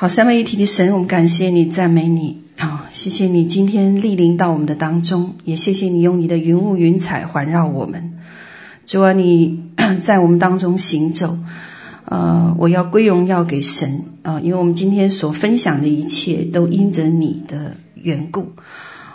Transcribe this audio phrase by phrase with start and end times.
[0.00, 2.40] 好，三位一体的神，我们感谢你，赞美你。
[2.56, 8.16] 啊，谢谢你今天莅临到我们的当中，也谢谢你用你的云雾云彩环绕我们。
[8.86, 9.60] 主啊，你
[10.00, 11.36] 在我们当中行走，
[12.04, 18.52] 呃，我要归荣耀给神啊，因为我们今天所分享的一切都因着你的缘故。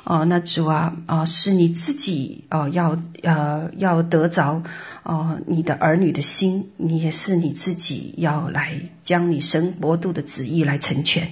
[0.04, 4.62] 哦，那主啊，啊、是你自己哦、呃，要呃要得着
[5.04, 8.74] 哦、你的儿女的心，你也是你自己要来
[9.04, 11.28] 将你神国度的旨意来成全。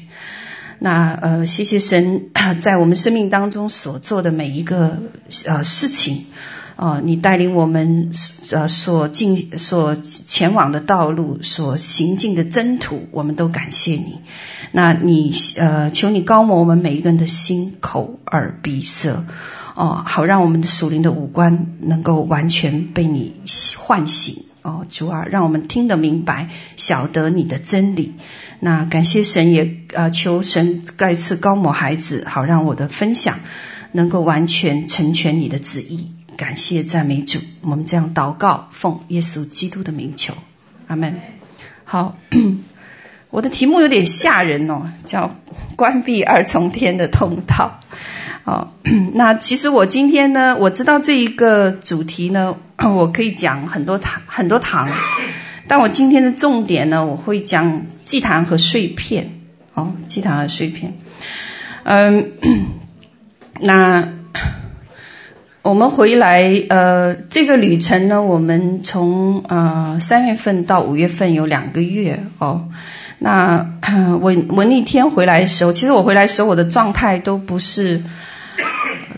[0.79, 4.97] 那呃，谢谢神 在我们生命当中所做的每一个
[5.45, 6.25] 呃事情。
[6.77, 8.11] 啊、哦，你带领我们
[8.49, 14.17] 呃所进所前往的道路，所行进的征途，我们都感谢你。
[14.71, 19.23] 那你呃，求你高抹我们每一个人的心、口、耳、鼻、舌，
[19.75, 23.35] 哦，好让我们的属灵的五官能够完全被你
[23.77, 24.43] 唤醒。
[24.61, 28.13] 哦，主啊，让我们听得明白，晓得你的真理。
[28.59, 33.39] 那感谢神也，也呃求神再次高抹孩子，好让我的分享
[33.93, 36.11] 能够完全成全你的旨意。
[36.37, 40.33] 感谢赞美主，我们这样祷告，奉耶稣基督的名求，
[40.87, 41.15] 阿门。
[41.83, 42.17] 好，
[43.31, 45.33] 我的题目有点吓人哦，叫
[45.75, 47.79] “关闭二重天的通道”。
[48.45, 48.67] 哦，
[49.15, 54.87] 那其实我今天呢，我知道这一个主题呢， 我可以讲很多堂很多堂，
[55.67, 59.29] 但我今天的重点呢，我会讲祭坛和碎片。
[59.73, 60.93] 哦，祭坛和碎片。
[61.83, 62.31] 嗯，
[63.61, 64.07] 那。
[65.63, 72.67] 我们回来，呃，这个旅程呢，我们从呃三月份到五月份有两个月哦。
[73.23, 73.63] 那
[74.19, 78.01] 我我那天回来的时候，其实我回来的时候，我的状态都不是，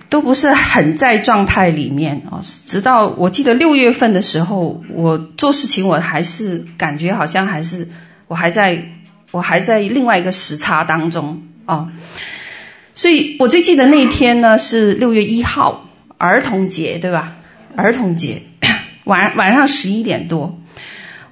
[0.10, 2.42] 都不是很在状态里面哦。
[2.66, 7.88] 直到我记得六月份的时候，我做事情我还是感觉好像还是
[8.28, 8.84] 我还在
[9.32, 11.88] 我还在另外一个时差当中哦。
[12.94, 15.90] 所以我最记得那一天呢是六月一号。
[16.20, 17.36] 儿童节对吧？
[17.76, 18.44] 儿童节
[19.04, 20.58] 晚晚上十一点多，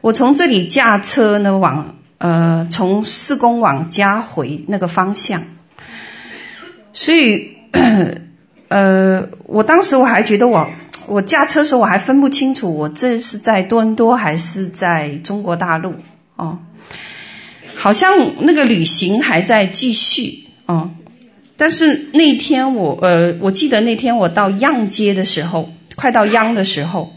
[0.02, 5.42] 我从这里驾车呢往呃从四宫往家回那个方向，
[6.94, 7.58] 所以
[8.70, 10.70] 呃我当时我还觉得我
[11.08, 15.96] 我驾车时候我还分不清楚我这是在多伦多还是在中国大陆
[16.36, 16.60] 哦，
[17.76, 20.92] 好像那个旅行还在继续哦。
[21.58, 27.14] 但是那天我呃，我记得那天我到央街的时候，快到央的时候，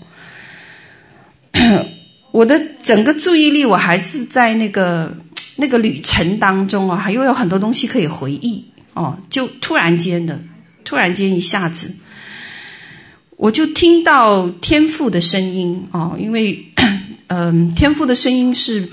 [2.35, 5.17] 我的整个注意力我还是在那个
[5.55, 8.65] 那个旅程当中啊，还有有很多东西可以回忆
[8.95, 9.17] 哦。
[9.31, 10.41] 就突然间的，
[10.85, 11.95] 突然间一下子，
[13.37, 16.73] 我就听到天父的声音哦，因为
[17.29, 18.89] 嗯、天父的声音是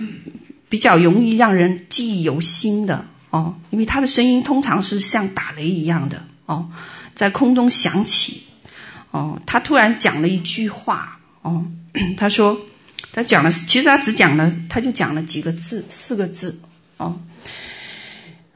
[0.70, 3.08] 比较容易让人记忆犹新的。
[3.32, 6.70] 哦，因为他的声音通常是像打雷一样的哦，
[7.16, 8.44] 在空中响起。
[9.10, 11.18] 哦，他突然讲了一句话。
[11.42, 11.66] 哦，
[12.16, 12.56] 他说，
[13.14, 16.60] 他讲了，其实他只讲了，他就讲了几个字，四个字。
[16.98, 17.20] 哦，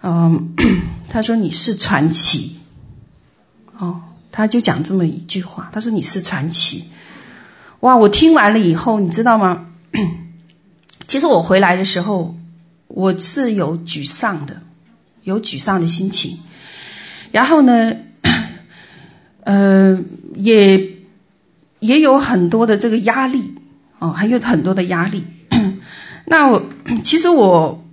[0.02, 0.56] 嗯，
[1.10, 2.58] 他说你是传奇。
[3.78, 4.02] 哦，
[4.32, 5.70] 他就讲这么一句话。
[5.74, 6.86] 他说你是传奇。
[7.82, 9.68] 哇，我听完了以后，你知道吗？
[11.08, 12.36] 其实我回来的时候，
[12.88, 14.62] 我是有沮丧的。
[15.24, 16.38] 有沮丧的心情，
[17.32, 17.96] 然后呢，
[19.42, 20.00] 呃，
[20.36, 21.00] 也
[21.80, 23.55] 也有很多的这个压力
[24.00, 25.24] 哦，还有很多的压力。
[26.26, 26.64] 那我
[27.04, 27.86] 其实我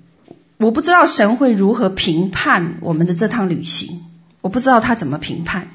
[0.58, 4.00] 我不知道神会如何评判我们的这趟旅行，
[4.40, 5.68] 我不知道他怎么评判。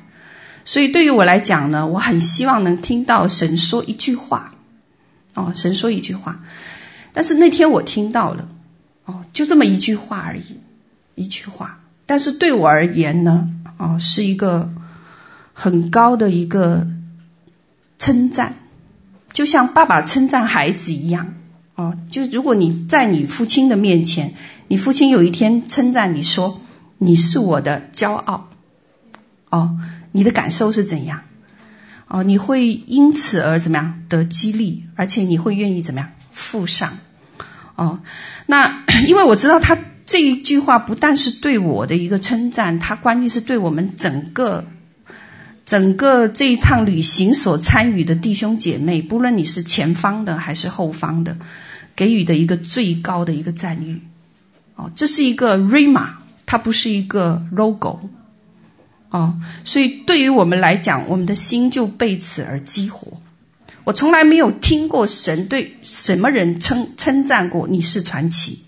[0.65, 4.53] 所以对于我来讲呢，我很希望能听到神说一句话，
[5.33, 6.41] 哦，神说一句话。
[7.13, 8.47] 但是那天我听到了，
[9.05, 10.59] 哦，就这么一句话而已。
[11.15, 14.69] 一句话，但是对我而言呢，哦，是一个
[15.51, 16.85] 很高的一个
[17.97, 18.55] 称赞，
[19.38, 21.36] 就像爸爸称赞孩子一样，
[21.75, 24.34] 哦，就如果你在你父亲的面前，
[24.68, 26.60] 你父亲有一天称赞你说
[26.98, 28.50] 你是我的骄傲，
[29.51, 29.78] 哦，
[30.12, 31.22] 你的感受是怎样？
[32.07, 36.98] 哦，你会因此而怎么样得激励，而且你会愿意怎么样付上？
[37.75, 38.00] 哦，
[38.48, 39.78] 那 因为我知道他。
[40.07, 44.66] 这一句话不但是对我的一个称赞，他关键是对我们整个、
[45.68, 51.38] 整个这一趟旅行所参与的弟兄姐妹，不论你是前方的还是后方的，
[51.94, 54.02] 给予的一个最高的一个赞誉。
[54.78, 56.08] 哦，这是一个 Rhema，
[56.46, 58.00] 它不是一个 logo。
[59.10, 59.36] 哦，
[59.66, 63.19] 所以对于我们来讲，我们的心就被此而激活。
[63.84, 68.64] 我从来没有听过神对什么人称称赞过你是传奇。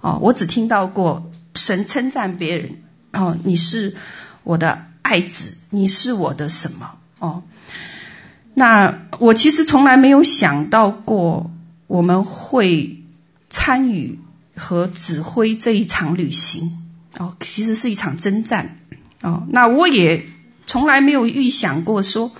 [0.00, 2.70] 哦，我只听到过神称赞别人
[3.12, 3.94] 哦，你是
[4.42, 7.42] 我的爱子，你是我的什么哦？
[8.54, 11.50] 那我其实从来没有想到过
[11.86, 13.02] 我们会
[13.50, 14.18] 参与
[14.56, 16.84] 和指挥这一场旅行
[17.18, 18.78] 哦，其实是一场征战
[19.20, 19.46] 哦。
[19.50, 20.24] 那我也
[20.64, 22.32] 从来没有预想过说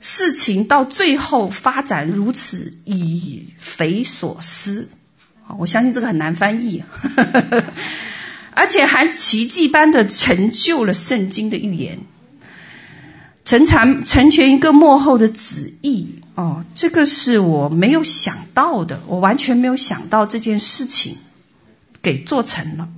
[0.00, 4.88] 事情到最后发展如此以匪所思。
[5.56, 6.84] 我相信这个很难翻译，
[8.58, 12.00] 而且还奇迹般的成就了圣经的预言，
[13.44, 21.16] 成全成全一个幕后的旨意哦，这个是我没有想到的，我完全没有想到这件事情
[22.02, 22.88] 给做成了。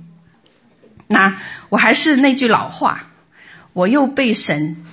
[1.07, 1.37] 那
[1.69, 3.11] 我还是那句老话，
[3.73, 4.83] 我又被神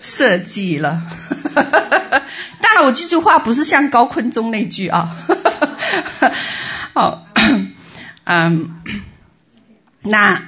[0.00, 1.02] 设计了。
[1.54, 5.16] 当然，我这句话不是像高坤中那句啊。
[6.92, 7.26] 好，
[8.24, 8.76] 嗯，
[10.06, 10.42] 那，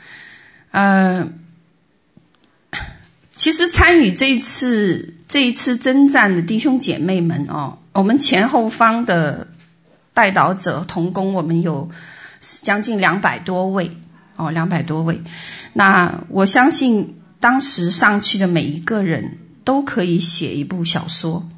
[0.70, 1.28] 呃，
[3.36, 9.48] 其实参与这次这一次征战的弟兄姐妹们哦，我们前后方的
[10.14, 11.90] 代导者同工，我们有
[12.40, 13.90] 将近两百多位
[14.36, 15.20] 哦，两百多位。
[15.72, 21.48] 那我相信当时上去的每一个人都可以写一部小说。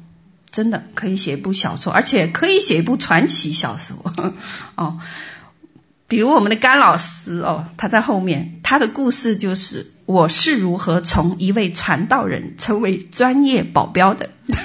[0.51, 3.97] 真的可以写一部小说，而且可以写一部传奇小说
[4.75, 4.97] 哦。
[6.07, 14.29] 比如我们的甘老师哦，他在后面，他的故事就是我是如何从一位传道人成为专业保镖的。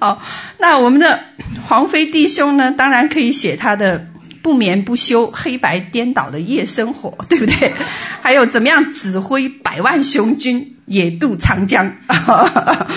[0.00, 0.18] 哦，
[0.58, 1.20] 那我们的
[1.68, 4.06] 黄飞弟兄呢，当然可以写他的
[4.42, 7.74] 不眠不休、黑白颠倒的夜生活， 对不对？
[8.22, 10.76] 还有怎么样指挥百万雄军？
[10.86, 11.94] 野渡长江，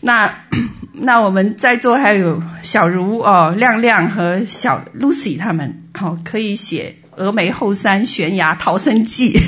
[0.00, 0.32] 那
[1.00, 9.38] 那我们在座还有小茹哦，亮亮和小 Lucy 他们哦，可以写峨眉后山悬崖逃生记，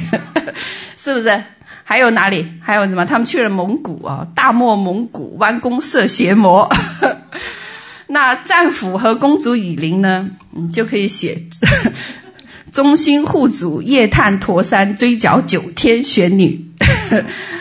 [0.97, 1.43] 是不是？
[1.85, 2.47] 还有哪里？
[2.62, 3.05] 还有什么？
[3.05, 6.69] 他们去了蒙古哦，大漠蒙古弯弓射邪魔。
[8.06, 10.29] 那战斧和公主以琳呢？
[10.53, 11.37] 你就可以写
[12.73, 16.64] 忠心护主夜探驼山追剿九天玄女。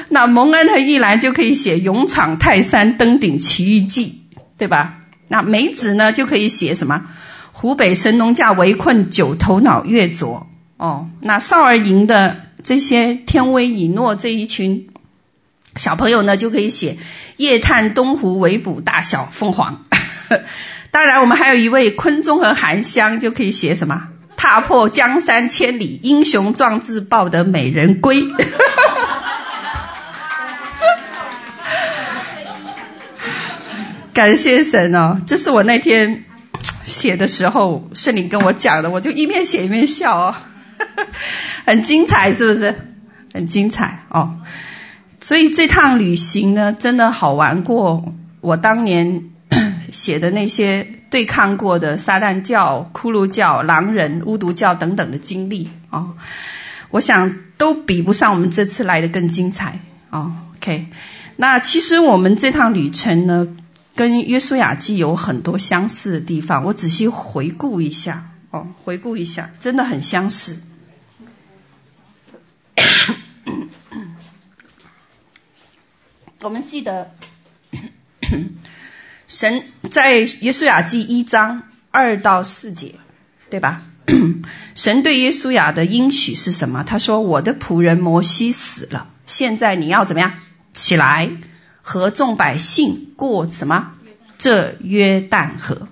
[0.09, 4.21] 那蒙恩和玉兰就可以写勇闯泰山登顶奇遇记，
[4.57, 5.01] 对吧？
[5.27, 7.05] 那梅子呢就可以写什么？
[7.51, 10.47] 湖北神农架围困九头脑月卓
[10.77, 11.07] 哦。
[11.21, 14.87] 那少儿营的这些天威以诺这一群
[15.75, 16.97] 小朋友呢，就可以写
[17.37, 19.83] 夜探东湖围捕大小凤凰。
[20.89, 24.07] 当然，我们还有一位昆中和韩香就可以写什么？
[24.35, 28.23] 踏破江山千里，英雄壮志抱得美人归。
[34.19, 36.25] 感谢神哦，这是我那天
[36.83, 40.35] 写的时候，圣灵跟我讲的，我就一面写一面笑哦，
[41.65, 42.75] 很精彩，是不是？
[43.33, 44.35] 很精彩哦。
[45.21, 49.23] 所以这趟旅行呢，真的好玩过我当年
[49.89, 56.09] 写的那些对抗过的撒旦教、骷髅教、狼人、巫毒教等等的经历哦，
[56.89, 59.79] 我想都比不上我们这次来的更精彩
[60.09, 60.29] 哦。
[60.57, 60.87] OK，
[61.37, 63.47] 那其实我们这趟旅程呢，
[63.99, 70.57] 跟约书亚记有很多相似的地方，我仔细回顾一下哦，回顾一下，真的很相似。
[76.39, 77.11] 我们记得，
[79.27, 82.95] 神在约书亚记一章二到四节，
[83.49, 83.81] 对吧？
[84.75, 86.85] 神对约书亚的应许是什么？
[86.87, 90.31] 他说：“我的仆人摩西死了，现在你要怎么样？
[90.71, 91.29] 起来。”
[91.81, 93.93] 和众百姓过什么？
[94.39, 95.87] 这约旦河，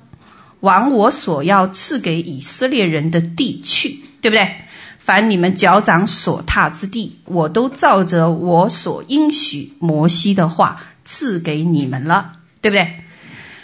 [0.62, 4.50] 往我所要赐给以色列人的地去，对不对？
[4.98, 12.96] 凡你们脚掌所踏之地，我都照着我所应许摩西的话赐给你们了，对不对？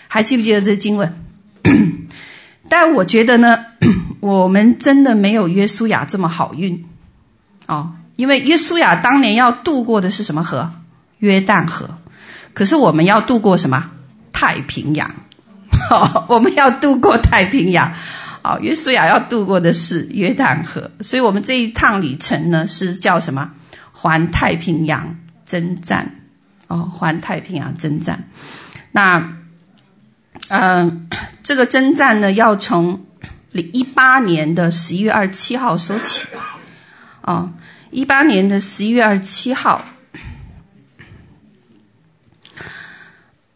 [0.07, 1.13] 还记不记得这经文？
[2.69, 3.65] 但我觉得呢，
[4.19, 6.85] 我们真的没有约书亚这么好运
[7.67, 10.71] 哦，因为约书亚当年要渡过的是什么河？
[11.19, 11.89] 约旦河。
[12.53, 13.89] 可是我们要渡过什么？
[14.43, 15.09] 太平洋，
[15.89, 17.93] 哦， 我们要渡过太平洋。
[18.43, 23.51] 哦，约书亚要渡过的是约旦河，所以我们这一趟旅程呢是叫什么？
[23.93, 26.13] 环太平洋征战。
[26.67, 28.27] 哦，环太平洋征战。
[28.91, 29.19] 那，
[30.49, 33.05] 嗯、呃，这个征战呢要从
[33.53, 36.27] 一八年的十一月二十七号说起。
[37.21, 37.49] 哦，
[37.91, 39.85] 一八年的十一月二十七号。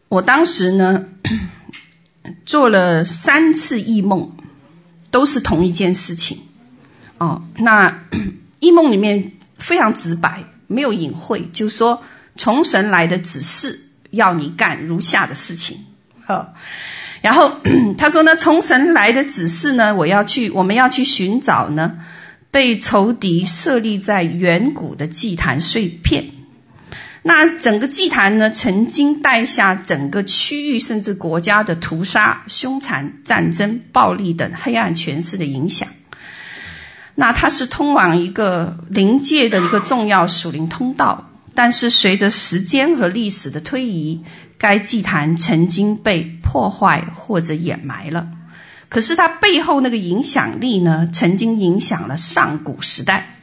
[0.08, 1.04] 我当时呢，
[2.46, 4.30] 做了三次异梦，
[5.10, 6.38] 都是同一件事情。
[7.18, 8.04] 哦，那
[8.60, 12.02] 异梦里面非常直白，没有隐晦，就说
[12.36, 13.78] 从神来的指示，
[14.10, 15.84] 要你干如下的事情。
[16.24, 16.54] 好，
[17.20, 17.52] 然后
[17.98, 21.98] 他说呢，从神来的指示呢，我要去，我们要去寻找呢，
[22.50, 26.30] 被仇敌设立在远古的祭坛碎片。
[27.22, 35.88] 那整个祭坛呢，曾经带下整个区域甚至国家的屠杀、凶残、战争、暴力等黑暗权势的影响。
[37.16, 44.22] 那它是通往一个灵界的一个重要属灵通道，但是随着时间和历史的推移，
[44.56, 48.28] 该祭坛曾经被破坏或者掩埋了。
[48.88, 53.37] 可是它背后那个影响力呢，曾经影响了上古时代。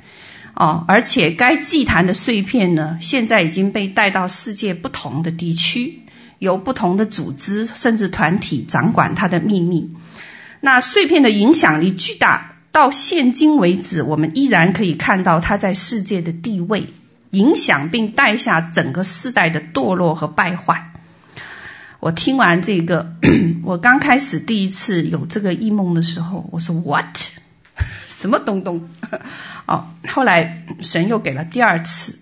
[0.55, 6.01] 哦，而且该祭坛的碎片呢，现在已经被带到世界不同的地区，
[6.39, 9.93] 由不同的组织甚至团体掌管它的秘密。
[10.61, 16.87] 那碎片的影响力巨大，到现今为止，我们依然可以看到它在世界的地位、
[17.31, 20.91] 影响，并带下整个世代的堕落和败坏。
[21.99, 23.13] 我听完这个，
[23.61, 27.17] 我刚开始第一次有这个异梦的时候，我说 “What？”
[28.17, 28.89] 什么东东？
[29.67, 32.17] 哦，后来神又给了第二次，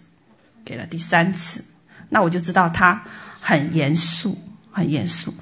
[0.66, 1.64] 给了第三次，
[2.10, 3.04] 那我就知道他
[3.40, 4.38] 很严肃，
[4.72, 5.34] 很严肃。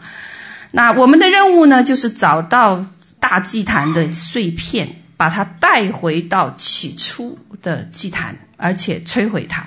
[0.72, 2.86] 那我们的任务呢，就是找到
[3.20, 9.66] 大祭坛的碎片，把它带回到起初的祭坛，而且摧毁它。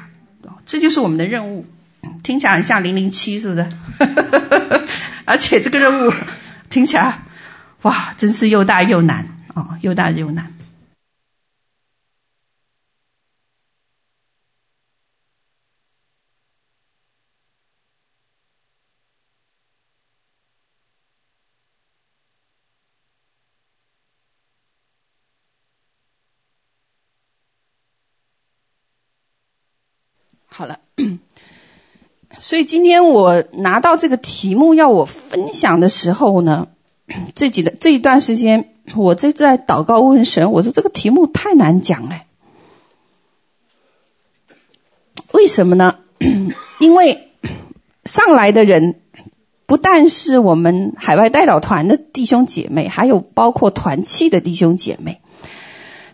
[0.66, 1.66] 这就是我们的任务。
[2.22, 3.66] 听起来很像零零七，是不是？
[5.24, 6.12] 而且这个任务
[6.68, 7.22] 听起来，
[7.82, 10.50] 哇，真是又大又难哦，又大又难。
[30.46, 30.78] 好了，
[32.44, 36.68] 所以今天我拿到这个题目要我分享的时候呢，
[37.34, 42.24] 这几个这一段时间，我这在祷告问神，我说这个题目太难讲了，
[45.32, 46.00] 为什么呢？
[46.80, 47.30] 因为
[48.04, 49.00] 上来的人
[49.64, 55.22] 不但是我们海外代祷团的弟兄姐妹，还有包括团契的弟兄姐妹。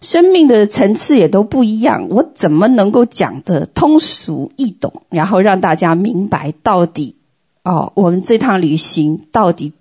[0.00, 7.16] 生命的层次也都不一样，我怎么能够讲得通俗易懂，然后让大家明白到底
[7.62, 9.72] 哦，我们这趟旅行到底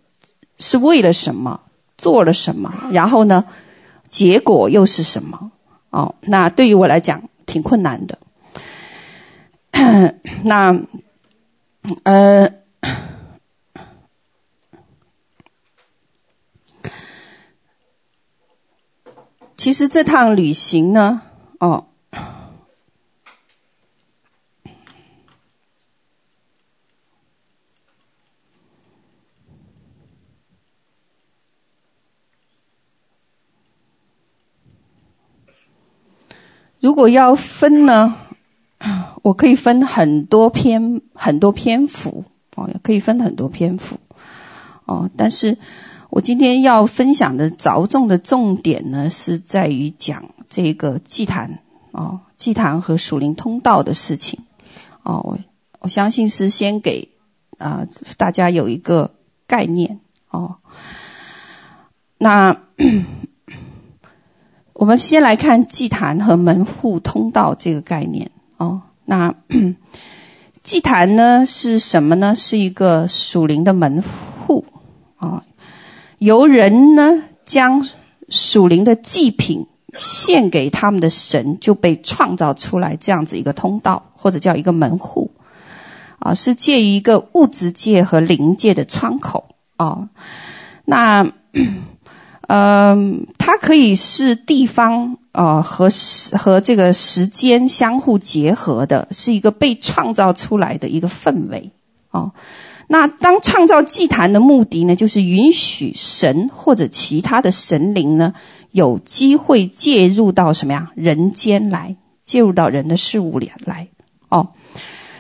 [0.58, 1.62] 是为了什么，
[1.98, 3.46] 做了什么，然后呢，
[4.08, 5.52] 结果又是什么？
[5.90, 8.20] 哦，那对于我来讲挺困难的。
[10.44, 10.80] 那，
[12.04, 12.59] 呃。
[19.60, 21.22] 其实这趟旅行呢，
[21.60, 21.88] 哦，
[36.80, 38.16] 如果要分呢，
[39.24, 42.24] 我可以分很多篇很多篇幅
[42.56, 44.00] 哦，可以分很多篇幅
[44.86, 45.58] 哦，但是。
[46.10, 51.60] 我今天要分享的着重的重点呢，是在于讲这个祭坛
[51.92, 54.40] 哦，祭坛和属灵通道的事情
[55.04, 55.22] 哦。
[55.24, 55.38] 我
[55.80, 57.10] 我相信是先给
[57.60, 57.86] 啊、
[58.18, 59.12] 大家有一个
[59.46, 60.00] 概念
[60.32, 60.56] 哦。
[62.18, 62.58] 那
[64.74, 68.82] 我们先来看祭坛和门户通道这个概念哦。
[69.06, 69.36] 那
[70.64, 72.34] 祭坛呢是什么呢？
[72.34, 74.66] 是一个属灵的门户
[75.18, 75.28] 啊。
[75.28, 75.44] 哦
[76.20, 77.86] 由人呢将
[78.30, 79.66] 属灵的祭品
[79.98, 85.32] 献给他们的神，就被创造出来这样子一个通道，或者叫一个门户，
[86.20, 90.10] 啊，是介于一个物质界和灵界的窗口啊。
[90.86, 91.26] 那，
[92.48, 101.72] 嗯， 它可以是地方啊和时和这个时间相互结合的，是一个被创造出来的一个氛围
[102.10, 102.32] 啊。
[102.92, 108.34] 那当创造祭坛的目的呢，就是允许神或者其他的神灵呢，
[108.72, 110.92] 有机会介入到什么呀？
[110.96, 113.90] 人间来，介入到人的事物里来。
[114.30, 114.50] 哦，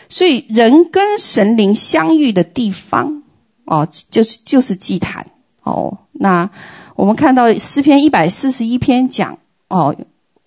[0.10, 3.22] 所以人跟神灵相遇的地方，
[3.66, 5.28] 哦，就是就是祭坛。
[5.62, 6.50] 哦，那
[6.96, 9.96] 我们看到诗篇一百四十一篇讲，哦，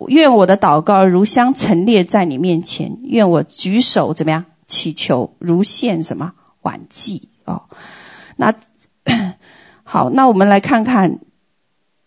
[0.08, 6.32] 愿我的祷告如香陈列在你面前，愿我举手怎么样祈求如献什么？
[6.62, 7.64] 晚祭哦，
[8.36, 8.54] 那
[9.84, 11.20] 好，那我们来看看。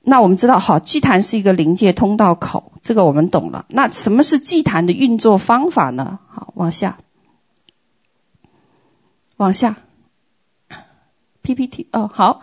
[0.08, 3.66] 那我们知道，好，祭坛是一个临界通道口，这个我们懂了。
[3.70, 6.20] 那什么是祭坛的运作方法呢？
[6.30, 7.00] 好，往下，
[9.38, 9.78] 往下
[11.42, 12.42] ，PPT 哦，好。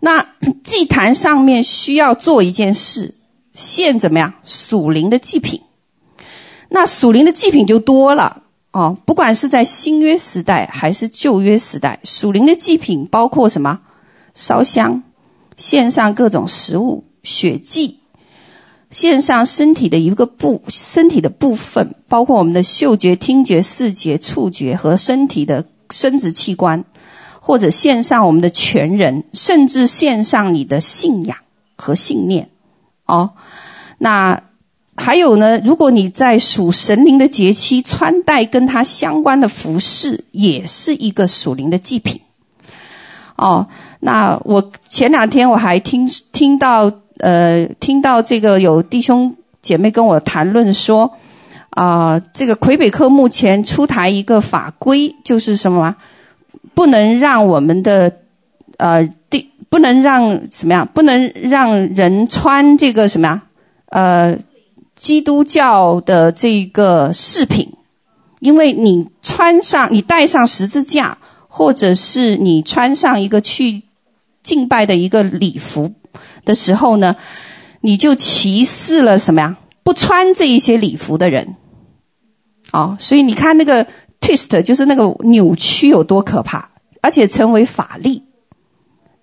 [0.00, 0.26] 那
[0.64, 3.14] 祭坛上面需要做一件事，
[3.54, 4.34] 献怎么样？
[4.44, 5.62] 属灵的祭品。
[6.68, 8.42] 那属灵的祭品就多了
[8.74, 13.80] 哦，不管是在新约时代还是旧约时代，属灵的祭品包括什么？
[14.34, 15.04] 烧香。
[15.56, 18.00] 献上各种食物、血祭，
[18.90, 26.84] 献上身体的一个部身体的部分，包括我们的嗅觉、听觉、视觉、触觉和身体的生殖器官，
[27.38, 31.38] 或者献上我们的全人，甚至献上你的信仰
[31.76, 32.50] 和信念。
[33.06, 33.34] 哦，
[33.98, 34.42] 那
[34.96, 35.60] 还有呢？
[35.64, 42.20] 如果你在属神灵的节期穿戴跟它相关的服饰，也是一个属灵的祭品。
[43.36, 43.66] 哦。
[44.00, 51.10] 那我前两天我还听听到呃听到这个有弟兄姐妹跟我谈论说
[51.70, 55.96] 啊、这个魁北克目前出台一个法规，就是什么
[56.72, 58.12] 不能让我们的
[58.76, 63.42] 呃地不能让什么样不能让人穿这个什么呀
[63.86, 64.38] 呃
[64.96, 67.72] 基督教的这个饰品，
[68.40, 73.82] 因为你穿上你带上十字架，或者是你穿上一个去。
[74.44, 75.94] 敬拜的一个礼服
[76.44, 77.16] 的时候呢，
[77.80, 79.56] 你就歧视了什么呀？
[79.82, 81.56] 不穿这一些礼服的人，
[82.70, 83.86] 哦，所以你看那个
[84.20, 86.68] twist 就是那个扭曲有多可怕，
[87.00, 88.20] 而且成为法律，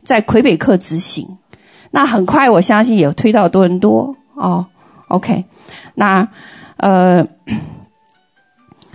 [0.01, 1.38] 在魁北克执行。
[1.92, 4.66] 那很快我相信也推到多伦多哦。
[5.08, 5.46] OK，
[5.96, 6.30] 那
[6.78, 7.28] 呃，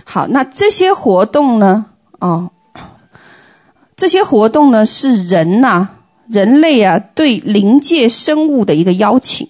[0.03, 1.85] 好，那这些活动呢？
[2.19, 2.49] 哦，
[3.95, 5.89] 这些活动呢是人呐、
[6.27, 9.49] 人类啊，对灵界生物的一个邀请，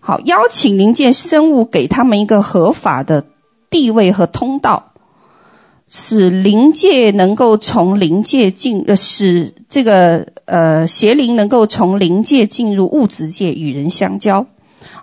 [0.00, 3.24] 好，邀请灵界生物给他们一个合法的
[3.70, 4.92] 地位和通道，
[5.88, 14.46] 使灵界能够从灵界进，呃，使这个呃邪灵能够从灵界进入物质界与人相交，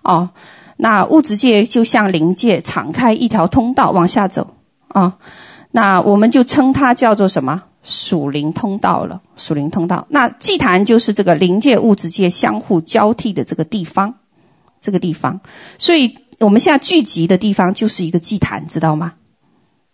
[0.04, 0.30] 哦，
[0.78, 4.56] 那物质界就向灵界敞开一条通道往下走，
[4.88, 5.18] 啊、
[5.72, 7.64] 那我们就称它叫做什么？
[7.84, 10.08] 属灵通道了，属灵通道。
[10.10, 14.16] 那祭坛就是这个灵界、物质界相互交替的这个地方，
[14.80, 15.42] 这个地方。
[15.78, 19.16] 所以我们现在聚集的地方就是一个祭坛，知道吗？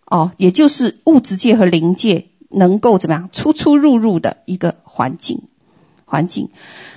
[0.06, 5.42] 哦，也就是物质界和灵界能够怎么样出出入入的一个环境，
[6.04, 6.48] 环境。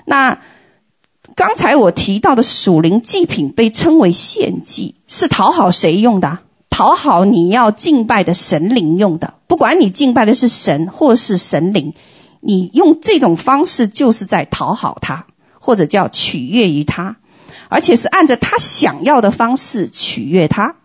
[0.05, 0.37] 那
[1.35, 6.39] 刚才我提到的属灵祭品被称为献祭，是讨好谁用的？
[6.69, 11.93] 讨好你要敬拜的神灵用的，不管你敬拜的是神或是神灵，
[12.39, 15.25] 你用这种方式就是在讨好他，
[15.59, 17.17] 或者叫取悦于他，
[17.69, 20.75] 而且是按照他想要的方式取悦他。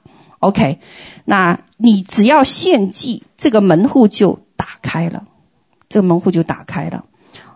[0.41, 0.79] OK，
[1.25, 5.25] 那你只要献祭，这个门户就打开了，
[5.89, 7.05] 这个门户就打开了。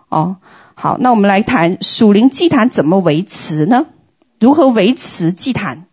[0.09, 0.37] 哦，
[0.75, 3.85] 好，那我们来谈属灵祭坛怎么维持呢？
[4.39, 5.85] 如何维持祭坛？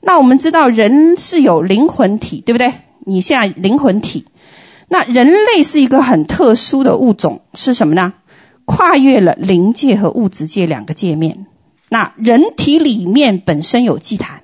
[0.00, 2.72] 那我们知道人是有灵魂体，对不对？
[3.04, 4.26] 你现在灵魂体，
[4.88, 8.12] 那人类是一个很特殊的物种，是什么呢？
[8.64, 11.46] 跨越了灵界和物质界两个界面。
[11.88, 14.42] 那人体里面本身有祭坛，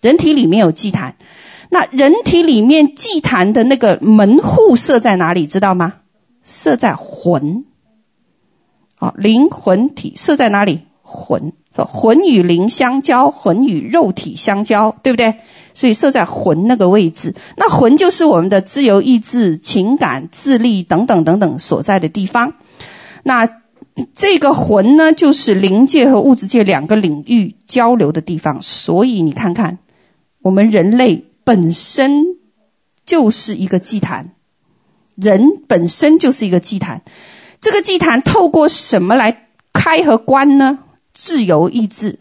[0.00, 1.14] 人体里面有祭坛。
[1.70, 5.46] 那人体里面祭坛的那个门户设在哪里？
[5.46, 5.94] 知道吗？
[6.44, 7.64] 设在魂。
[8.98, 10.80] 好，灵魂体设在哪里？
[11.02, 11.52] 魂。
[11.84, 15.34] 魂与灵相交，魂与肉体相交，对不对？
[15.74, 17.34] 所以设在魂那个位置。
[17.58, 22.54] 那魂就是我们的自由意志、情感、智力等等等等所在的地方。
[23.24, 23.46] 那
[24.14, 28.62] 这个魂呢，就是灵界和物质界两个领域交流的地方。
[28.62, 29.78] 所以你看看，
[30.40, 32.24] 我们人类本身
[33.04, 34.30] 就是一个祭坛，
[35.14, 37.02] 人本身就是一个祭坛。
[37.60, 40.78] 这个祭坛透过什么来开和关呢？
[41.12, 42.18] 自由意志，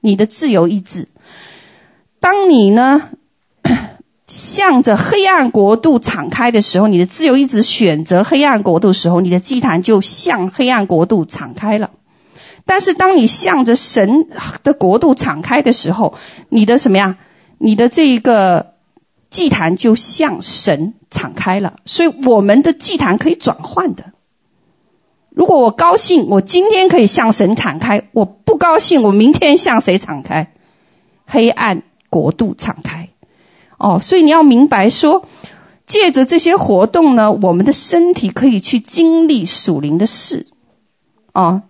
[0.00, 1.08] 你的自由意志。
[2.20, 3.08] 当你呢，
[4.26, 11.90] 向着黑暗国度敞开的时候，你的自由意志选择黑暗国度的时候，你的祭坛就向黑暗国度敞开了。
[12.66, 14.26] 但是，当你向着神
[14.62, 16.14] 的国度敞开的时候，
[16.48, 17.16] 你的什么呀？
[17.58, 18.74] 你的这一个
[19.30, 21.74] 祭坛就向神敞开了。
[21.84, 24.04] 所以，我们的祭坛可以转换的。
[25.34, 30.52] 如果我高兴，我今天可以向神敞开；我不高兴，我明天向谁敞开？
[31.26, 33.08] 黑暗国度敞开。
[33.76, 35.26] 哦，所以你要明白说，
[35.86, 40.46] 借着这些活动呢，我们的身体可以去经历属灵的事。
[41.32, 41.62] 哦，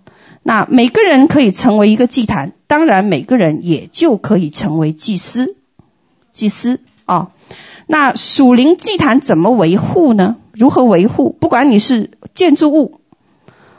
[0.42, 5.56] 那每个人可以成为一个祭坛，当然每个人也就可以成为祭司。
[6.34, 7.30] 祭司哦，
[7.86, 10.36] 那属灵祭坛怎么维护呢？
[10.52, 11.34] 如何维护？
[11.40, 13.00] 不管你是建筑物，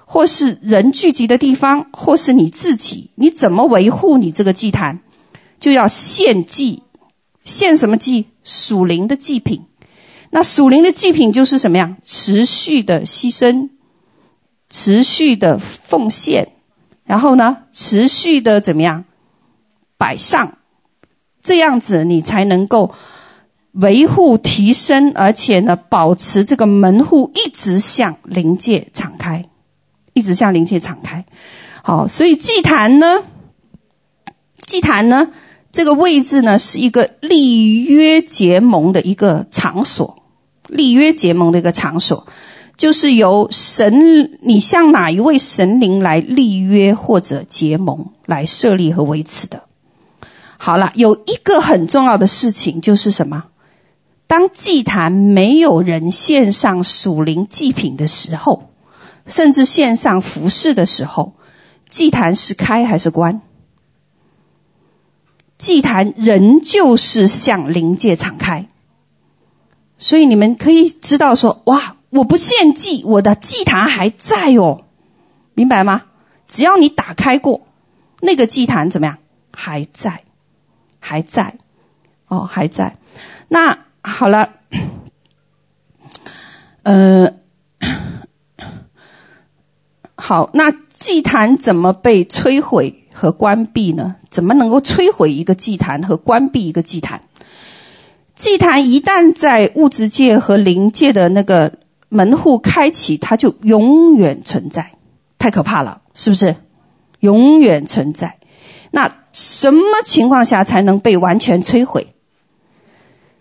[0.05, 4.99] 或是人聚集的地方，或是你自己，你怎么维护你这个祭坛？
[5.59, 6.83] 就要献祭，
[7.43, 8.27] 献什么祭？
[8.43, 9.65] 属灵的祭品。
[10.29, 11.97] 那属灵的祭品就是什么呀？
[12.03, 13.69] 持续的牺牲。
[14.67, 16.49] 持续的奉献，
[17.05, 19.05] 然后呢，持续的怎么样
[19.95, 20.57] 摆上，
[21.41, 22.93] 这样子你才能够
[23.73, 29.45] 维护、提升，而且呢，保持这个门户一直向灵界敞开，
[30.15, 31.23] 一直向灵界敞开。
[31.84, 33.21] 好，所以祭坛呢，
[34.65, 35.30] 祭坛呢，
[35.71, 40.23] 这个位置呢，是一个立约结盟的一个场所，
[40.67, 42.25] 立约结盟的一个场所。
[42.78, 49.63] 就是由神，你向哪一位神灵来立约或者结盟来设立和维持的。
[50.58, 53.45] 好了，有一个很重要的事情就是什么？
[54.28, 58.71] 当祭坛没有人献上属灵祭品的时候，
[59.25, 61.33] 甚至献上服饰的时候，
[61.88, 63.41] 祭坛是开还是关？
[65.57, 68.67] 祭坛仍旧是向灵界敞开。
[69.97, 71.97] 所以你们可以知道说，哇！
[72.11, 74.85] 我不献祭，我的祭坛还在哦，
[75.53, 76.03] 明白吗？
[76.47, 77.67] 只要你打开过，
[78.21, 79.17] 那个祭坛怎么样？
[79.51, 80.23] 还在，
[80.99, 81.57] 还在，
[82.27, 82.97] 哦，还在。
[83.49, 84.53] 那好了，
[86.83, 87.33] 呃，
[90.15, 94.15] 好，那祭坛怎么被摧毁和关闭呢？
[94.30, 97.21] 怎么能够摧毁一个祭坛和关闭一个祭坛？
[98.36, 101.73] 祭坛一旦在物质界和灵界的那个。
[102.08, 104.91] 门户开启，它就永远存在，
[105.38, 106.56] 太可怕了，是不是？
[107.19, 108.38] 永远存在。
[108.91, 112.13] 那什么情况下才能被完全摧毁？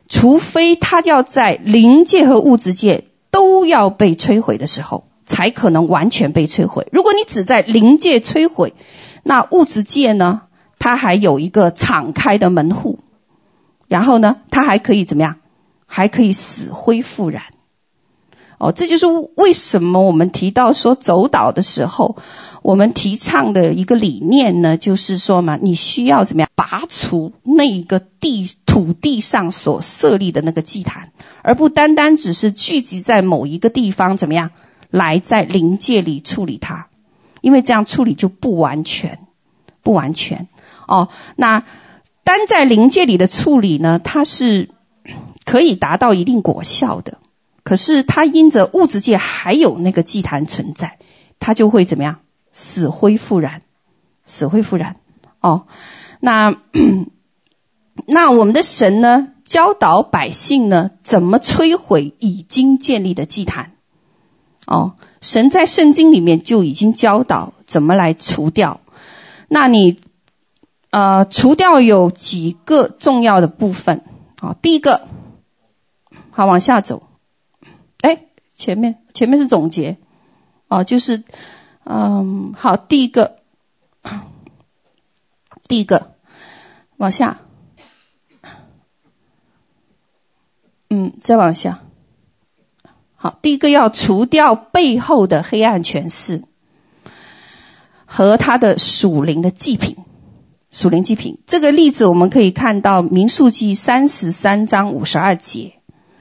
[0.09, 6.87] 除非它要在灵界和物质界都要被摧毁的时候，才可能完全被摧毁。
[6.93, 8.75] 如果你只在灵界摧毁，
[9.23, 10.43] 那物质界呢？
[10.79, 12.99] 它还有一个敞开的门户，
[13.89, 15.37] 然后呢，它还可以怎么样？
[15.87, 17.43] 还可以死灰复燃。
[18.59, 19.07] 哦，这就是
[19.37, 22.17] 为什么我们提到说走岛的时候，
[22.63, 31.11] 我们提倡的一个理念呢，就是说嘛，你需要怎么样拔除那一个地土地上所设立的那个祭坛，
[31.43, 34.51] 而不单单只是聚集在某一个地方，怎么样
[34.95, 36.87] 来在灵界里处理它，
[37.41, 39.19] 因为这样处理就不完全，
[39.83, 40.47] 不完全。
[40.87, 41.65] 哦，那
[42.23, 44.69] 单在灵界里的处理呢，它是
[45.45, 47.19] 可以达到一定果效的。
[47.65, 50.99] 可是它因着物质界还有那个祭坛存在，
[51.41, 52.21] 它就会怎么样？
[52.53, 53.63] 死灰复燃，
[54.27, 54.95] 死灰复燃。
[55.41, 55.67] 哦，
[56.21, 56.57] 那
[58.07, 59.31] 那我们的神呢？
[59.45, 63.73] 教导百姓呢，怎么摧毁已经建立的祭坛？
[64.67, 68.81] 哦，神在圣经里面就已经教导怎么来除掉。
[69.49, 70.01] 那你
[70.91, 74.03] 呃，除掉有几个重要的部分？
[74.41, 75.09] 哦，第一个，
[76.31, 77.09] 好，往下走。
[78.01, 79.97] 哎前面前面是总结，
[80.69, 81.25] 哦，就是，
[81.85, 83.39] 嗯，好，第一个，
[85.67, 86.15] 第一个，
[86.99, 87.39] 往下，
[90.91, 91.83] 嗯，再往下，
[93.25, 96.43] 好，第一个要除掉背后的黑暗权势
[98.05, 99.97] 和他的属灵的祭品，
[100.71, 105.73] 属灵祭品这个例子我们可以看到《民数记》三十三章五十二节，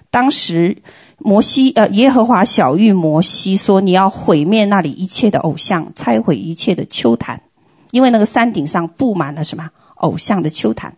[0.10, 0.78] 当时。
[1.18, 7.44] 摩西，呃，耶和华晓諭摩西说：“你要毁灭那里一切的偶像，拆毁一切的丘坛，
[7.92, 10.98] 因为那个山顶上布满了什么偶像的丘坛。”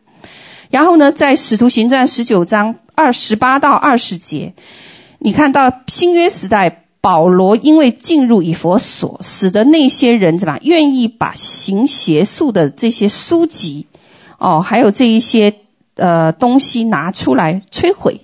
[0.71, 4.55] 然后呢，在使徒行传十九章二十八到二十节，
[5.25, 13.87] 你看到新约时代保罗因为进入以弗所，使得那些人怎么愿意把行邪术的这些书籍，
[14.37, 15.51] 哦，还有这一些
[15.95, 18.21] 呃东西拿出来摧毁。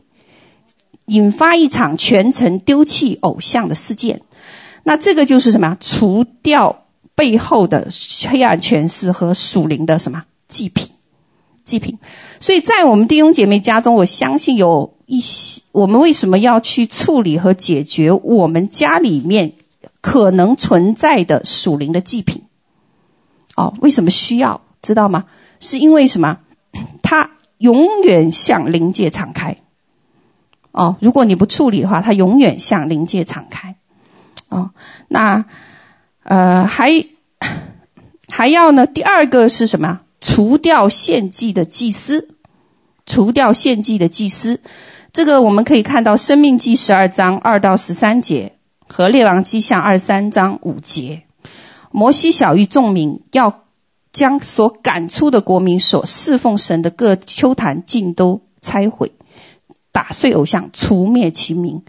[1.07, 4.21] 引发一场全城丢弃偶像的事件，
[4.83, 5.75] 那这个就是什么？
[5.79, 6.83] 除掉
[7.15, 7.87] 背后的
[8.29, 10.90] 黑暗权势和属灵的什么祭品？
[11.71, 11.97] 祭品。
[12.39, 19.53] 所以在我们弟兄姐妹家中，我相信有一些我们为什么要去处理和解决我们家里面
[20.01, 22.43] 可能存在的属灵的祭品？
[23.55, 25.25] 哦，为什么需要知道吗？
[25.59, 26.39] 是因为什么？
[27.03, 29.57] 它永远向灵界敞开。
[30.71, 33.75] 哦，如果你不处理的话，它永远向灵界敞开。
[34.49, 34.71] 哦，
[35.07, 35.45] 那
[36.23, 37.05] 呃，还
[38.29, 40.01] 还要呢，第二个是什么？
[40.21, 42.29] 除掉献祭的祭司，
[43.05, 44.61] 除掉献祭的祭司。
[45.11, 48.53] 这个我们可以看到《生命记》十二章二到十三节
[48.87, 51.23] 和《列王纪下》二三章五节。
[51.91, 53.65] 摩西晓諭众民，要
[54.13, 59.11] 将所赶出的国民所侍奉神的各丘坛尽都拆毁，
[59.91, 61.83] 打碎偶像，除灭其民。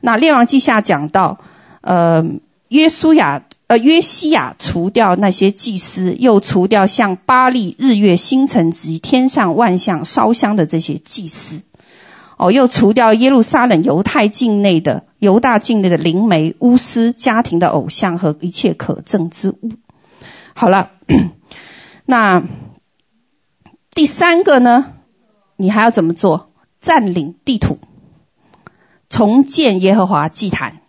[0.00, 1.38] 那《列王纪下》讲到，
[1.82, 2.24] 呃，
[2.68, 11.62] 约书亚，呃，约西亚除掉那些祭司，又除掉像巴力、日月星辰及天上万象烧香的这些祭司。
[12.36, 19.72] 哦，又除掉耶路撒冷犹太境内的犹大境内的灵媒、巫师、家庭的偶像和一切可憎之物。
[20.54, 20.90] 好了，
[22.06, 22.42] 那
[23.94, 24.92] 第三个呢？
[25.56, 26.50] 你还要怎么做？
[26.78, 27.78] 占领地土，
[29.08, 30.82] 重建耶和华祭坛。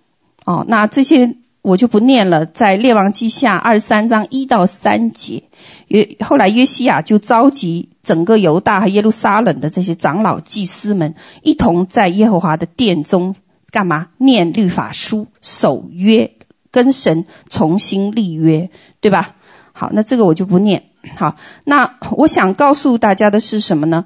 [0.43, 1.37] 哦，那这些
[1.67, 5.43] 我就不念了，在列王记下二十三章一到三节。
[5.89, 7.89] 约后来约西亚就召集。
[8.01, 13.35] 整个犹大和耶路撒冷的这些长老、祭司们，一同在耶和华的殿中
[13.69, 14.07] 干嘛？
[14.17, 16.31] 念律法书，守约，
[16.71, 18.69] 跟神重新立约，
[19.01, 19.35] 对吧？
[19.73, 20.83] 好，那这个我就不念。
[21.17, 24.05] 好，那我想告诉大家的是什么呢？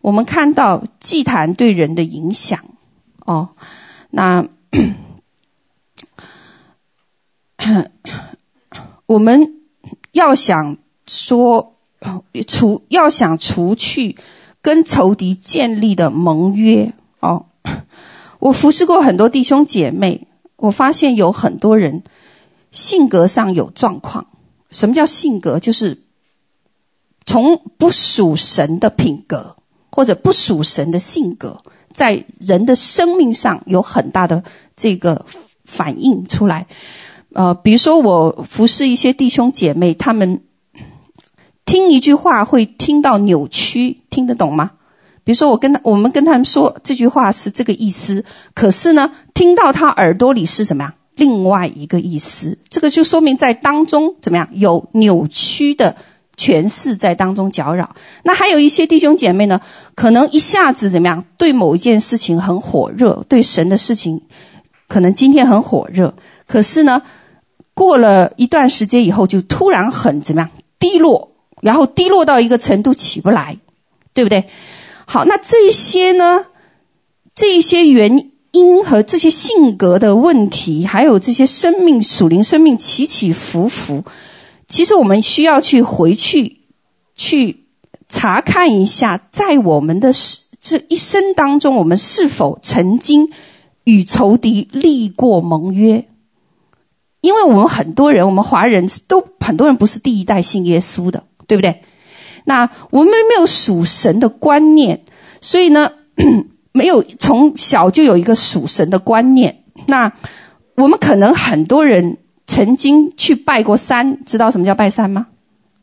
[0.00, 2.58] 我们看到祭坛对人的影响
[3.26, 3.50] 哦。
[4.08, 4.46] 那
[9.06, 9.60] 我们
[10.12, 11.68] 要想说。
[12.48, 14.16] 除要想除去
[14.60, 17.46] 跟仇敌建立的盟约哦，
[18.40, 22.02] 我服侍过很多弟兄姐妹，我发现有很多人
[22.72, 24.26] 性格上有状况。
[24.72, 25.60] 什么叫性格？
[25.60, 26.02] 就是
[27.24, 29.54] 从不属神的品格
[29.92, 34.42] 或者不属神的性格，在人的生命上有很大的
[34.74, 35.24] 这个
[35.64, 36.66] 反应出来。
[37.34, 40.42] 呃，比如说我服侍一些弟兄姐妹，他们。
[41.64, 44.72] 听一句话会听到扭曲，听得懂吗？
[45.24, 50.94] 比如说我跟他，我们跟他们说这句话是这个意思，可是呢，听到他耳朵里是什么呀？
[51.14, 55.96] 另外一个意思，这个就说明在当中怎么样有扭曲的
[56.36, 57.94] 诠释在当中搅扰。
[58.24, 59.60] 那还有一些弟兄姐妹呢，
[59.94, 64.20] 可能一下子怎么样对某一件事情很火热，对神的事情
[64.88, 66.14] 可能今天很火热，
[66.46, 67.02] 可是呢，
[67.74, 71.30] 过了一段时间以后就突然很怎么样低落。
[71.60, 73.56] 然后低落到一个程度起不来，
[74.14, 74.46] 对不对？
[75.06, 76.46] 好，那这些呢？
[77.36, 84.02] 这些原因和这些性格的问题，还有这些生命属灵生命起起伏伏，
[84.66, 86.62] 其实我们需要去回去
[87.14, 87.64] 去
[88.08, 90.12] 查看一下，在我们的
[90.60, 93.30] 这一生当中，我们是否曾经
[93.84, 96.06] 与仇敌立过盟约？
[97.22, 101.24] 因为我们很多人，我们华人都很多人不是第一代信耶稣的。
[101.44, 101.82] 对不对？
[102.44, 105.04] 那我们没有属神的观念，
[105.42, 105.92] 所以呢，
[106.72, 109.64] 没有从小就有一个属神的观念。
[109.86, 110.12] 那
[110.76, 115.26] 我们可能很多人曾经去拜过山，知道什么叫拜山吗？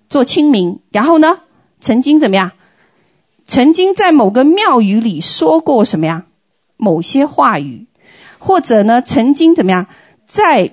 [0.10, 0.80] 做清明。
[0.92, 1.38] 然后呢，
[1.82, 2.54] 曾经怎么样？
[3.46, 6.26] 曾经在某个庙宇里说过什么呀？
[6.78, 7.86] 某些话语，
[8.40, 9.86] 或者呢，曾经怎么样？
[10.26, 10.72] 在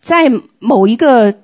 [0.00, 1.40] 在某一个。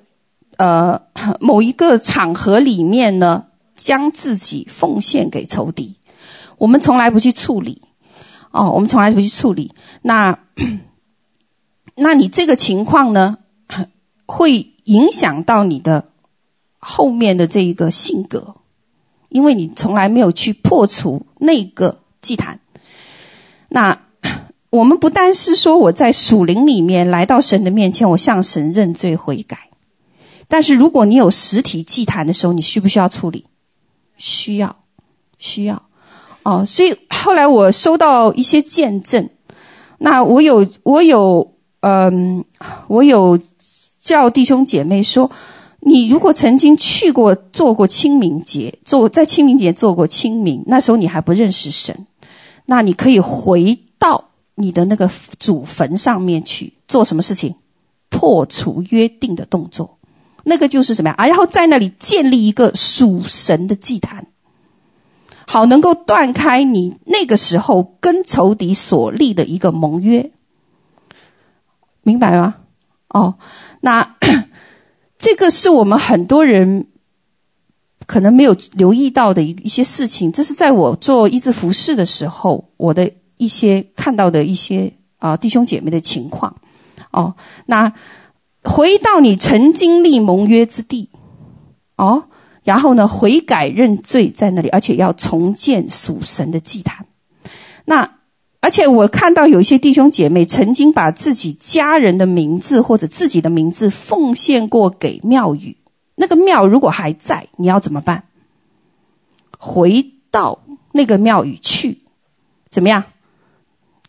[0.57, 1.03] 呃，
[1.39, 3.45] 某一个场合里面呢，
[3.77, 5.95] 将自己奉献给仇敌，
[6.57, 7.81] 我们从来不去处理，
[8.51, 9.73] 哦，我们从来不去处理。
[10.01, 10.37] 那，
[11.95, 13.37] 那你这个情况呢，
[14.27, 16.09] 会影响到你的
[16.77, 18.55] 后面的这一个性格，
[19.29, 22.59] 因为你从来没有去破除那个祭坛。
[23.69, 24.01] 那
[24.69, 29.69] 我们不但是说我在属灵里面来到神的面前，我向神认罪悔改。
[30.47, 33.45] 但是如果你有实体祭坛的时候，你需不需要处理？
[34.17, 34.75] 需要，
[35.37, 35.83] 需要。
[36.43, 39.29] 哦，所以后来我收到一些见证，
[39.97, 42.43] 那我有我有嗯，
[42.87, 43.39] 我有
[44.01, 45.29] 叫弟兄姐妹说，
[45.81, 52.07] 你如果曾经去过做过清明节，做在清明节做过清明，那时候你还不认识神，
[52.65, 53.79] 那你可以回
[54.59, 57.55] 你的那个祖坟上面去做什么事情？
[58.09, 59.97] 破除约定的动作。
[60.43, 61.15] 那个就是什么呀？
[61.17, 64.27] 啊，然后在那里建立一个属神的祭坛，
[65.45, 70.31] 好能够断开你那个时候跟仇敌所立的一个盟约，
[72.03, 72.55] 明白吗？
[73.09, 73.35] 哦，
[73.81, 74.15] 那
[75.19, 76.87] 这个是我们很多人
[78.07, 80.31] 可能没有留意到的一一些事情。
[80.31, 86.57] 这是在我做一字服饰的时候，我的一些看到的一些啊弟兄姐妹的情况。
[87.09, 87.33] 哦，
[87.65, 87.91] 那。
[88.61, 91.09] 回到你曾经立盟约之地，
[91.95, 92.25] 哦，
[92.61, 97.05] 然后呢，悔改认罪在那里，而且要重建属神的祭坛。
[97.85, 98.17] 那
[98.59, 105.77] 而且我看到有一些弟兄姐妹曾经把自己家人的名字或者自己的名字奉献过给庙宇，
[106.15, 108.25] 那个庙如果还在，你要怎么办？
[109.57, 110.59] 回到
[110.91, 111.99] 那个庙宇去，
[112.69, 113.05] 怎么样？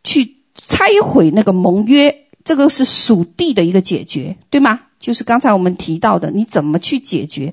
[0.04, 2.16] 去拆毁那个盟约。
[2.42, 4.80] 这个是属地的一个解决，对吗？
[4.98, 7.52] 就是刚才我们提到的，你怎么去解决？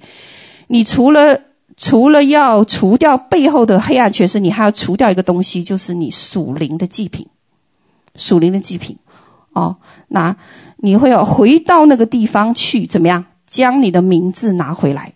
[0.67, 1.41] 你除了
[1.75, 7.27] 除了要除掉背后的黑暗权势，你还要除掉一个东西，就是你属灵的祭品，
[8.15, 8.97] 属灵的祭品。
[9.51, 10.37] 哦，那
[10.77, 13.25] 你会要回到那个地方去，怎么样？
[13.45, 15.13] 将你的名字拿回来，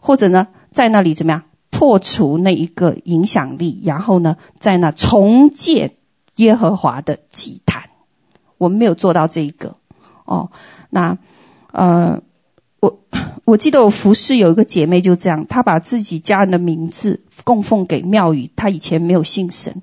[0.00, 1.42] 或者呢，在那里怎么样？
[1.70, 5.92] 破除那一个影响力，然后呢，在那重建
[6.42, 7.82] 耶和华的祭坛。
[8.58, 9.74] 我们没有做到这一个，
[10.24, 10.48] 哦，
[10.90, 11.18] 那，
[11.72, 12.22] 呃，
[12.78, 13.00] 我
[13.44, 19.82] 我记得我服侍有一个姐妹就这样，她把自己家人的名字供奉给庙宇，她以前没有信神，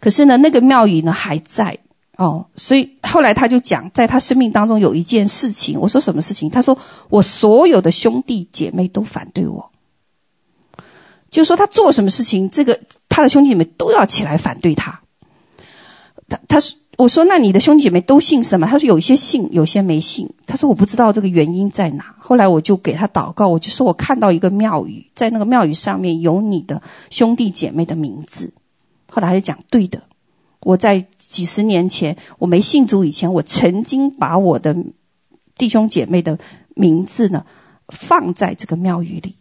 [0.00, 1.78] 可是呢，那个庙宇呢还在，
[2.16, 6.48] 哦，所以后来她就讲，在她生命当中有一件事情，我说什么事情？
[6.48, 6.78] 她说
[7.10, 9.70] 我所有的兄弟姐妹都反对我，
[11.30, 15.02] 就说她做什么事情，这个她的兄弟姐妹都要起来反对她，
[16.28, 16.76] 他他说。
[16.98, 28.54] 我说：“那你的兄弟姐妹都信什么？”他说：“有些信，有些没信。”他说：“我不知道这个原因在哪。”后来我就给他祷告，我就说：“我看到一个庙宇，在那个庙宇上面有你的兄弟姐妹的名字。”
[29.12, 30.04] 后来他就讲：“对的，
[30.60, 34.74] 我在几十年前我没信主以前，我曾经把我的
[35.58, 36.38] 弟兄姐妹的
[36.74, 37.44] 名字呢
[37.88, 39.36] 放在这个庙宇里。”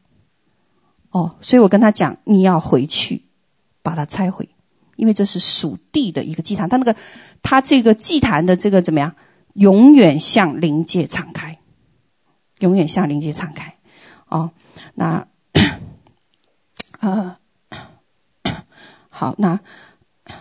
[1.12, 3.24] 哦，所以我跟他讲：“你要回去
[3.82, 4.50] 把它拆毁。”
[4.95, 6.95] 因为这是属地的一个祭坛，他那个，
[7.41, 9.15] 他这个祭坛的这个怎么样？
[9.53, 11.60] 永远向灵界敞开，
[12.60, 13.75] 永远向灵界敞开。
[14.27, 14.51] 哦，
[14.95, 15.27] 那，
[16.99, 17.38] 呃，
[19.10, 19.62] 好，那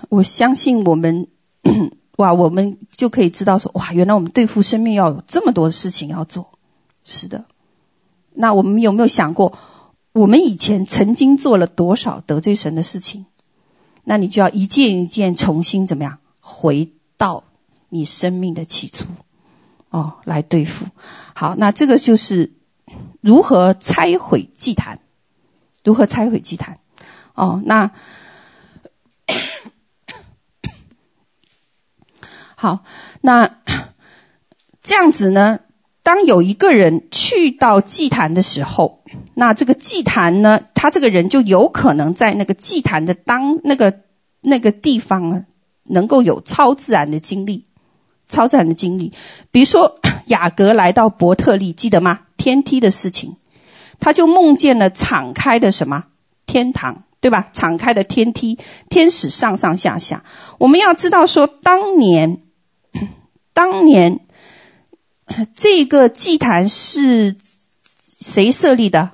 [0.08, 1.28] 我相信我们，
[2.18, 6.50] 哇，我们就可以知道说，哇，原来我们对付生命要有这么多的事情要做。
[7.04, 7.44] 是的，
[8.32, 9.56] 那我们有没有想过，
[10.12, 13.26] 我们以前曾经做了多少得罪神的事情？
[14.04, 17.44] 那你就要一件一件重新怎么样回到
[17.88, 19.06] 你生命的起初，
[19.90, 20.86] 哦，来对付。
[21.34, 22.52] 好，那这个就是
[23.20, 25.00] 如何拆毁祭坛，
[25.82, 26.78] 如何拆毁祭坛。
[27.34, 27.90] 哦，那
[32.54, 32.84] 好，
[33.20, 33.58] 那
[34.82, 35.60] 这样子呢？
[36.04, 44.00] 当有一个人去到祭坛的时候，那这个祭坛呢，他这个人就有可能在那个祭坛的当那个
[44.42, 45.42] 那个地方啊，
[45.84, 47.64] 能够有超自然的经历，
[48.28, 49.14] 超自然的经历。
[49.50, 52.20] 比如说 雅各来到伯特利，记得吗？
[52.36, 53.36] 天梯的事情，
[53.98, 56.04] 他就梦见了敞开的什么
[56.44, 57.48] 天堂，对吧？
[57.54, 58.58] 敞开的天梯，
[58.90, 60.22] 天使上上下下。
[60.58, 62.42] 我们要知道说，当年，
[63.54, 64.20] 当年。
[65.54, 67.36] 这个祭坛是
[68.20, 69.10] 谁设立的？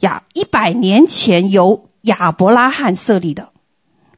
[0.00, 3.50] 亚一百年前由亚伯拉罕设立的，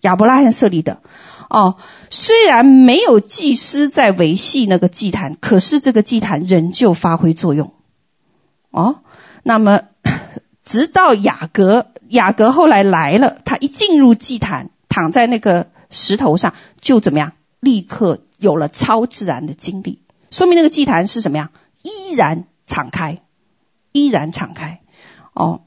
[0.00, 1.02] 亚伯拉罕设立的。
[1.50, 1.76] 哦，
[2.10, 7.74] 虽然没有祭司在维系那个祭坛，可是这个祭坛仍旧发挥作用。
[8.70, 9.00] 哦，
[9.42, 9.82] 那么
[10.64, 17.32] 直到雅各，雅各后来来了，他一进入祭坛，躺在那个石头上，就怎么样？
[17.60, 20.03] 立刻有了超自然的经历。
[20.34, 21.52] 说明那个祭坛是什么样？
[21.84, 23.22] 依然敞开，
[23.92, 24.80] 依然敞开。
[25.32, 25.60] 哦，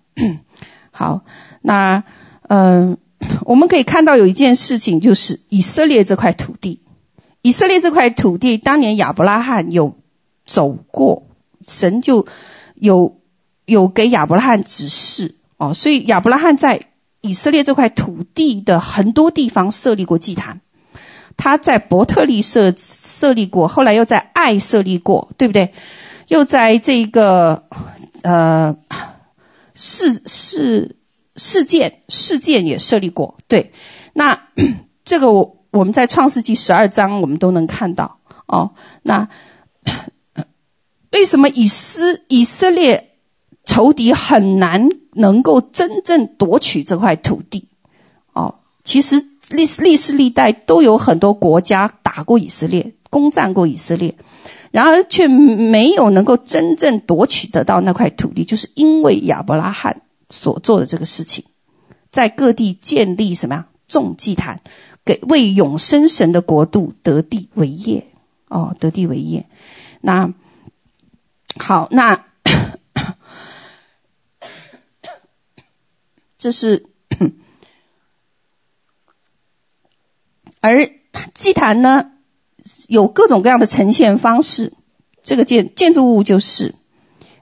[0.91, 1.23] 好，
[1.61, 2.03] 那
[2.49, 2.97] 嗯、
[3.45, 6.81] 我们可以看到有一件事情，就是以色列这块土地，
[7.41, 9.95] 以色列这块土地，当年亚伯拉罕有
[10.45, 11.27] 走过，
[11.65, 12.27] 神就
[12.75, 13.21] 有
[13.63, 16.81] 有给亚伯拉罕指示哦，所以亚伯拉罕在
[17.21, 20.59] 以色列这块土地的很多地方设立过祭坛。
[21.37, 25.71] 他在伯特利设设立过，后来又在爱设立过，对不对？
[26.27, 27.63] 又在这个
[28.23, 28.75] 呃
[29.75, 30.97] 事事
[31.35, 33.71] 事件事件也设立过，对。
[34.13, 34.47] 那
[35.05, 38.71] 这个我我们在创世纪十二章我们都能看到哦。
[39.03, 39.29] 那
[41.11, 43.11] 为什么以斯以色列
[43.63, 47.69] 仇敌很难能够真正夺取这块土地？
[48.33, 49.23] 哦，其实。
[49.49, 54.15] 历史历世历代都有很多国家打过以色列，攻占过以色列，
[54.71, 61.45] 然而却没有能够真正夺取得到那块土地，就是因为亚伯拉罕所做的这个事情，
[62.11, 63.67] 在各地建立什么呀？
[63.87, 64.59] 众祭坛，
[65.05, 68.05] 给为永生神的国度得地为业
[68.49, 69.45] 哦，得地为业。
[70.01, 70.33] 那
[71.57, 72.25] 好，那
[76.37, 76.85] 这是，
[80.59, 80.89] 而
[81.33, 82.11] 祭坛呢，
[82.87, 84.73] 有各种各样的呈现方式。
[85.23, 86.73] 这个建建筑物就是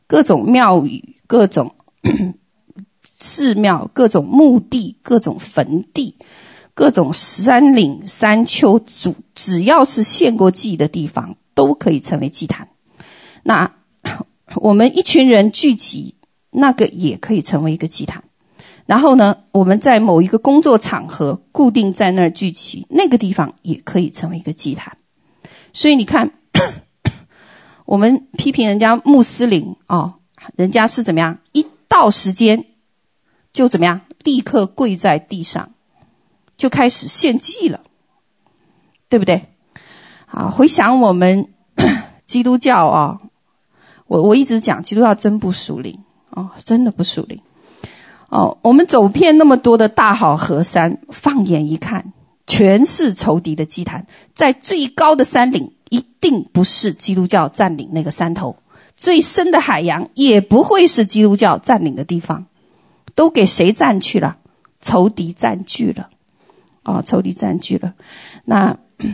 [0.08, 1.76] 各种庙宇、各种
[3.18, 6.18] 寺庙、各种墓地、各种坟地、
[6.74, 12.68] 各种山岭山丘，主只要是献过祭的地方，都可以成为祭坛。
[13.44, 13.72] 那
[14.58, 16.16] 我们一群人聚集，
[16.52, 18.25] 那个也可以成为一个祭坛。
[18.86, 24.98] 然后呢，我们在某一个工作场合固定在那儿聚集，那个地方也可以成为一个祭坛。
[25.74, 26.32] 所以你看。
[27.86, 30.16] 我们批评人家穆斯林哦，
[30.56, 31.38] 人家是怎么样？
[31.52, 32.66] 一到时间
[33.54, 34.02] 就怎么样？
[34.24, 35.70] 立刻跪在地上，
[36.58, 37.82] 就开始献祭了，
[39.08, 39.50] 对不对？
[40.26, 41.54] 啊，回想我们
[42.26, 43.22] 基督教啊、
[44.08, 46.00] 我我一直讲基督教真不属灵
[46.32, 47.40] 哦，真的不属灵
[48.30, 48.58] 哦。
[48.62, 52.14] 我们走遍那么多的大好河山，放眼一看，
[52.48, 55.72] 全是仇敌的祭坛，在最高的山岭。
[55.92, 58.58] 一定不是基督教占领那个山头，
[58.98, 62.48] 最深的海洋也不会是基督教占领的地方，
[63.14, 64.38] 都给谁占去了？
[64.82, 66.10] 仇敌占据了，
[66.84, 67.94] 哦，仇敌占据了。
[68.46, 68.80] 那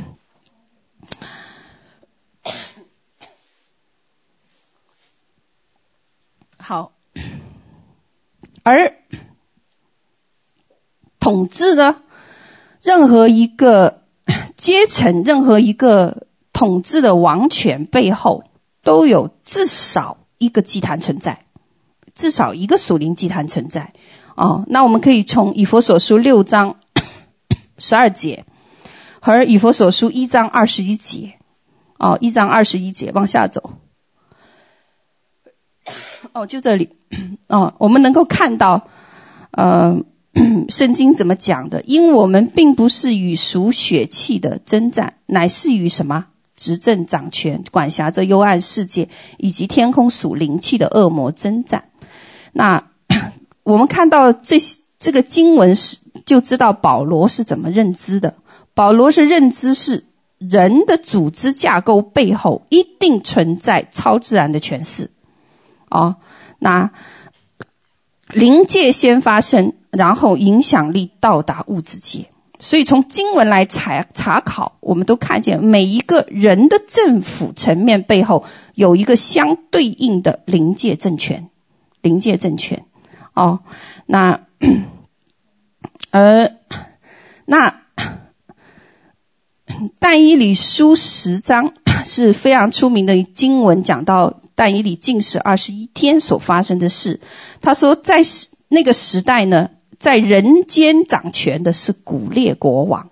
[6.57, 6.93] 好，
[8.63, 8.93] 而
[11.19, 11.97] 统治呢？
[12.81, 14.03] 任何一个
[14.57, 16.27] 阶层，任何一个。
[16.53, 18.43] 统治的王权背后
[18.83, 21.45] 都有至少一个祭坛存在，
[22.13, 23.93] 至少一个属灵祭坛存在。
[24.35, 26.75] 哦，那我们可以从以佛所书六章
[27.79, 28.45] 十二节
[29.21, 31.39] 和以佛所书一章二十一节，
[31.97, 33.71] 哦，一章二十一节往下走。
[36.33, 36.95] 哦，就这里，
[37.47, 38.87] 哦，我们能够看到，
[39.51, 39.97] 呃，
[40.69, 41.81] 圣经怎么讲的？
[41.83, 46.25] 因我们并不是与属血气的争战，乃是与什么？
[46.53, 51.85] 执政掌权、管辖着幽暗世界以及天空属灵气的恶魔征战。
[52.51, 52.83] 那
[53.63, 54.57] 我们看到这
[54.99, 58.35] 这个经文是，就知道保罗是怎么认知的。
[58.75, 60.05] 保罗是认知是
[60.37, 65.09] 人的组织架构背后一定存在超自然的权势。
[65.89, 66.17] 哦，
[66.63, 66.91] 那
[68.29, 72.27] 灵界先发生，然后影响力到达物质界。
[72.59, 78.45] 所以从经文来查查考，我们都看见每一个人的政府层面背后
[78.75, 81.49] 有一个相对应的灵界政权，
[82.01, 82.85] 灵界政权。
[83.33, 83.61] 哦，
[84.05, 84.41] 那，
[86.11, 86.51] 呃，
[87.45, 87.81] 那
[89.97, 91.73] 但以理书十章
[92.05, 97.19] 是非常出名的经文，讲到但以理禁食二十一天所发生的事。
[97.61, 98.21] 他说，在
[98.67, 99.69] 那个时代呢。
[100.01, 103.11] 在人间掌权的是古列国王，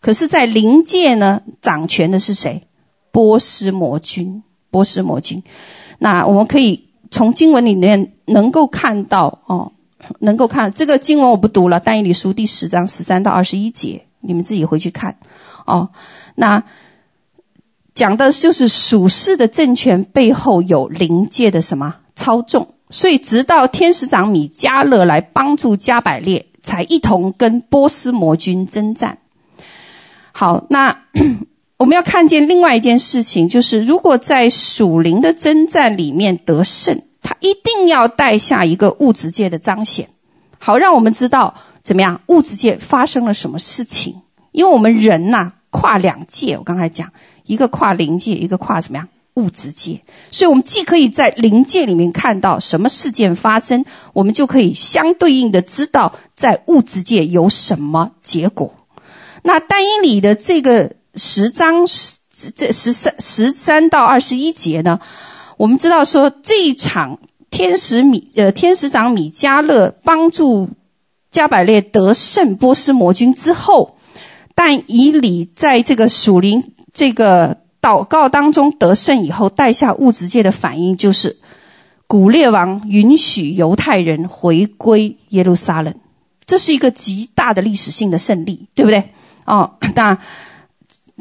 [0.00, 2.68] 可是，在灵界呢，掌权的是谁？
[3.10, 4.44] 波斯魔君。
[4.70, 5.42] 波斯魔君。
[5.98, 9.72] 那我们可以从经文里面能够看到哦，
[10.20, 15.18] 能够看这个经文我不读了，但以理书第十章十三到二十一节，你们自己回去看
[15.66, 15.90] 哦。
[16.36, 16.62] 那
[17.94, 22.68] 讲的就是属世的政权背后有灵界的什么操纵。
[22.90, 29.18] 所以，直到天使长米迦勒来帮助加百列，才一同跟波斯魔军征战。
[30.30, 31.04] 好，那
[31.78, 40.08] 我们要看见另外一件事情，就是如果在属灵的征战里面得胜，他一定要带下一个物质界的彰显，
[40.58, 44.22] 好让我们知道怎么样物质界发生了什么事情。
[44.52, 47.10] 因为我们人呐、跨两界，我刚才讲
[47.46, 49.08] 一个跨灵界，一个跨怎么样？
[49.34, 58.72] 物质界，所以我们既可以在灵界里面看到什么事件发生，我们就可以相对应的知道在物质界有什么结果。
[59.42, 62.16] 那但以理的这个十章十
[62.54, 65.00] 这十三十三到二十一节呢，
[65.56, 67.18] 我们知道说这一场
[67.50, 70.68] 天使米呃天使长米迦勒帮助
[71.32, 73.96] 加百列得胜波斯魔军之后，
[74.54, 77.58] 但以理在这个属灵这个。
[77.84, 81.36] 祷告当中得胜以后，带下物质界的反应就是，
[82.06, 85.94] 古列王允许犹太人回归耶路撒冷，
[86.46, 89.10] 这是一个极大的历史性的胜利，对不对？
[89.44, 90.16] 哦，那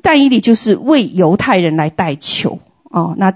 [0.01, 3.35] 但以理就是为犹太人来代求哦，那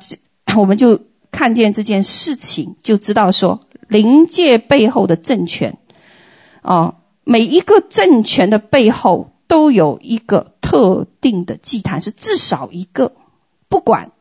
[0.56, 0.98] 我们就
[1.30, 3.60] 看见这件事情，就知道说
[3.90, 5.78] 灵界背后的政权，
[6.62, 9.32] 哦，每一个政权的背后。
[9.48, 13.14] 都有一个特定的祭坛，是至少一个，
[13.70, 14.12] 不管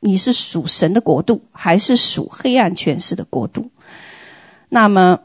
[0.00, 3.70] 你是属神的国度，还是属黑暗权势的国度？
[4.68, 5.20] 那么，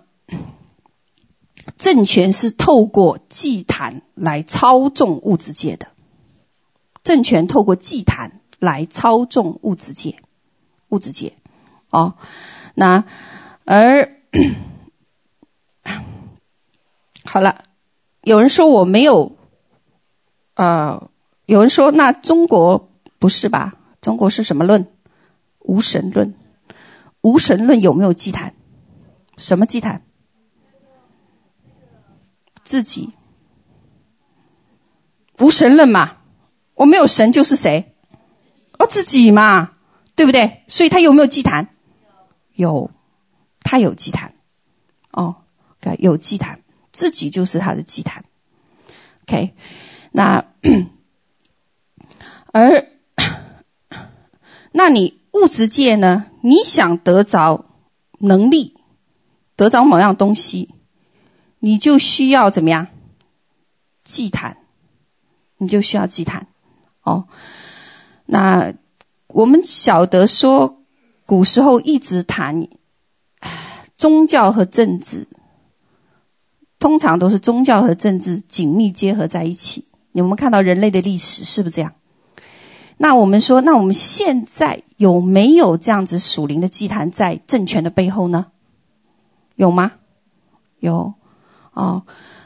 [1.78, 5.88] 政权是透过祭坛来操纵物质界的。
[7.04, 10.20] 政权透过祭坛来操纵物质界，
[10.90, 11.34] 物质界，
[11.90, 12.16] 哦，
[12.76, 13.06] 那
[13.64, 14.18] 而
[17.24, 17.64] 好了，
[18.28, 19.38] 有人说我没有，
[20.56, 21.10] 呃，
[21.46, 23.76] 有人说那中国不是吧？
[24.02, 24.86] 中国是什么论？
[25.60, 26.34] 无神论。
[27.22, 28.54] 无神论有没有祭坛？
[29.38, 30.02] 什么祭坛？
[32.66, 33.14] 自己。
[35.40, 36.18] 无神论嘛？
[36.74, 37.96] 我没有神就是谁？
[38.78, 39.72] 哦，自己嘛，
[40.18, 40.64] 对不对？
[40.68, 41.70] 所以他有没有祭坛？
[42.56, 42.92] 有，
[43.62, 44.36] 他有祭坛。
[45.12, 45.38] 哦，
[45.98, 46.60] 有祭坛，
[46.98, 48.26] 自己就是他的祭坛。
[49.28, 49.54] OK，
[50.12, 50.46] 那
[52.52, 52.88] 而。
[54.74, 56.26] 那你物质界呢？
[56.42, 57.66] 你想得着
[58.20, 58.76] 能力，
[59.56, 60.70] 得着某样东西，
[61.60, 62.88] 你就需要怎么样？
[64.04, 64.58] 祭坛，
[65.58, 66.48] 你就需要祭坛。
[67.02, 67.28] 哦，
[68.26, 68.74] 那
[69.28, 70.82] 我们晓得说，
[71.26, 72.68] 古时候一直谈
[73.98, 75.28] 宗教和政治，
[76.80, 79.86] 通常都是宗教和政治紧密结合在一起。
[80.12, 81.94] 你们看到人类的历史是不是这样？
[82.98, 88.48] 那我们说，那我们现在有没有这样子属灵的祭坛在政权的背后呢？
[89.56, 89.92] 有吗？
[90.80, 91.14] 有，
[91.74, 92.02] 哦，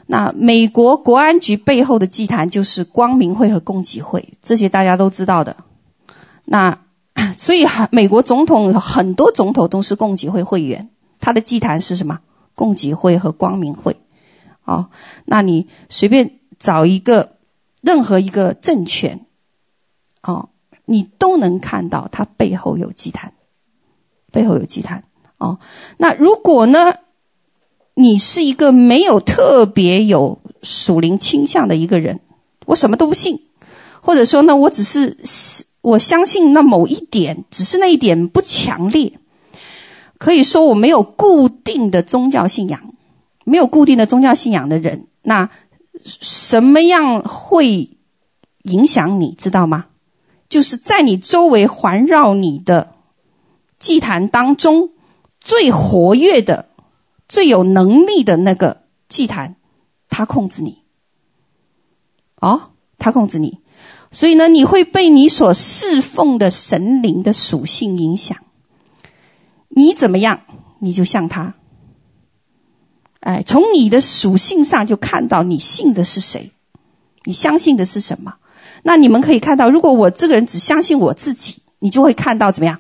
[0.08, 5.56] 那美国国安局背后的祭坛就是光明会和共济会，这些大家都知道的。
[6.44, 6.80] 那
[7.38, 10.90] 所以，美国总统很多总统都是共济会会员，
[11.22, 12.20] 他的祭坛是什么？
[12.56, 14.01] 共济会和光明会。
[14.72, 14.90] 哦，
[15.26, 17.38] 那你随便找一个
[17.82, 19.26] 任何一个政权。
[20.24, 20.50] 哦，
[20.86, 23.34] 你都能看到它背后有祭坛，
[24.32, 25.04] 背后有祭坛。
[25.40, 25.58] 哦，
[25.98, 26.94] 那如果呢，
[27.96, 32.20] 你是一个没有特别有属灵倾向的一个人，
[32.68, 33.42] 我什么都不信，
[34.02, 35.18] 或者说呢，我只是
[35.82, 39.14] 我相信那某一点，只是那一点不强烈，
[40.20, 42.91] 可以说我没有固定的宗教信仰，
[43.44, 45.50] 没有固定的宗教信仰的人，那
[46.04, 47.98] 什么样会
[48.64, 49.88] 影响你知道吗？
[50.50, 52.96] 就是在你周围环绕你的
[53.80, 54.90] 祭坛当中，
[55.40, 56.68] 最活跃的、
[57.30, 59.56] 最有能力的那个祭坛，
[60.10, 60.80] 他控制你。
[62.36, 63.60] 哦，他控制你，
[64.12, 68.38] 所以呢，你会被你所侍奉的神灵的属性影响。
[69.70, 70.42] 你怎么样，
[70.80, 71.56] 你就像他。
[73.22, 76.52] 哎，从你的属性上就看到你信的是谁，
[77.24, 78.36] 你相信的是什么。
[78.84, 82.80] 那你们可以看到，如果我这个人只相信我自己，你就会看到怎么样？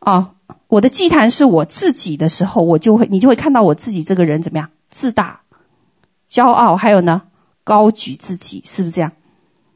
[0.00, 0.34] 哦，
[0.66, 4.70] 我的祭坛是我自己的时候，我就会，你就会看到我自己这个人怎么样？
[4.90, 5.42] 自大、
[6.28, 7.22] 骄傲，还有呢，
[7.62, 9.12] 高举自己，是不是这样？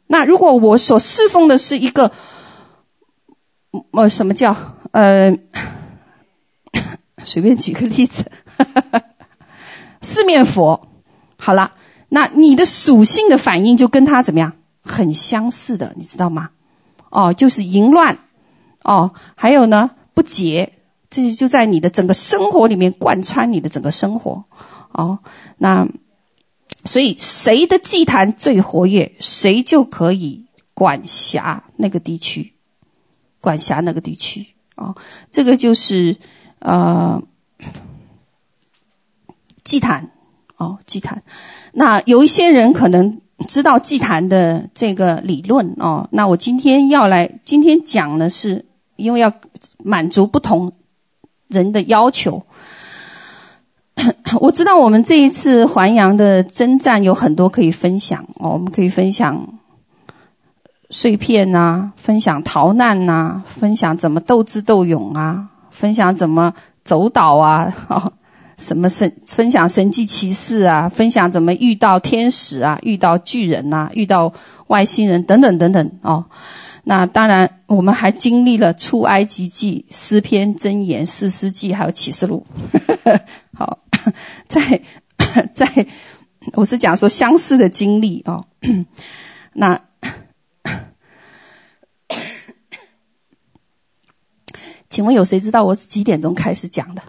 [0.08, 2.10] 那如果我所侍奉的是一个，
[3.92, 4.56] 呃，什么叫
[4.90, 5.38] 呃，
[7.22, 9.04] 随便举个例子，哈哈哈
[10.06, 10.88] 四面佛，
[11.36, 11.74] 好了，
[12.08, 14.54] 那你的属性的反应就跟他怎么样？
[14.82, 16.50] 很相似的，你知道吗？
[17.10, 18.18] 哦，就是淫乱，
[18.84, 20.74] 哦，还有呢，不洁，
[21.10, 24.44] 这些就在你的整个生活里面贯穿你的整个生活，
[24.92, 25.18] 哦，
[25.58, 25.88] 那
[26.84, 32.54] 所以谁的祭坛最活跃，谁就可以管辖那个地区，
[33.40, 34.46] 管辖那个地区，
[34.76, 34.94] 哦，
[35.32, 36.16] 这个就是
[36.60, 37.20] 呃
[39.66, 40.08] 祭坛，
[40.56, 41.22] 哦，祭坛。
[41.74, 43.20] 那有一些人可能。
[43.46, 48.64] 知道祭坛的这个理论哦，那我今天要来，今天讲的是，
[48.96, 49.30] 因为要
[49.84, 50.72] 满足不同
[51.46, 52.42] 人的要求。
[54.40, 59.46] 我知道我们这一次环阳的征战有很多可以分享哦，我们可以分享
[60.88, 66.54] 碎片呐，分享逃难呐，分享怎么斗智斗勇啊，分享怎么
[66.84, 68.14] 走岛啊，哦
[68.58, 74.32] 什么神分享神迹奇事啊，分享怎么遇到天使啊，遇到巨人呐、啊，遇到
[74.68, 76.24] 外星人等等等等哦。
[76.84, 82.46] 那当然，我们还经历了出埃及记、诗篇、箴言、士师记，还有启示录。
[83.52, 83.80] 好，
[84.46, 84.80] 在
[85.52, 85.86] 在，
[86.54, 88.46] 我是讲说相似的经历哦。
[89.52, 89.80] 那，
[94.88, 97.02] 请问有谁知道我几点钟开始讲的？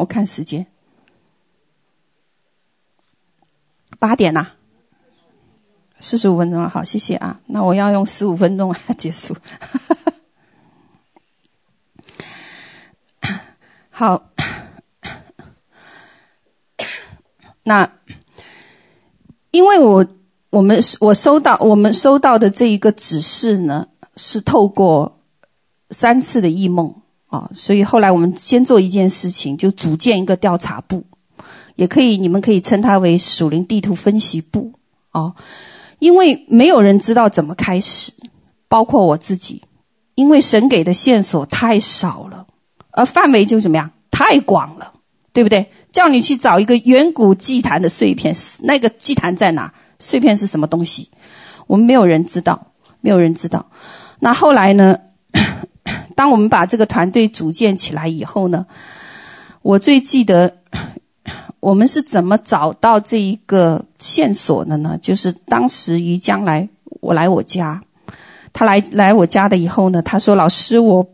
[0.00, 0.66] 我看时间。
[3.98, 4.54] 八点啦
[6.00, 7.40] 四十五分钟了好谢谢啊。
[7.46, 9.36] 那我要用十五分钟啊结束。
[13.90, 14.32] 好。
[17.64, 17.92] 那
[19.50, 20.06] 因为我
[20.50, 25.20] 我们我收到我们收到的这一个指示呢是透过
[25.90, 27.01] 三次的忆梦
[27.32, 31.04] 啊，所以后来我们先做一件事情，就组建一个调查部，
[31.76, 34.72] 也可以你们可以称它为属灵地图分析部
[35.10, 35.32] 啊，
[35.98, 38.12] 因为没有人知道怎么开始，
[38.68, 39.62] 包括我自己。
[40.14, 42.46] 因为神给的线索太少了，
[42.90, 43.92] 而范围就怎么样？
[44.10, 44.92] 太广了，
[45.32, 45.70] 对不对？
[45.90, 49.72] 叫你去找一个远古祭坛的碎片，那个祭坛在哪？
[49.98, 51.10] 碎片是什么东西？
[51.66, 53.70] 我们没有人知道，没有人知道。
[54.20, 54.98] 那后来呢？
[56.14, 58.66] 当我们把这个团队组建起来以后呢，
[59.62, 60.58] 我最记得
[61.60, 64.98] 我们是怎么找到这一个线索的呢？
[65.00, 66.68] 就是当时于将来
[67.00, 67.82] 我来我家。
[68.54, 71.08] 他来来我家的以后呢，他说：“老师，我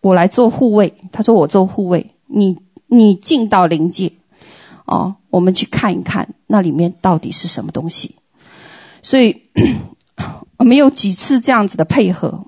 [0.00, 4.12] 我来做护卫。”他说：“我做护卫，你你进到灵界，
[4.84, 8.16] 哦，我们去看一看那里面到底是什么东西。”
[9.00, 9.42] 所以
[10.58, 12.46] 我们有几次这样子的配合，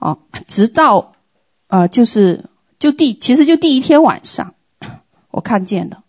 [0.00, 1.14] 哦，直到
[1.68, 2.46] 啊、呃，就是
[2.78, 4.54] 就第其实就第一天晚上，
[5.30, 6.02] 我看见了，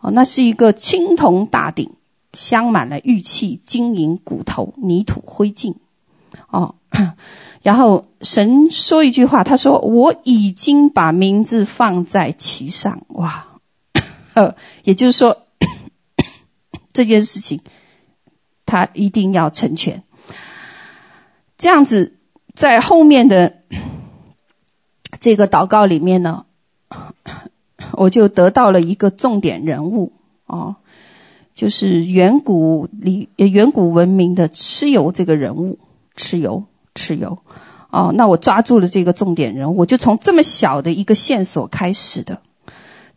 [0.00, 1.90] 哦，那是一个青铜大鼎，
[2.34, 5.74] 镶满了玉器、金银、骨头、泥土、灰烬。
[6.50, 6.74] 哦，
[7.62, 13.46] 然后神说一句话，他说：“我已经把名字放在其上。”哇，
[14.84, 15.46] 也就是说
[16.92, 17.60] 这件事情
[18.66, 20.02] 他一定要成全。
[21.56, 22.13] 这样子，
[22.54, 23.58] 在后面的
[25.20, 26.46] 这个祷告里面呢，
[27.92, 30.12] 我就得到了一个重点人物
[30.46, 30.76] 哦，
[31.54, 35.78] 就是远古里远古文明的蚩尤这个人物。
[36.16, 36.62] 蚩尤，
[36.94, 37.38] 蚩尤，
[37.90, 42.40] 哦，那我抓住了这个重点人物，我就从这么小的一个线索开始的，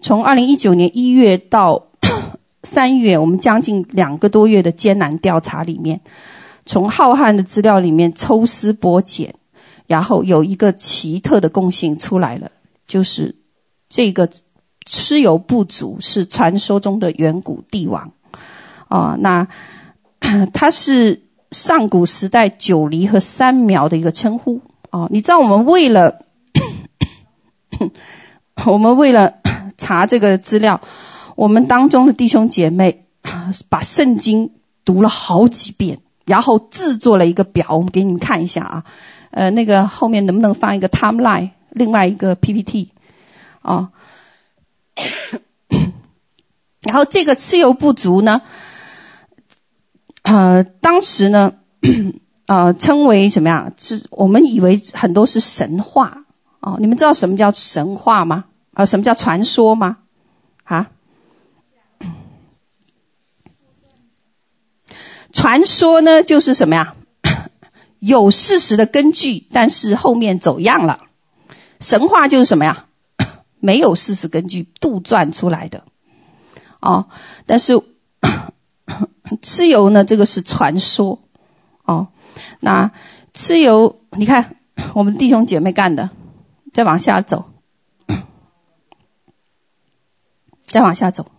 [0.02, 1.90] 从二零一九年一月到
[2.64, 6.02] 三月，我们将近两个多月的艰难调查里面，
[6.68, 9.34] 从浩瀚的资料里面抽丝剥茧，
[9.88, 12.52] 然后有一个奇特的共性出来了，
[12.88, 13.36] 就是
[13.90, 14.30] 这个
[14.86, 18.12] 蚩尤部族是传说中的远古帝王，
[18.88, 19.48] 啊、那
[20.54, 21.24] 他是。
[21.50, 24.60] 上古时代九黎和三苗的一个称呼
[24.92, 26.20] 哦，你知道我们为了
[28.68, 29.36] 我们为了
[29.80, 30.82] 查这个资料，
[31.38, 33.06] 我们当中的弟兄姐妹
[33.70, 34.52] 把圣经
[34.84, 38.84] 读了好几遍，然后制作了一个表，我们给你们看一下啊，
[39.32, 42.92] 呃，那个后面能不能放一个 timeline，另外一个 PPT
[43.62, 43.90] 啊，
[46.84, 48.42] 然后这个蚩尤部族呢？
[50.24, 51.54] 呃，当时呢，
[52.48, 53.72] 呃，称为什么呀？
[53.80, 56.26] 是我们以为很多是神话
[56.60, 56.78] 哦。
[56.82, 58.44] 你们知道什么叫神话吗？
[58.74, 60.00] 啊、呃，什么叫传说吗？
[60.66, 60.90] 啊？
[65.38, 66.96] 传说呢，就是什么呀？
[68.00, 71.02] 有事实的根据，但是后面走样了。
[71.80, 72.88] 神话就是什么呀？
[73.62, 75.84] 没有事实根据，杜撰出来的。
[76.82, 77.10] 哦，
[77.46, 77.80] 但是。
[79.44, 80.06] 蚩尤呢？
[80.06, 81.22] 这个是传说，
[81.84, 82.08] 哦，
[82.62, 82.92] 那
[83.34, 84.56] 蚩尤，你看
[84.94, 86.10] 我们弟兄姐妹干的，
[86.74, 87.52] 再往下走，
[90.62, 91.30] 再往下走，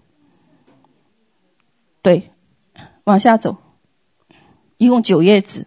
[2.03, 2.31] 对，
[3.05, 3.57] 往下走，
[4.79, 5.67] 一共九页纸，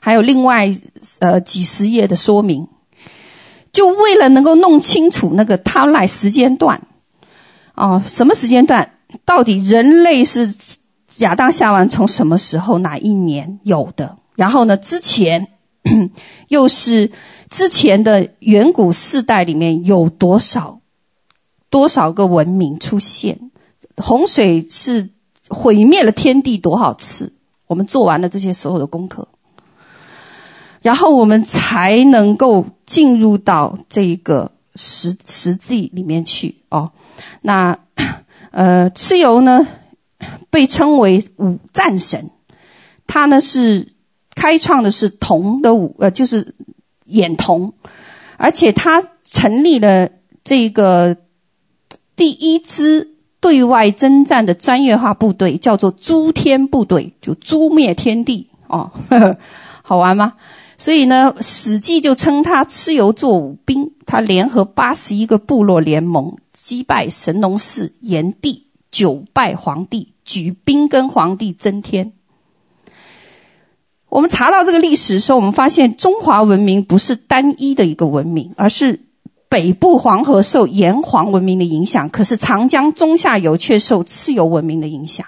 [0.00, 0.72] 还有另外
[1.20, 2.68] 呃几十页的说明，
[3.72, 6.82] 就为了能够弄清楚那个 timeline 时间段，
[7.74, 8.98] 哦，什么时间段？
[9.24, 10.54] 到底人类是？
[11.18, 14.16] 亚当夏娃从什么时候哪一年有的？
[14.34, 14.78] 然后呢？
[14.78, 15.48] 之前
[16.48, 17.12] 又是
[17.50, 20.80] 之前的远古世代里面有多少
[21.68, 23.50] 多少个文明出现？
[23.98, 25.10] 洪水是
[25.50, 27.34] 毁灭了天地多少次？
[27.72, 29.26] 我们做完了这些所有的功课，
[30.82, 36.92] 然后我们才能够进入到这个实实际里面去哦。
[37.40, 37.78] 那
[38.50, 39.66] 呃，蚩尤呢？
[40.50, 42.30] 被称为五战神，
[43.06, 43.94] 他呢是
[44.34, 46.54] 开创的是铜的五呃，就是
[47.06, 47.72] 眼铜，
[48.36, 50.10] 而且他成立了
[50.44, 51.16] 这个
[52.16, 53.11] 第一支
[53.42, 59.36] 对外征战的专业化部队，叫做诛天部队，就诛灭天地哦呵呵，
[59.82, 60.34] 好玩吗？
[60.78, 70.08] 所以呢，《史记》就称他蚩尤作五兵，他联合八十一个部落联盟，击败神农氏、炎帝，九败黄帝。
[70.24, 72.12] 举兵跟皇帝争天。
[74.08, 79.00] 我们查到这个历史的时候，我们发现中华文明不是单一的一个文明，而是
[79.52, 85.26] 北部黄河受炎黄文明的影响，可是长江中下游却受蚩尤文明的影响。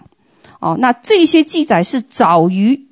[0.61, 2.89] 哦，那这些记载是早于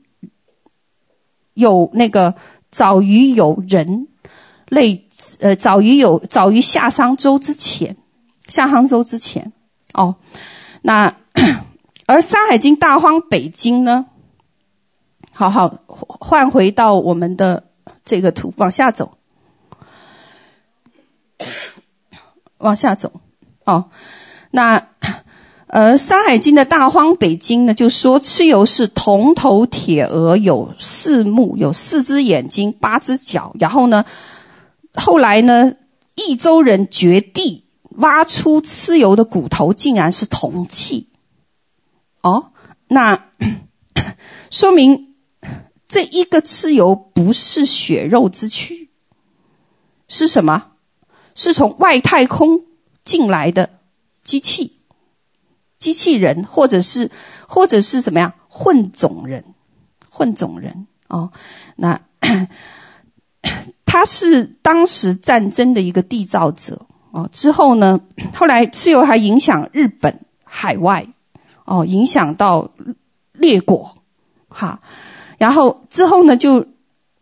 [1.54, 2.34] 有那个
[2.70, 4.08] 早于有人
[4.68, 5.06] 类，
[5.38, 7.96] 呃，早于有早于夏商周之前，
[8.46, 9.54] 夏商周之前。
[9.94, 10.16] 哦，
[10.82, 11.16] 那
[12.04, 14.04] 而《山海经·大荒北经》呢？
[15.32, 17.64] 好好换回到我们的
[18.04, 19.16] 这个图，往下走，
[22.58, 23.20] 往下走。
[23.64, 23.90] 哦，
[24.50, 24.88] 那
[25.66, 33.54] 呃，《山海经》的大荒北经呢，就说蚩尤是铜头铁额，有四目，有四只眼睛，八只脚。
[33.58, 34.04] 然后呢，
[34.94, 35.74] 后来呢，
[36.14, 41.08] 益州人掘地挖出蚩尤的骨头，竟然是铜器。
[42.22, 42.52] 哦，
[42.88, 43.24] 那
[44.50, 45.08] 说明。
[45.88, 48.88] 这一个蚩尤不是血肉之躯，
[50.08, 50.71] 是什么？
[51.34, 52.62] 是从外太空
[53.04, 53.70] 进来的
[54.24, 54.78] 机器、
[55.78, 57.10] 机器人，或者是
[57.46, 59.44] 或者是什么样混种人？
[60.14, 61.32] 混种人哦，
[61.74, 61.98] 那
[63.86, 67.30] 他是当时战争的一个缔造者哦。
[67.32, 67.98] 之后呢，
[68.34, 71.06] 后来蚩尤还影响日本海外
[71.64, 72.72] 哦，影响到
[73.32, 73.96] 列国
[74.48, 74.82] 哈。
[75.38, 76.66] 然后之后呢，就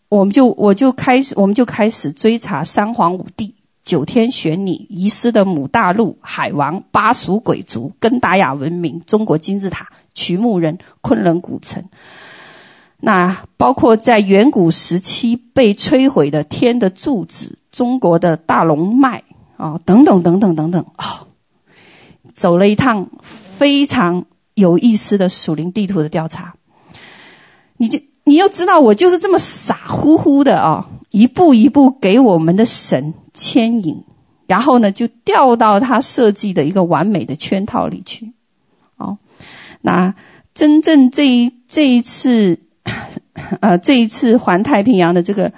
[0.09, 3.55] 我们就我就开始，我们就开始追查三皇五帝、
[3.91, 11.83] 九天玄女、遗失的母大陆、海王、巴蜀鬼族、根达雅文明、中国金字塔、曲木人、昆仑古城。
[13.01, 19.25] 那包括在远古时期被摧毁的天的柱子、中国的大龙脉
[19.57, 21.27] 啊，等等等等等等啊，
[22.37, 26.55] 走了一趟非常有意思的属灵地图的调查，
[27.77, 27.99] 你就。
[28.25, 34.05] 你又知道我就是这么傻乎乎的啊，一步一步给我们的神牵引，
[34.47, 38.35] 然后呢就掉到他设计的一个完美的圈套里去。
[38.99, 39.17] 哦，
[39.81, 40.15] 那
[40.53, 42.59] 真正这一这一次，
[43.61, 45.51] 呃，这一次环太平洋的这个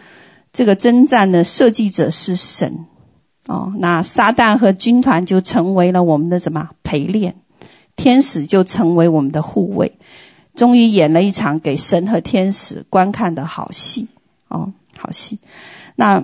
[0.52, 2.86] 这个征战的设计者是神。
[3.48, 7.34] 哦，那撒旦和军团就成为了我们的什么陪练，
[7.96, 9.98] 天使就成为我们的护卫。
[10.54, 14.06] 终于演了一场给神和天使观看的好戏
[14.46, 15.38] 哦，好戏。
[15.96, 16.22] 那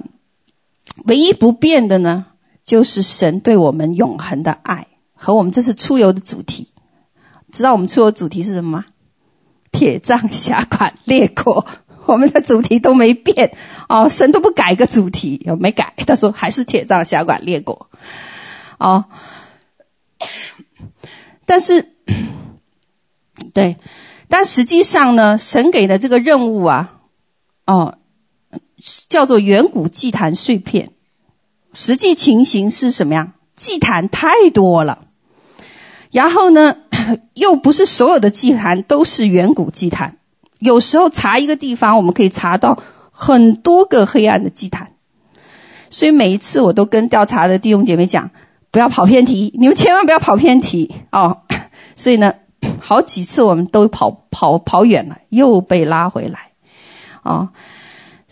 [1.04, 2.26] 唯一不变的呢，
[2.64, 6.72] 就是神对我们永恒的爱和我们这次出游的主题。
[7.52, 8.84] 知道我们出游主题是什么吗？
[9.70, 11.66] 铁杖辖管列国，
[12.06, 13.56] 我们的主题都没变
[13.88, 15.92] 哦，神都不改个主题，有没改？
[16.06, 17.90] 他说还是铁杖辖管列国
[18.78, 19.04] 哦。
[21.44, 21.92] 但是，
[23.52, 23.76] 对。
[24.30, 26.98] 但实际上呢，神给的这个任务啊，
[27.66, 27.97] 哦，
[29.08, 30.90] 叫做远古祭坛碎片。
[31.72, 33.32] 实际情形是什么样？
[33.54, 35.00] 祭坛太多了，
[36.10, 36.76] 然后呢，
[37.34, 40.16] 又不是所有的祭坛都是远古祭坛。
[40.58, 44.92] 有时候查一个地方，我们可以查到很多个黑暗的祭坛。
[45.90, 48.30] 所以每一次我都跟调查的弟兄姐妹讲，
[48.70, 51.38] 不要跑偏题，你们千万不要跑偏题哦。
[51.96, 52.34] 所以呢。
[52.80, 56.50] 好几次我们都跑跑跑远了，又被拉回来，
[57.22, 57.48] 啊、哦，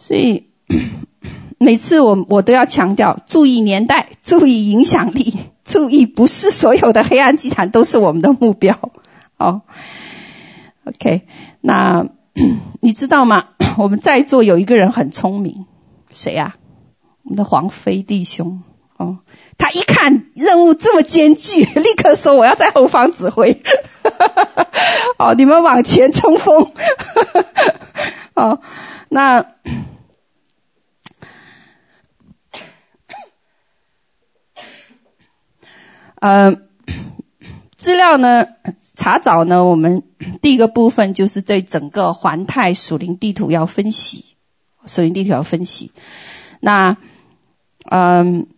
[0.07, 0.47] 所以
[1.59, 5.37] 每次我我都要强调：注意年代， 注意影响力，
[5.67, 8.79] 注意不是所有的黑暗祭坛都是我们的目标。
[9.37, 9.63] 哦
[10.85, 11.23] ，OK，
[11.61, 12.07] 那
[12.81, 13.49] 你知道吗？
[13.79, 15.67] 我们在座有一个人很聪明，
[16.13, 16.55] 谁呀、
[17.25, 18.63] 我们的黄飞弟兄。
[18.99, 19.19] 哦。
[19.59, 23.63] 他一看任务这么艰巨，立刻说：“我要在后方指挥。”
[25.19, 26.71] 哦，你们往前冲锋。
[28.35, 28.61] 哦，
[29.09, 29.43] 那，
[36.27, 36.57] 呃，
[37.79, 38.49] 资料呢？
[38.97, 39.65] 查找呢？
[39.65, 40.03] 我们
[40.43, 44.25] 第一个部分就是对整个环太属灵地图要分析，
[44.87, 45.93] 属灵地图要分析。
[46.59, 46.97] 那，
[47.85, 48.49] 嗯、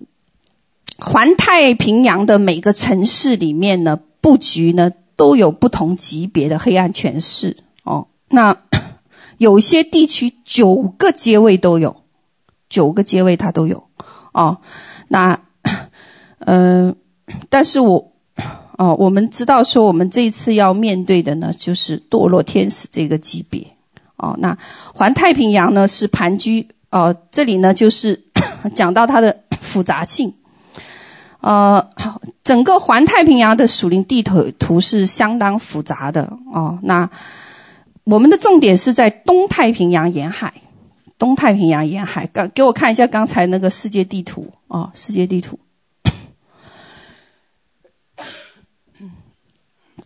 [0.98, 8.08] 环太平洋的每个城市里面呢，布局呢都有不同级别的黑暗权势哦。
[8.30, 8.56] 那
[9.36, 12.04] 有些地区九个阶位都有，
[12.70, 13.88] 九个阶位它都有
[14.32, 14.62] 哦。
[15.08, 15.40] 那
[16.38, 16.96] 嗯、
[17.48, 18.12] 但是我
[18.76, 23.66] 哦，我们知道说我们这一次要面对的呢，就是堕落天使这个级别
[24.16, 24.36] 哦。
[24.38, 24.56] 那
[24.94, 28.24] 环太平洋呢是盘踞哦，这里呢就是
[28.74, 30.32] 讲到它的复杂性。
[31.40, 31.88] 呃，
[32.42, 36.78] 整个环太平洋的属灵地图图是相当复杂的哦。
[36.82, 37.08] 那
[38.04, 40.52] 我们的重点是在东太平洋沿海，
[41.18, 42.26] 东太平洋沿海。
[42.32, 45.58] 刚给我看一下刚才那个世界地图，哦，世界地图。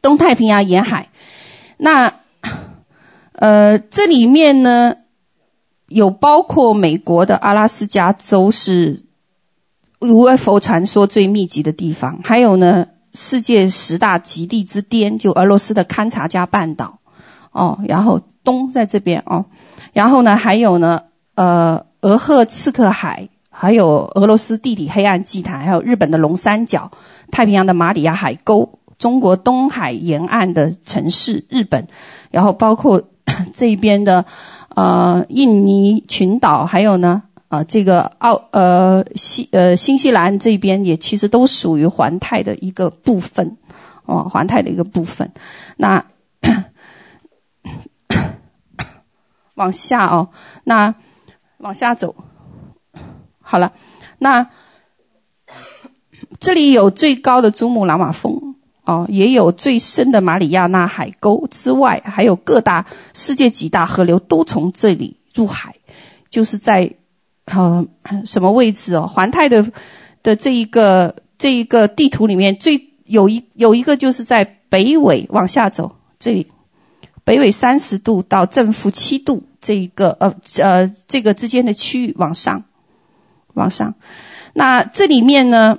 [0.02, 1.08] 东太平洋沿海，
[1.76, 2.12] 那
[3.32, 4.96] 呃，这里面呢
[5.86, 9.04] 有包括美国的阿拉斯加州是
[10.00, 16.98] UFO 传说最密集的地方，还有呢世界十大极地之巅，就俄罗斯的堪察加半岛，
[17.52, 19.44] 哦，然后东在这边哦，
[19.92, 21.02] 然后呢还有呢
[21.36, 26.90] 呃俄赫次克海，还有俄罗斯地理黑暗祭坛，还有日本的龙三角，
[27.30, 28.80] 太平洋的马里亚海沟。
[29.02, 31.88] 中国东海沿岸的城市，日本，
[32.30, 33.02] 然后包括
[33.52, 34.24] 这边的
[34.76, 43.56] 呃印尼群岛，还有呢啊、呃、这个澳呃西呃新西兰这边也其实都属于环太的一个部分
[44.06, 45.32] 哦，环太的一个部分。
[45.76, 46.06] 那
[49.56, 50.28] 往下哦，
[50.62, 50.94] 那
[51.58, 52.14] 往下走，
[53.40, 53.72] 好了，
[54.20, 54.48] 那
[56.38, 58.54] 这里有最高的珠穆朗玛峰。
[58.84, 65.76] 哦，也有最深的马里亚纳海沟之外，还有各大世界几大河流都从这里入海，
[66.30, 66.92] 就是在
[67.44, 67.86] 呃
[68.24, 69.06] 什么位置哦？
[69.06, 69.70] 环太的
[70.24, 76.48] 的这一个这一个地图里面，最有一有一个就是在北纬往下走，这里
[77.22, 82.64] 北纬三十度到正负七度这一个呃呃这个之间的区域往上
[83.54, 83.94] 往上，
[84.54, 85.78] 那这里面呢，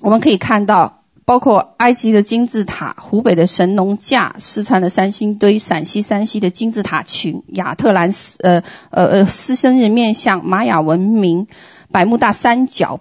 [0.00, 1.03] 我们可以看到。
[1.26, 11.46] 包括埃及的金字塔、湖北的神农架、四川的三星堆、陕西山西的金字塔群、亚特兰斯呃呃呃狮身人面像、玛雅文明、
[11.90, 13.00] 百慕大三角，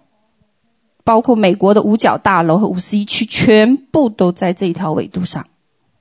[1.03, 5.45] 包括美国的五角大楼和五十一区，全部都在这一条纬度上。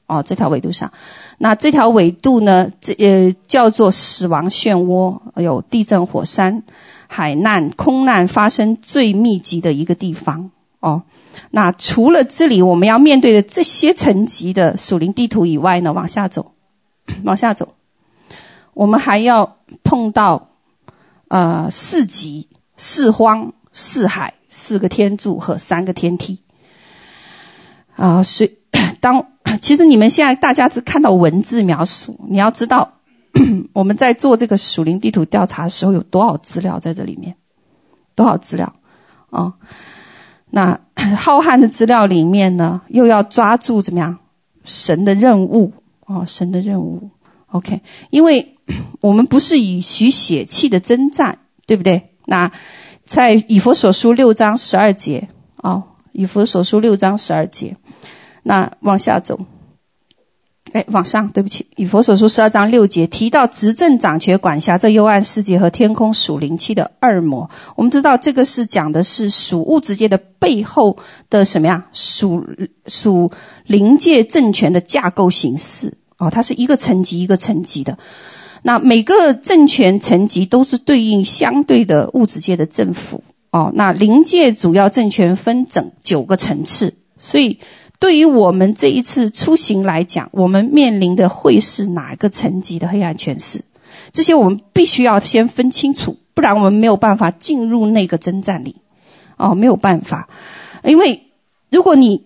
[0.06, 0.92] 哦，这条纬度上，
[1.38, 6.62] 那这条纬度呢，这呃叫做死亡漩涡，有地震、火山、
[7.08, 10.50] 海难、空难发生最密集的一个地方。
[10.78, 11.02] 哦。
[11.50, 16.54] 那除了这里我们要面对的这些层级的属灵地图以外呢，往下走，
[17.24, 17.74] 往下走，
[18.74, 20.50] 我们还要碰到
[21.28, 26.40] 呃四极、四荒、四海、四个天柱和三个天梯
[27.96, 28.22] 啊。
[28.22, 28.58] 所以
[29.00, 29.26] 当
[29.60, 32.92] 其实你们现在大家只看到文字描述，你要知道
[33.72, 37.36] 我们在做这个属灵地图调查的时候有多少资料在这里面，
[38.14, 38.72] 多少资料
[39.30, 39.54] 啊。
[40.54, 40.78] 那
[41.16, 44.18] 浩瀚的资料里面呢，又要抓住怎么样
[44.64, 45.72] 神的任务
[46.06, 47.10] 哦，神的任务
[47.46, 47.80] ，OK，
[48.10, 48.56] 因为
[49.00, 52.10] 我们不是以许血气的征战，对不对？
[52.26, 52.52] 那
[53.04, 55.82] 在以弗所书六章十二节哦，
[56.12, 57.76] 以弗所书六章十二节，
[58.42, 59.40] 那往下走。
[60.72, 67.50] 哎，往上，对不起，以佛所书十二章六节提到执政掌权管辖这幽暗世界和天空属灵气的恶魔。
[67.76, 70.96] 我们知道这个是讲的是属物质界的背后
[71.28, 71.84] 的什么呀？
[71.92, 72.42] 属
[72.86, 73.30] 属
[73.66, 77.98] 灵界政权的架构形式哦，它是一个层级一个层级的。
[78.62, 83.70] 那每个政权层级都是对应相对的物质界的政府哦。
[83.74, 87.58] 那灵界主要政权分整九个层次，所以。
[88.02, 93.62] 对于我们这一次出行来讲，我们面临的会是哪一个层级的黑暗权势？
[94.12, 98.74] 这些我们必须要先分清楚，不然我们没有办法进入那个征战里。
[99.36, 100.28] 哦，没有办法，
[100.82, 101.30] 因为
[101.70, 102.24] 如果你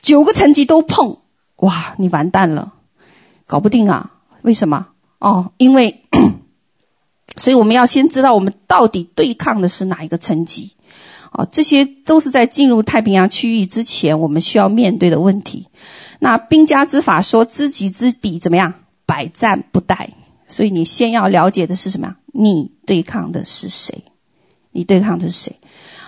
[0.00, 1.18] 九个层级都碰，
[1.56, 2.74] 哇，你完蛋了，
[3.48, 4.12] 搞不定啊！
[4.42, 4.86] 为什么？
[5.18, 6.04] 哦，因为，
[7.36, 10.76] 所以我们要先知道我们到底对抗的是哪一个层级。
[11.32, 15.68] 哦，这些都是在进入太平洋区域之前，我们需要面对的问题。
[16.18, 18.74] 那兵家之法说，知己知彼，怎么样？
[19.06, 20.10] 百战不殆。
[20.46, 22.16] 所以你先要了解的是什么？
[22.26, 24.04] 你对抗的是谁？
[24.70, 25.56] 你对抗的是谁？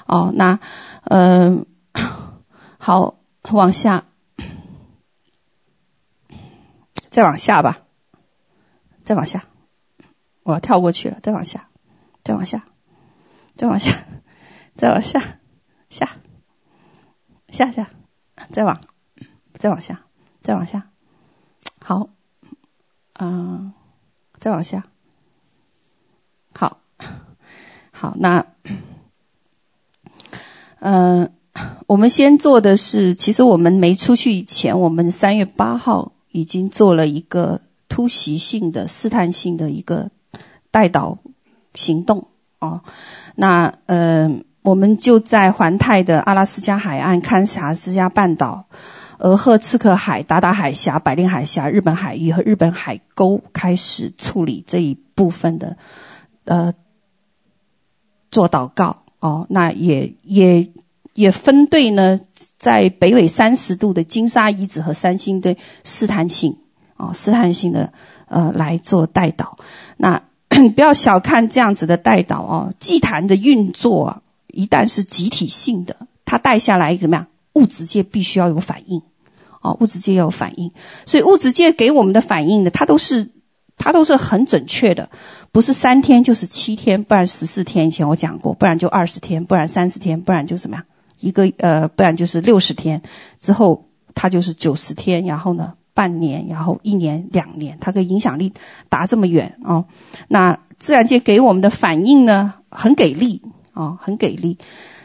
[0.07, 0.61] 哦，那，
[1.05, 1.65] 嗯、
[2.77, 3.17] 好，
[3.51, 4.05] 往下，
[7.09, 7.79] 再往下吧，
[9.05, 9.45] 再往下，
[10.43, 11.69] 我要跳过去了，再往下，
[12.23, 12.65] 再往下，
[13.57, 14.05] 再往下。
[14.77, 15.39] 再往下，
[15.89, 16.17] 下，
[17.49, 17.89] 下下，
[18.51, 18.81] 再往，
[19.57, 20.05] 再往下，
[20.43, 20.91] 再往下，
[21.81, 22.11] 好，
[23.15, 23.73] 嗯、呃，
[24.41, 24.85] 再往下，
[26.53, 26.81] 好，
[27.93, 28.45] 好，那，
[30.81, 31.33] 嗯、呃，
[31.87, 40.11] 我们先做的是，其实我们没出去以前，我们三月八号已经做了一个突袭性的、试探性的一个
[40.73, 41.19] 带导
[41.75, 42.27] 行动
[42.59, 42.83] 哦，
[43.37, 44.45] 那，嗯、呃。
[44.65, 48.65] 我们就在环太的阿拉斯加海岸、堪察斯加半岛、
[49.19, 55.77] 俄亥次克海、达达海峡、百令海峡、日本海域和日本海沟开始处理这一部分的，
[56.47, 56.73] 呃，
[58.31, 60.67] 做祷告哦，那也也
[61.13, 62.19] 也分队呢，
[62.59, 66.57] 在北纬三十度的金沙遗址和三星堆试探性
[66.97, 67.93] 哦，试探性的
[68.29, 69.59] 呃来做代祷。
[69.99, 70.23] 那
[70.75, 74.23] 不要小看这样子的代祷哦，祭坛的运作啊，
[74.55, 77.27] 一旦是集体性的，它带下来一个怎么样？
[77.55, 79.03] 物质界必须要有反应。
[79.61, 80.71] 哦，物质界要有反应，
[81.07, 83.31] 所以物质界给我们的反应呢，它都是，
[83.79, 85.09] 它都是很准确的，
[85.53, 87.89] 不是三天就是七天，不然十四天。
[87.89, 90.85] 以前我讲过，不然就二十天，不然三十天，不然就什么样，
[91.19, 93.01] 一个呃，不然就是六十天
[93.41, 98.53] 之后，它就是九十天，然后呢，半年，然后一年、两年，它的影响力
[98.91, 99.87] 达这么远哦。
[100.29, 103.41] 那自然界给我们的反应呢，很给力
[103.75, 104.57] 哦，很给力。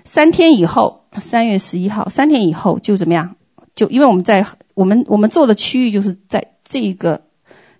[0.05, 3.35] 三天以后，三月十一号，三天以后就怎么样？
[3.75, 7.21] 就因为我们在我们我们做的区域就是在这个，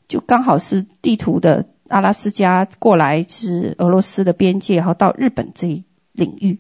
[0.08, 5.84] 就刚好是地图的阿拉斯加过来是俄罗斯的边界，然后到日本这一
[6.14, 6.60] 领域，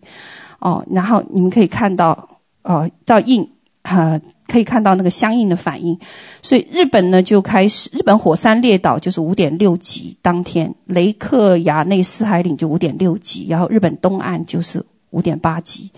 [0.59, 3.49] 哦，然后你们可以看到，哦，到印
[3.83, 4.19] 啊，
[4.49, 5.97] 可以看到那个相应的反应，
[6.41, 15.91] 所以日本呢就开始，日本火山列岛就是五点六级，当天雷克雅内斯海岭就五点六级，然后日本东岸就是五点八级，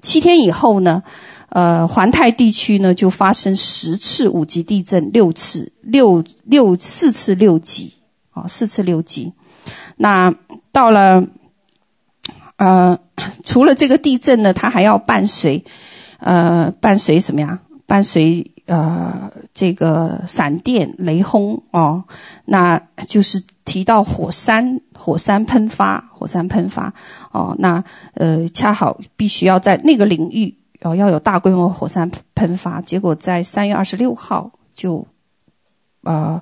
[0.00, 1.02] 七天以后呢。
[1.50, 7.94] 呃，环太地区呢，就发生十次五级地震，六次六六四次六级，
[8.32, 9.32] 啊、四次六级。
[9.96, 10.34] 那
[10.72, 11.26] 到了，
[12.56, 12.98] 呃，
[13.44, 15.64] 除了这个地震呢，它还要伴随，
[16.18, 17.60] 呃，伴随什么呀？
[17.88, 22.04] 伴随呃这个闪电、雷轰哦，
[22.44, 26.92] 那就是提到火山，火山喷发，火山喷发
[27.32, 27.82] 哦，那
[28.14, 30.54] 呃，恰好必须要在那个领域。
[30.80, 35.04] 哦，要有大规模火山喷发，结果在三月二十六号就，
[36.04, 36.40] 呃，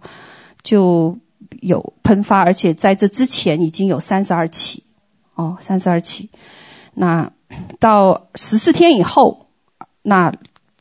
[0.63, 1.17] 就
[1.63, 4.85] 有喷发，而且在这之前已经有三十二起，
[5.37, 6.29] 哦，三十二起。
[6.93, 7.33] 那
[7.81, 9.47] 到十四天以后，
[10.03, 10.35] 那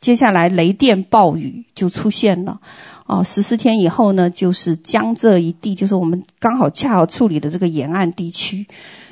[0.06, 2.60] 接下来雷电暴雨就出现了，
[3.08, 8.68] 哦，十四天以后呢，就是江浙一地，就是我们刚好恰好处理的这个沿岸地区，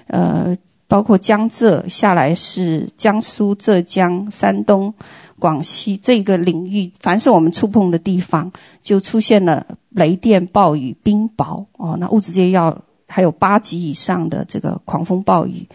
[0.06, 0.56] 呃。
[0.86, 4.94] 包括江浙下来是江苏、浙江、山东、
[5.40, 8.52] 广西这个领域，凡是我们触碰的地方，
[8.84, 11.98] 就出现了雷电、暴雨、冰雹哦。
[12.00, 15.68] 那物质界要还有八级以上的这个狂风暴雨，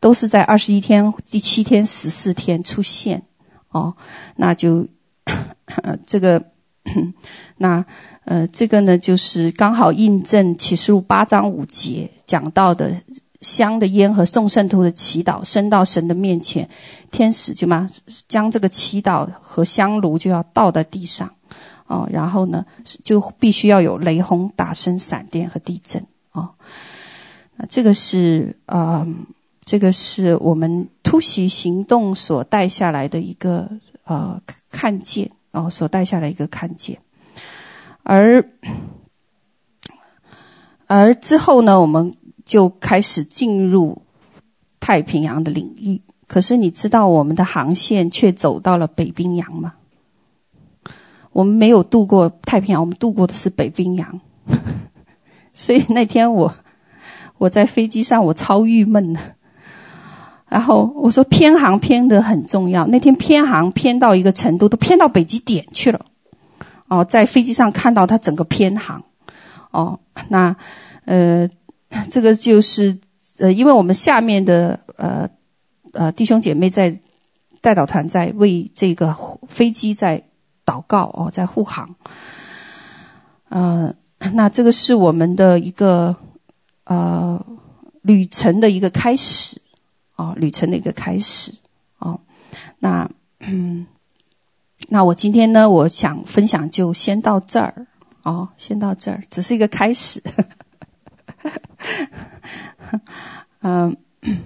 [0.00, 3.24] 都是在二十一天、第七天、十四天出现
[3.72, 3.94] 哦。
[4.36, 4.86] 那就
[6.06, 6.42] 这个，
[7.56, 7.84] 那
[8.24, 13.02] 呃，这个呢，就是刚好印证启示录八章五节讲到的。
[13.42, 16.68] 香的烟和众圣徒的祈祷升到神的面前，
[17.10, 17.90] 天使就嘛
[18.28, 21.28] 将这个祈祷和香炉就要倒在地上，
[21.88, 22.64] 哦，然后呢
[23.02, 26.50] 就必须要有雷轰、大声、闪电和地震，哦，
[27.56, 29.04] 那这个是呃，
[29.64, 33.70] 这个是我们突袭行动所带下来的一个
[34.04, 34.40] 呃
[34.70, 36.98] 看见，哦，所带下来一个看见，
[38.02, 38.44] 而
[40.86, 42.14] 而之后呢，我们。
[42.44, 44.02] 就开始进入
[44.80, 49.74] 太平洋的领域，可是你知道我们的航线却走到了北冰洋吗？
[51.30, 54.20] 我们没有渡过太平洋，我们渡过的是北冰洋。
[55.54, 56.52] 所以那天我
[57.38, 59.20] 我在飞机上，我超郁闷的。
[60.52, 66.04] 然后我说偏航偏得很重要，那天偏航偏到一个程度，都偏到北极点去了。
[66.88, 69.02] 哦，在飞机上看到它整个偏航。
[69.70, 69.98] 哦，
[70.28, 70.54] 那
[71.04, 71.48] 呃。
[72.08, 72.96] 这个就是，
[73.36, 75.28] 呃，因为我们下面的呃
[75.92, 76.98] 呃弟兄姐妹在
[77.60, 79.14] 代导团在为这个
[79.46, 80.22] 飞机在
[80.64, 81.94] 祷告哦，在护航。
[83.50, 83.94] 呃，
[84.32, 86.16] 那这个是我们的一个
[86.84, 87.44] 呃
[88.00, 89.60] 旅程的一个开始
[90.16, 91.54] 哦，旅程的一个开始
[91.98, 92.20] 哦。
[92.78, 93.10] 那
[93.40, 93.86] 嗯，
[94.88, 97.86] 那我今天呢，我想分享就先到这儿
[98.22, 100.22] 哦，先到这儿，只是一个开始。
[103.60, 103.96] 嗯，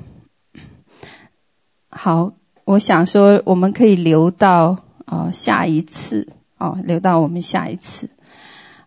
[1.91, 2.33] 好，
[2.65, 8.09] 我想说，我们可以留到哦下一次哦，留到我们下一次。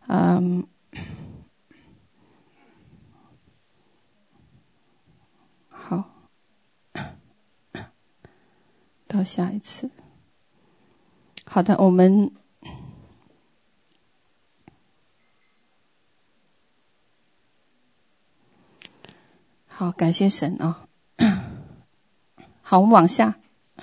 [0.07, 0.65] 嗯，
[9.09, 9.89] 到下一次。
[11.43, 12.31] 好的，我们。
[19.65, 20.85] 好，感谢神啊、
[22.61, 23.39] 好，我们往下，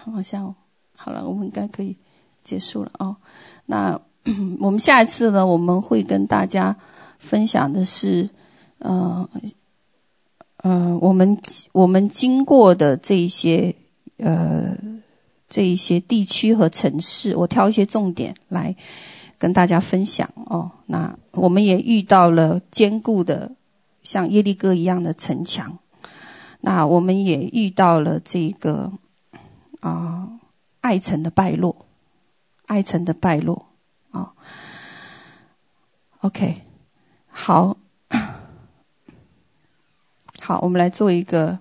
[0.08, 0.54] 往下哦，
[0.94, 1.96] 好了，我们应该可以
[2.44, 3.16] 结束了哦。
[3.64, 3.98] 那
[4.60, 6.76] 我们下一次呢，我们会跟大家
[7.18, 8.28] 分享的是，
[8.78, 9.26] 呃，
[10.58, 11.40] 呃，我们
[11.72, 13.74] 我们经过的这一些
[14.18, 14.76] 呃
[15.48, 18.74] 这一些地区和城市，我挑一些重点来
[19.38, 20.70] 跟大家分享哦。
[20.86, 23.52] 那我们也遇到了坚固的
[24.02, 25.78] 像耶利哥一样的城墙，
[26.60, 28.92] 那我们也遇到了这个
[29.80, 30.40] 啊、呃、
[30.80, 31.86] 爱城的败落，
[32.66, 33.66] 爱城的败落
[34.10, 34.32] 啊、
[36.20, 36.62] OK，
[37.28, 37.76] 好。
[40.38, 41.58] 好，我们来做一个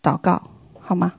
[0.00, 0.40] 祷告，
[0.80, 1.14] 好吗？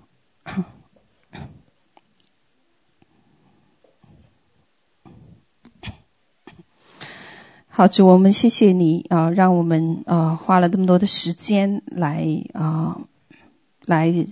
[7.77, 12.97] 好，主，我们谢谢你啊，让我们啊花了这么多的时间来啊，
[13.83, 14.25] 来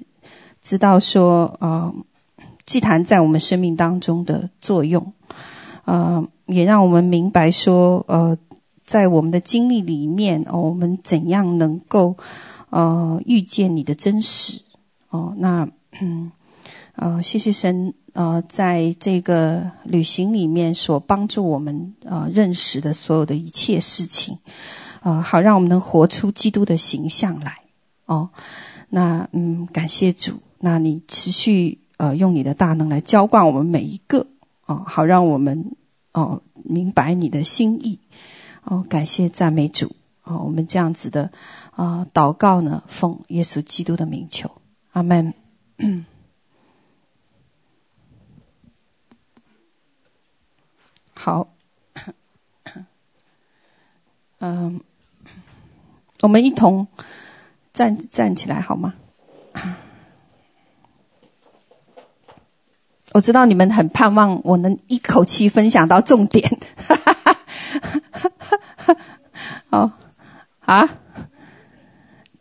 [0.62, 1.94] 知道说啊，
[2.66, 5.12] 祭坛在我们生命当中的作用，
[5.84, 8.38] 啊，也让我们明白说，呃。
[8.86, 12.18] 在我们的经历里面哦，我们怎样能够
[12.70, 14.62] 呃遇见你的真实
[15.10, 15.34] 哦？
[15.38, 15.68] 那
[16.02, 16.30] 嗯
[16.96, 24.38] 呃，谢谢神呃，在这个旅行里面所帮助我们呃认识的所有的一切事情，
[25.01, 27.59] 呃，好让我们能活出基督的形象来
[28.05, 28.30] 哦。
[28.89, 34.28] 那嗯，感谢主，那你持续呃用你的大能来浇灌我们每一个
[34.68, 35.76] 哦，好让我们
[36.11, 37.99] 哦明白你的心意。
[38.64, 39.91] 哦，感谢赞美主！
[40.24, 41.32] 哦，我们这样子的
[41.72, 44.49] 啊、呃、祷告呢，奉耶稣基督的名求，
[44.91, 45.34] 阿门。
[51.26, 51.48] 好，
[54.40, 54.82] 嗯，
[56.20, 56.86] 我们一同
[57.72, 58.94] 站站起来好吗？
[63.14, 66.60] 我知道你们很盼望我能一口气分享到重点。
[69.72, 69.94] 哦，
[70.60, 70.98] 啊，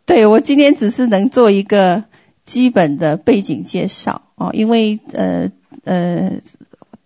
[0.05, 2.03] 对，我今天只是能做一个
[2.43, 5.49] 基本的背景介绍哦，因为呃
[5.85, 6.33] 呃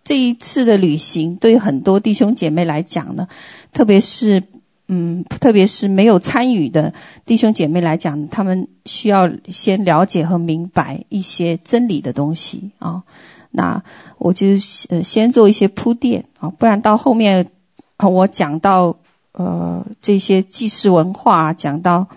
[0.07, 3.27] 这一次的旅行对很多弟兄姐妹来讲呢，
[3.73, 4.41] 特别是
[4.87, 6.93] 嗯特别是没有参与的
[7.25, 13.03] 弟兄姐妹来讲，他们需要先了解和明白一些真理的东西啊、
[13.51, 13.83] 那
[14.17, 14.47] 我就
[14.87, 17.51] 呃先做一些铺垫啊、不然到后面。
[17.97, 18.95] 啊，我讲到
[19.31, 22.07] 呃这些祭祀文化，讲到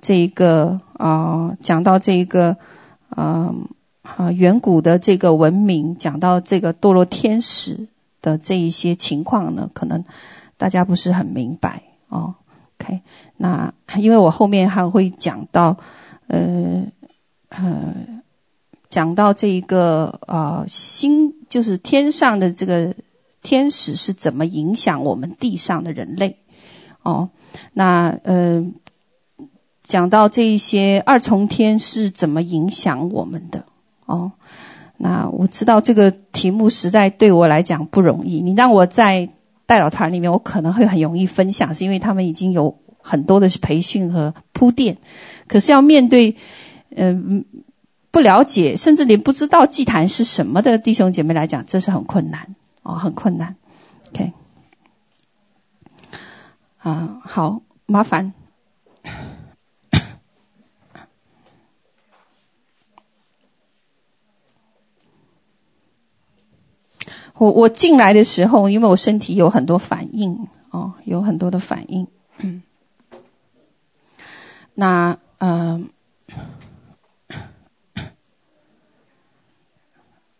[0.00, 2.56] 这一个啊、讲到这一个
[3.08, 3.52] 呃
[4.04, 7.88] 啊远古的这个文明，讲到这个堕落天使
[8.22, 10.04] 的这一些情况呢，可能
[10.56, 12.36] 大家不是很明白哦。
[12.78, 13.00] OK，
[13.36, 15.76] 那因为我后面还会讲到
[16.28, 16.84] 呃
[17.48, 17.94] 呃
[18.88, 22.94] 讲到这一个啊、呃、星，就是天上的这个。
[23.46, 26.38] 天使是怎么影响我们地上的人类？
[27.02, 27.28] 哦，
[27.74, 28.64] 那呃，
[29.82, 33.66] 讲到这一些二重天是怎么影响我们的？
[34.06, 34.32] 哦，
[34.96, 38.40] 那我知道这个题目实在对我来讲不容易。
[38.40, 39.28] 你让我在
[39.66, 44.98] 代表团里面，我可能会很容易分享，是因为他们已经有很多的培训和铺垫。
[45.48, 46.36] 可是要面对
[46.96, 47.60] 嗯、呃、
[48.10, 52.54] 不了解，甚至连不知道祭坛是什么的弟兄姐妹来讲，这是很困难。
[52.82, 53.56] 哦，很困难
[54.10, 54.32] ，OK，
[56.76, 58.34] 啊，好麻烦。
[67.38, 72.06] 我我进来的时候，因为我身体有很多反应，哦，有很多的反应。
[72.38, 72.62] 嗯，
[74.74, 75.90] 那嗯。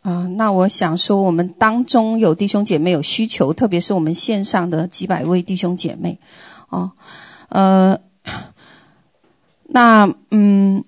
[0.02, 6.18] 啊、那我想说，我们当中有弟兄姐妹有需求，特别是我们线上的几百位弟兄姐妹，
[6.68, 6.92] 哦，
[7.48, 7.98] 呃，
[9.62, 10.84] 那嗯，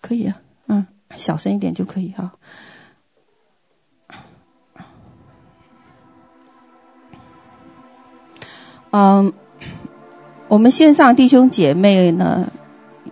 [0.00, 0.86] 可以啊，嗯，
[1.16, 2.30] 小声一点就可以哈。
[8.90, 9.32] 嗯、
[10.48, 12.50] 我们线上弟兄姐妹呢，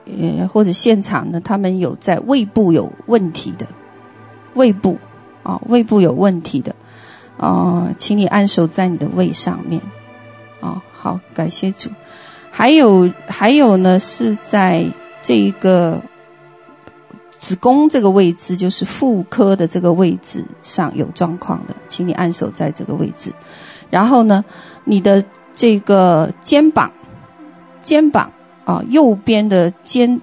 [0.06, 3.66] 呃，或者现场呢，他们有在胃部有问题的。
[4.54, 4.98] 胃部，
[5.44, 6.74] 啊、胃部有问题的，
[7.36, 9.80] 啊、请你按手在你的胃上面，
[10.60, 11.90] 啊、哦，好，感谢主。
[12.50, 14.84] 还有，还有呢，是在
[15.22, 16.00] 这一个
[17.38, 23.32] 子宫这个位置，就是妇科的这个位置上有状况的，请你按手在这个位置。
[23.90, 24.44] 然后呢，
[24.82, 25.24] 你的
[25.58, 26.92] 这个肩膀，
[27.82, 28.30] 肩膀
[28.64, 30.20] 啊，右边的肩，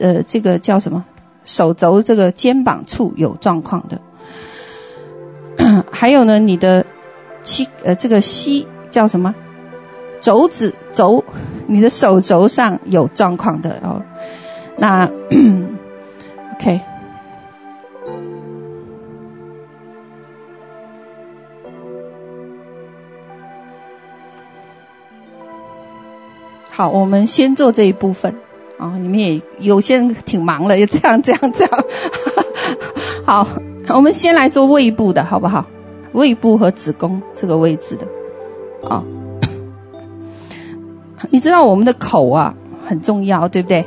[0.00, 1.04] 呃，这个叫什么？
[1.44, 4.00] 手肘这个肩膀处有状况的，
[5.92, 6.86] 还有呢，你的
[7.42, 9.34] 膝呃这个膝叫什么？
[10.22, 11.22] 肘子肘，
[11.66, 14.00] 你的手肘上有状况的哦。
[14.78, 15.10] 那
[16.56, 16.80] OK，
[26.74, 28.34] 好，我们先做这一部分
[28.78, 31.84] 啊、你们也有些人挺忙了，就这样这样这样。
[33.24, 33.46] 好，
[33.88, 35.66] 我们先来做胃部的好不好？
[36.12, 39.04] 胃部和子宫这个位置的啊。
[41.30, 42.54] 你知道我们的口啊
[42.86, 43.86] 很重要，对不对？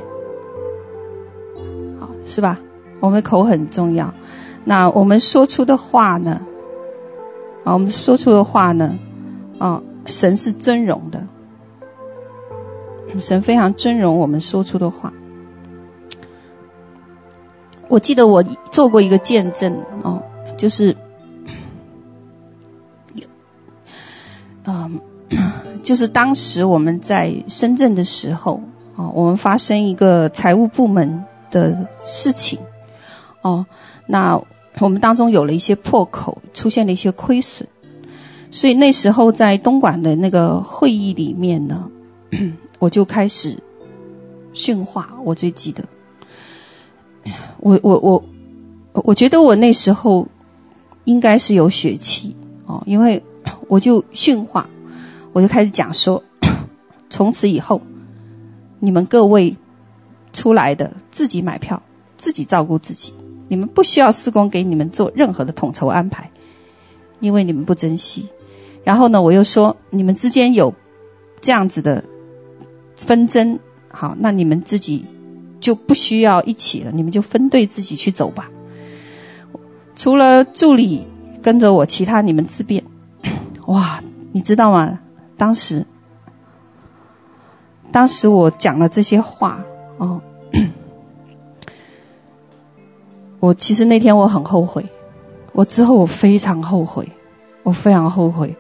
[2.00, 2.60] 好，是吧？
[3.00, 4.14] 我们的口很重要。
[4.64, 6.40] 那我们说出的话呢？
[7.64, 8.98] 啊，我们说出的话呢？
[9.58, 11.28] 啊，神是尊荣的，
[13.20, 15.14] 神非常尊荣我们说出的话。
[17.88, 20.22] 我记得我做过一个见证哦，
[20.58, 20.96] 就是，
[24.64, 25.00] 嗯。
[25.84, 28.60] 就是当时我们在深圳的时候，
[28.96, 32.58] 啊，我们发生一个财务部门的事情，
[33.42, 33.68] 哦，
[34.08, 34.42] 那
[34.80, 37.68] 我们当中有了一些破口，出现了一些亏损，
[38.50, 41.88] 所以那时候在东莞的那个会议里面呢，
[42.80, 43.58] 我就开始
[44.54, 45.10] 训话。
[45.24, 45.84] 我最记得，
[47.60, 48.24] 我我我，
[48.94, 50.28] 我觉得我那时候
[51.06, 52.36] 应该是有血气
[52.66, 53.24] 哦，因为
[53.68, 54.70] 我就训话。
[55.34, 56.24] 我就开始讲说，
[57.10, 57.82] 从此以后，
[58.80, 59.54] 你们各位
[60.32, 61.82] 出来的自己买票，
[62.16, 63.14] 自己照顾自己，
[63.50, 66.32] 你们不需要四工给你们做任何的统筹安排，
[67.20, 68.30] 因为你们不珍惜。
[68.86, 70.74] 然后呢，我又说，你们之间有
[71.42, 72.02] 这样子的
[72.96, 73.60] 纷争，
[73.92, 75.06] 好，那你们自己
[75.60, 78.50] 就不需要一起了，你们就分队自己去走吧。
[79.96, 81.06] 除了助理
[81.42, 82.84] 跟着我，其他你们自便。
[83.68, 84.02] 哇，
[84.32, 85.00] 你知道吗？
[85.38, 85.86] 当时，
[87.92, 89.64] 当时我讲了这些话
[89.98, 90.22] 哦，
[93.40, 94.86] 我其实那天我很后悔，
[95.54, 97.08] 我之后我非常后悔，
[97.64, 98.56] 我非常后悔，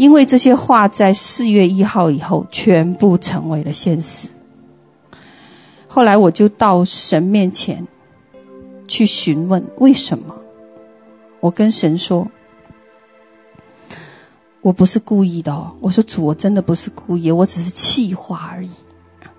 [0.00, 4.28] 因为这些话在四月一号以后全部成为了现实。
[5.86, 7.86] 后来我就到神面前
[8.88, 10.34] 去询问为什么，
[11.40, 12.26] 我跟神说。
[14.62, 18.70] 我不是故意的哦，我说主，我真的不是故意，我只是气话而已。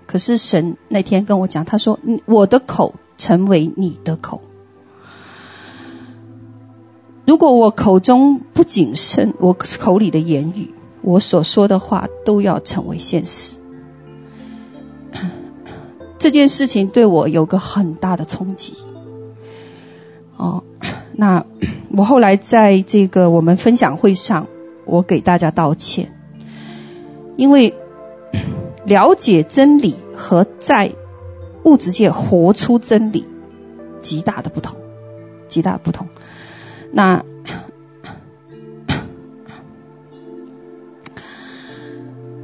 [0.06, 4.40] 可是神那天跟我讲，他说：“我的口成为你的口，
[7.32, 10.68] 如果我口中不谨慎，我口里的言语，
[11.00, 13.56] 我所说的话都要成为现实。”
[16.20, 18.74] 这件事情对我有个很大的冲击。
[20.36, 20.62] 哦，
[21.12, 21.42] 那
[21.96, 24.46] 我后来在这个我们分享会上。
[24.84, 26.12] 我给大家道歉，
[27.36, 27.72] 因为
[28.84, 30.92] 了解真理和在
[31.64, 33.24] 物质界活出真理
[34.02, 34.76] 极大的不同，
[35.48, 36.06] 极大的不同。
[36.92, 37.24] 那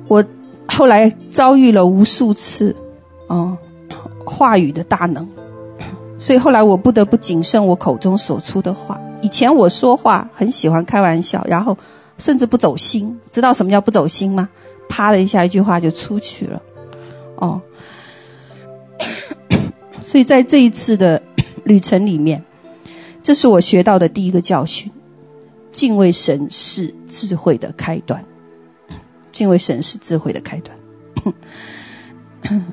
[0.09, 0.25] 我
[0.67, 2.75] 后来遭遇了无数次
[3.29, 3.57] 哦
[4.25, 5.27] 话语的大能，
[6.19, 8.99] 所以后来我不得不谨慎我口中所出的话。
[9.21, 11.77] 以前我说话很喜欢开玩笑，然后。
[12.19, 14.49] 甚至不走心，知道什么叫不走心吗？
[14.89, 16.61] 啪的一下，一句话就出去了。
[17.37, 17.61] 哦，
[20.03, 21.23] 所以在这一次的
[21.63, 22.43] 旅程里面，
[23.29, 24.91] 这是我学到的第一个教训：
[25.71, 28.25] 敬畏神是智慧的开端。
[29.31, 30.75] 敬畏神是智慧的开端。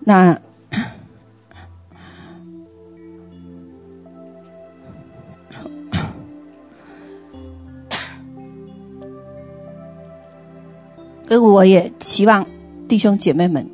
[0.00, 0.40] 那。
[11.30, 12.44] 而我也希望
[12.88, 13.70] 弟兄姐妹们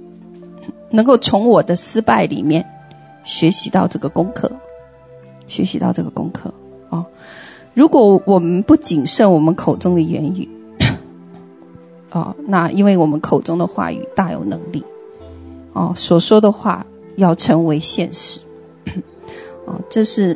[0.90, 2.77] 能够从我的失败里面
[3.28, 4.50] 学习到这个功课，
[5.46, 6.50] 学习到这个功课
[6.88, 7.04] 哦。
[7.74, 10.48] 如果我们不谨慎我们口中的言语，
[12.10, 14.82] 哦，那因为我们口中的话语大有能力，
[15.74, 16.86] 哦，所说的话
[17.16, 18.40] 要成为现实，
[19.66, 20.34] 哦，这是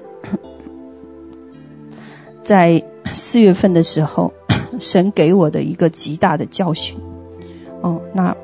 [2.44, 4.30] 在四月份的时候
[4.78, 6.94] 神给我的一个极大的教训。
[7.80, 8.36] 哦，那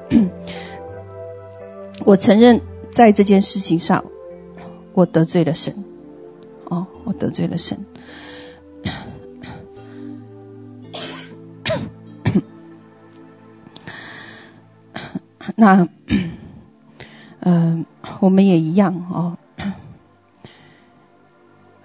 [2.07, 2.59] 我承认
[2.91, 4.03] 在这件事情上，
[4.99, 5.85] 我得罪了神。
[6.65, 7.79] 哦，我得罪了神。
[15.55, 15.89] 那，
[17.39, 17.87] 嗯、
[18.19, 19.39] 我们也一样哦。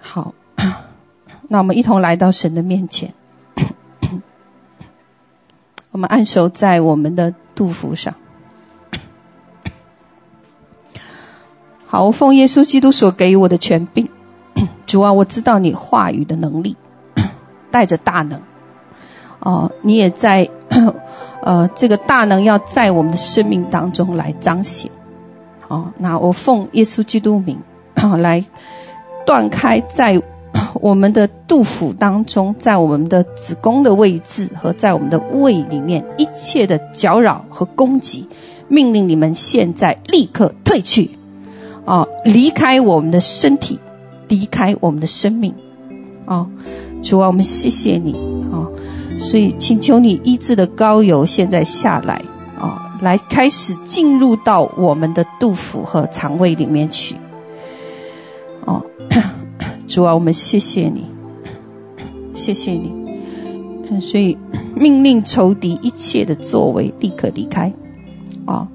[0.02, 0.34] 好，
[1.48, 3.14] 那我们一同来到神的面前。
[5.92, 8.12] 我们按手在我们的肚腹上。
[11.94, 14.08] 好，我奉耶稣基督所给予我的权柄，
[14.84, 16.74] 主啊，我知道你话语的能力，
[17.70, 18.40] 带着大能。
[19.38, 20.50] 哦，你也在，
[21.40, 24.90] 呃，这个大能要在我们的生命当中来彰显。
[25.68, 27.60] 好，那我奉耶稣基督名，
[28.18, 28.44] 来
[29.24, 30.20] 断开在
[30.80, 38.28] 我们的肚腹当中，在我们的子宫的位置和在我们的胃里面一切的搅扰和攻击，
[38.66, 41.16] 命令你们现在立刻退去。
[41.84, 42.06] 啊！
[42.24, 43.78] 离开我们的身体，
[44.28, 45.54] 离开我们的生命，
[46.24, 46.46] 啊！
[47.02, 48.14] 主啊，我们谢谢你
[48.50, 48.66] 啊！
[49.18, 52.22] 所以请求你医治的膏油现在下来
[52.58, 57.14] 啊，来开始进入到我们的肚腹和肠胃里面去。
[58.64, 58.82] 哦，
[59.86, 61.04] 主啊，我们谢谢你，
[62.32, 62.92] 谢谢你。
[64.00, 64.36] 所以
[64.74, 67.70] 命令仇敌一切的作为立刻离开。
[68.46, 68.66] 啊，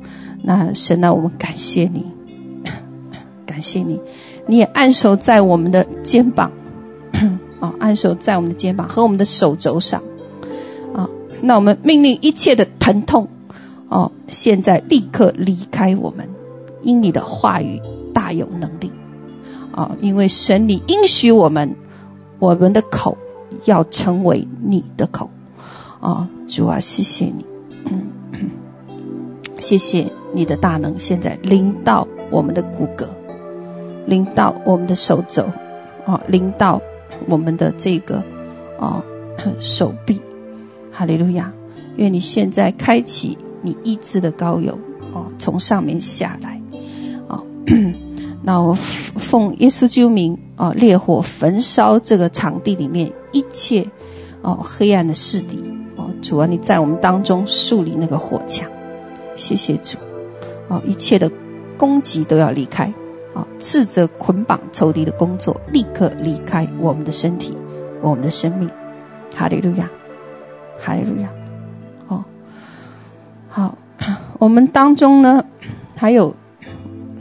[0.43, 2.05] 那神啊，我们感谢你。
[3.59, 3.99] 感谢你，
[4.47, 6.49] 你也按手在我们的肩膀，
[7.59, 10.01] 啊， 按手在我们的肩膀和我们的手肘上，
[10.93, 11.09] 啊，
[11.41, 13.27] 那我们命令一切的疼痛，
[13.89, 16.25] 哦，现在立刻离开我们，
[16.81, 17.81] 因你的话语
[18.13, 18.89] 大有能力，
[19.73, 21.75] 啊，因为神你应许我们，
[22.39, 23.17] 我们的口
[23.65, 25.29] 要成为你的口，
[25.99, 27.45] 啊，主啊，谢谢你，
[29.59, 33.05] 谢谢你的大能，现在临到我们的骨骼。
[34.09, 35.45] 临到我们的手肘，
[36.03, 36.81] 啊，临到
[37.27, 38.23] 我们的这个，
[38.79, 39.03] 啊，
[39.61, 40.19] 手臂，
[40.91, 41.53] 哈利路亚！
[41.97, 44.77] 愿你现在开启你意志的高油，
[45.13, 46.59] 哦，从上面下来，
[47.27, 47.43] 啊，
[48.41, 53.85] 那我奉耶稣之名，啊，烈火焚烧这个场地里面一切，
[54.41, 55.63] 哦，黑暗的势力，
[55.97, 58.67] 哦，主啊，你在我们当中树立那个火墙，
[59.35, 59.99] 谢谢主，
[60.67, 61.29] 哦，一切的
[61.77, 62.91] 攻击都要离开。
[63.33, 63.45] 啊！
[63.59, 67.55] 斥责捆绑仇敌的工作，立刻离开我们的身体，
[68.01, 68.69] 我们的生命。
[69.35, 69.89] 哈利路亚，
[70.79, 71.29] 哈利路亚。
[72.07, 72.25] 哦，
[73.47, 73.77] 好，
[74.39, 75.45] 我们当中呢，
[75.95, 76.35] 还有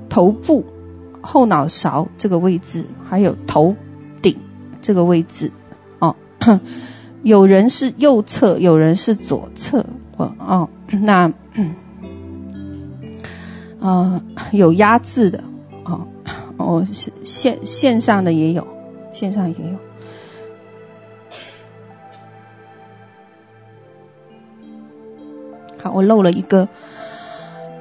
[0.08, 0.64] 头部
[1.20, 3.76] 后脑勺这个位置，还有头
[4.22, 4.36] 顶
[4.80, 5.52] 这个位置。
[5.98, 6.16] 哦，
[7.22, 9.84] 有人是右侧，有人是左侧。
[10.16, 11.32] 哦，哦，那，啊、
[13.80, 15.44] 呃，有压制的。
[16.58, 16.84] 哦，
[17.24, 18.66] 线线上的也有，
[19.12, 19.78] 线上也有。
[25.80, 26.68] 好，我漏了一个，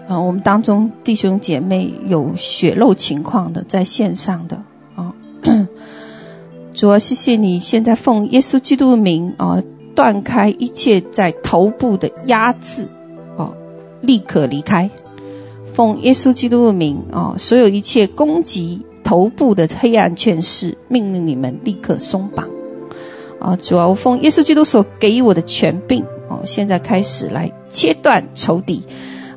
[0.08, 4.62] 啊、我们当中弟兄姐妹有血肉情况的，在线上的
[4.96, 5.12] 啊、
[6.76, 9.62] 主啊，谢谢你，现在奉耶稣基督的名啊、
[9.96, 12.88] 断开一切在头部的压制，
[13.36, 13.52] 哦，
[14.02, 14.88] 立刻离开。
[15.78, 22.50] 奉耶稣基督的名啊，所有一切攻击头部的黑暗权势，命令你们立刻松绑
[23.40, 23.56] 啊！
[23.58, 28.82] 主啊，我奉耶稣基督所给予我的权柄哦，现在开始来切断仇敌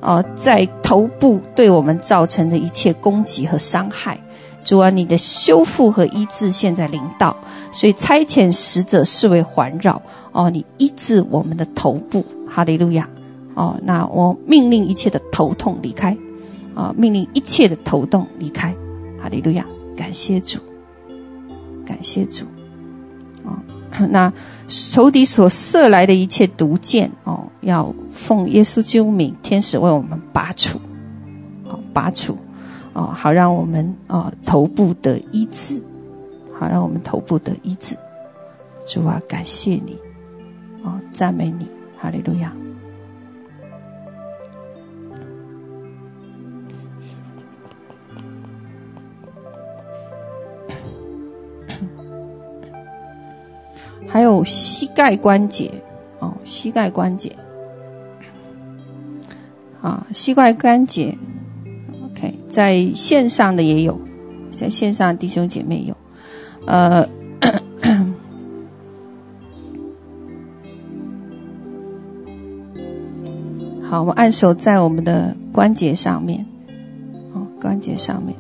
[0.01, 4.19] 啊，在头部对我们造成的一切攻击和伤害。
[4.65, 7.37] 主啊，你的修复和医治现在临到，
[7.71, 10.01] 所以差遣使者四围环绕
[10.33, 13.07] 哦，你医治我们的头部，哈利路亚
[13.55, 13.77] 哦！
[13.83, 16.17] 那我命令一切的头痛离开。
[16.81, 16.94] 啊！
[16.97, 18.74] 命令一切的头痛离开，
[19.23, 19.66] 哈利路亚！
[19.94, 20.59] 感谢主，
[21.85, 22.47] 感谢主。
[23.44, 23.61] 啊，
[24.09, 24.32] 那
[24.66, 30.78] 仇敌所射来的一切毒箭，哦，要奉耶稣救名，天使为我们拔除，
[31.69, 32.35] 啊，拔除，
[32.94, 35.82] 啊，好让我们啊头部得医治，
[36.59, 37.94] 好让我们头部得医治。
[38.86, 39.98] 主啊，感谢你，
[40.82, 41.66] 啊，赞美你，
[41.98, 42.51] 哈利路亚。
[54.12, 55.70] 还有膝盖关节，
[56.19, 57.37] 哦，膝盖关节，
[59.81, 61.16] 啊，膝盖关节
[62.05, 63.97] ，OK，在线上的也有，
[64.51, 65.97] 在线上弟兄姐妹有，
[66.66, 67.09] 呃，
[73.89, 76.45] 好，我们按手在我们的关节上面，
[77.32, 78.35] 哦，关节上面。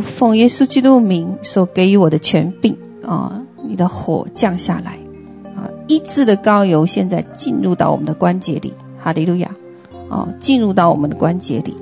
[0.00, 4.98] 奉耶稣基督名所给予我的权柄啊，你的火降下来
[5.54, 9.50] 啊，医治的膏油现在进入到我们的关节里，哈利路亚，
[10.08, 11.76] 啊，进入到我们的关节里，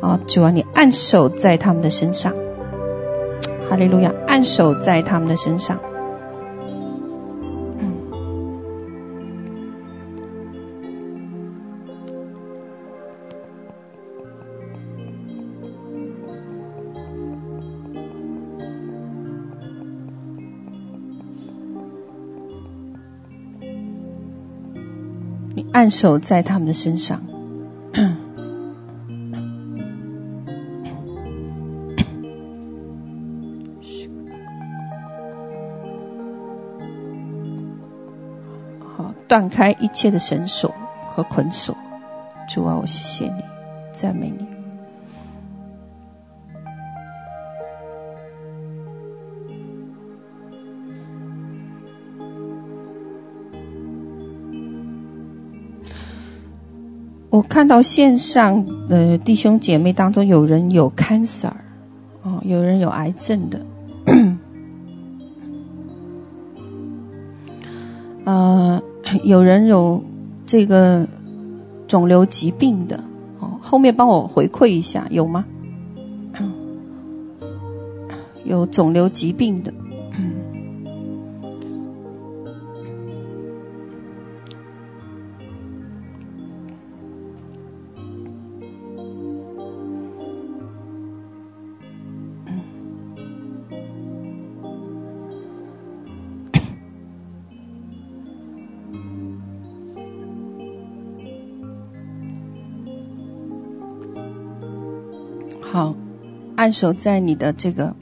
[0.00, 2.32] 啊，主啊，你按手在他们的身上，
[3.68, 5.78] 哈利路亚，按手在他们的身上，
[25.86, 27.22] 按手在他们的身上。
[38.96, 40.74] 好，断开一切的绳索
[41.06, 41.76] 和捆锁。
[42.48, 43.44] 主啊，我谢谢你，
[43.92, 44.55] 赞美你。
[57.28, 61.50] 我看到线上的弟兄姐妹当中，有人有 cancer，
[62.22, 63.60] 哦，有人有癌症的，
[68.24, 68.80] 呃，
[69.22, 70.02] 有人有
[70.46, 71.06] 这个
[71.86, 73.04] 肿瘤疾病的，
[73.40, 75.44] 哦，后面帮我回馈一下，有吗？
[78.44, 79.72] 有肿瘤疾病的。
[106.66, 107.94] 按手在你的这个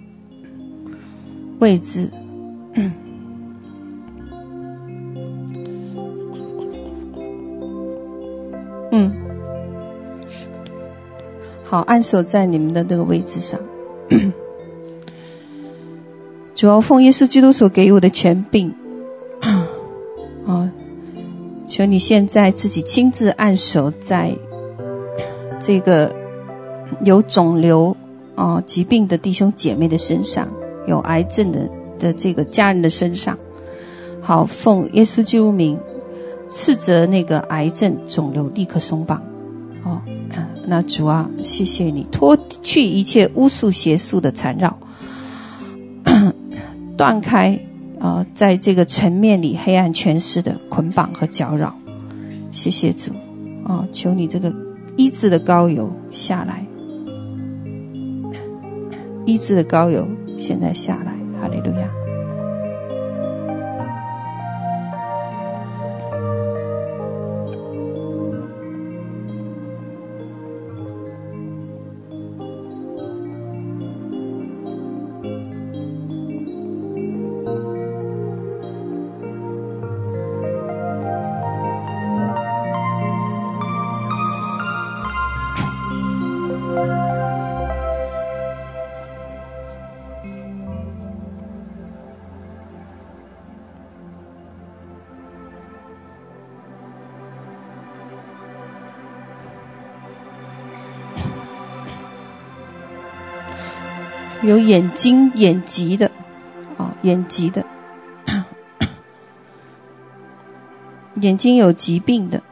[1.58, 2.08] 位置。
[8.90, 9.12] 嗯，
[11.62, 13.60] 好，按手在你们的这个位置上。
[16.56, 18.72] 主要奉耶稣基督所给我的权柄，
[20.46, 20.72] 啊，
[21.68, 24.34] 求你现在自己亲自按手在
[25.60, 26.10] 这个。
[27.02, 27.96] 有肿瘤
[28.35, 30.48] 啊、哦、疾病的弟兄姐妹的身上，
[30.86, 33.39] 有癌症的的这个家人的身上，
[34.20, 35.78] 好，奉耶稣基督名，
[36.48, 39.23] 斥责那个癌症肿瘤立刻松绑。
[39.85, 40.01] 哦，
[40.66, 44.78] 那主啊，谢谢你脱去一切巫术邪术的缠绕，
[46.97, 47.59] 断开
[48.01, 51.74] 啊、在这个层面里黑暗权势的捆绑和搅扰。
[52.51, 53.12] 谢谢主
[53.65, 54.52] 啊、哦，求你这个
[54.97, 56.66] 医治的膏油下来。
[59.26, 60.06] 医治的膏油
[60.38, 62.03] 现在下来，哈利路亚。
[104.44, 106.10] 有眼睛眼疾的，
[106.76, 107.64] 啊、眼疾的，
[111.16, 112.42] 眼睛有疾病的，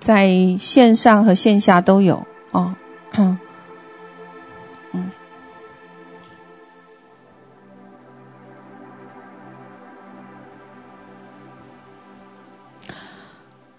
[0.00, 2.74] 在线上和线下都有，哦，
[3.14, 3.38] 嗯，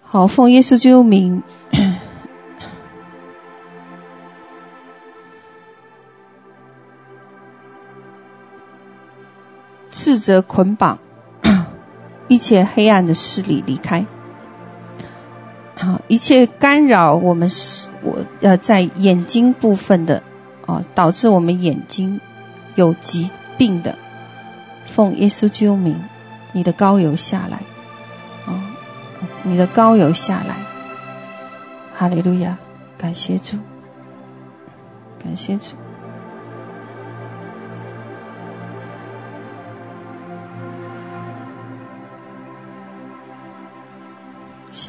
[0.00, 1.42] 好，奉耶稣基督名。
[10.18, 10.98] 则捆绑，
[12.28, 14.04] 一切黑暗的势力离开。
[15.74, 20.22] 好，一切干扰我们是我呃在眼睛部分的
[20.66, 22.20] 啊，导致我们眼睛
[22.74, 23.94] 有疾病的，
[24.86, 25.96] 奉耶稣之名，
[26.52, 27.58] 你的膏油下来，
[28.46, 28.58] 啊，
[29.44, 30.56] 你的膏油下来，
[31.96, 32.58] 哈利路亚，
[32.98, 33.56] 感谢主，
[35.22, 35.74] 感谢主。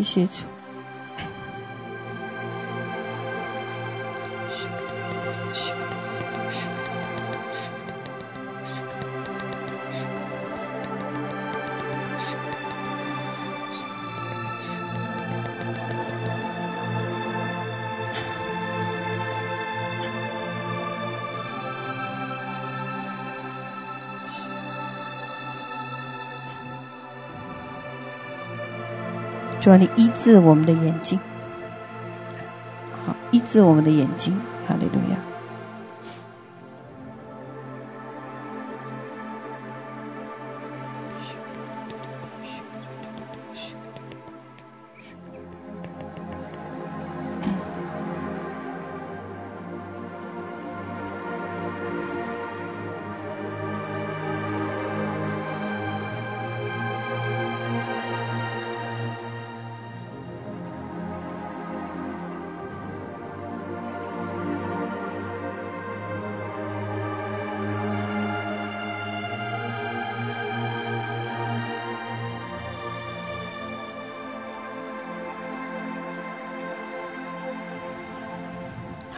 [0.10, 0.59] 谢谢主。
[29.60, 31.20] 主啊，你医治我们的眼睛，
[33.06, 34.34] 好，医治我们的眼睛，
[34.68, 35.18] 哈利路亚。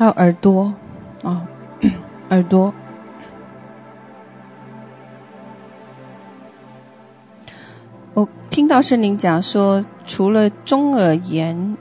[0.02, 0.74] 还有耳朵，
[1.22, 1.48] 啊、
[2.30, 2.74] 耳朵。
[8.16, 11.78] 我听到圣灵讲说，除了中耳炎，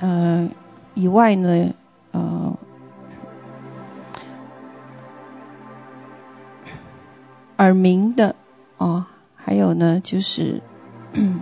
[0.00, 0.46] 呃
[0.92, 1.70] 以外呢，
[2.12, 2.54] 呃，
[7.56, 8.34] 耳鸣的，
[8.76, 10.60] 哦，还有呢，就是。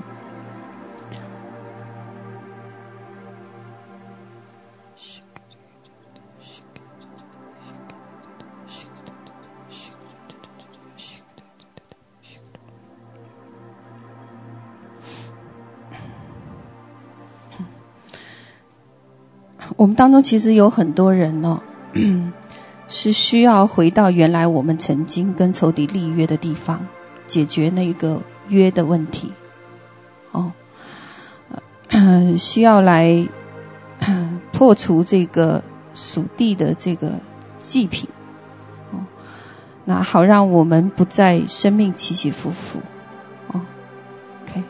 [19.79, 21.61] 我们当中其实有很多人哦，
[22.89, 26.81] 是需要回到原来我们曾经跟仇敌立约的地方，
[27.29, 29.33] 解决那个约的问题，
[30.33, 30.51] 哦，
[32.37, 33.25] 需要来
[34.51, 35.63] 破除这个
[35.95, 37.13] 属地的这个
[37.61, 38.09] 祭品，
[38.91, 38.99] 哦，
[39.85, 42.81] 那好让我们不再生命起起伏伏，
[43.53, 43.61] 哦
[44.43, 44.61] ，OK，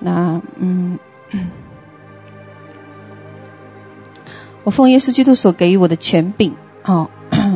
[0.00, 0.98] 那嗯。
[4.64, 7.08] 我奉耶稣基督所给予我的权柄，啊，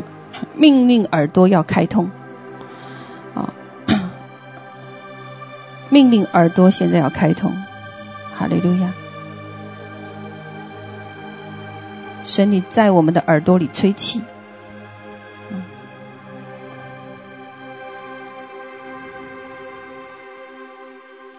[0.56, 2.10] 命令耳朵要开通，
[3.34, 3.52] 啊，
[5.88, 7.52] 命令耳朵现在要开通，
[8.34, 8.92] 哈利路亚！
[12.24, 14.20] 神你在我们的耳朵里吹气，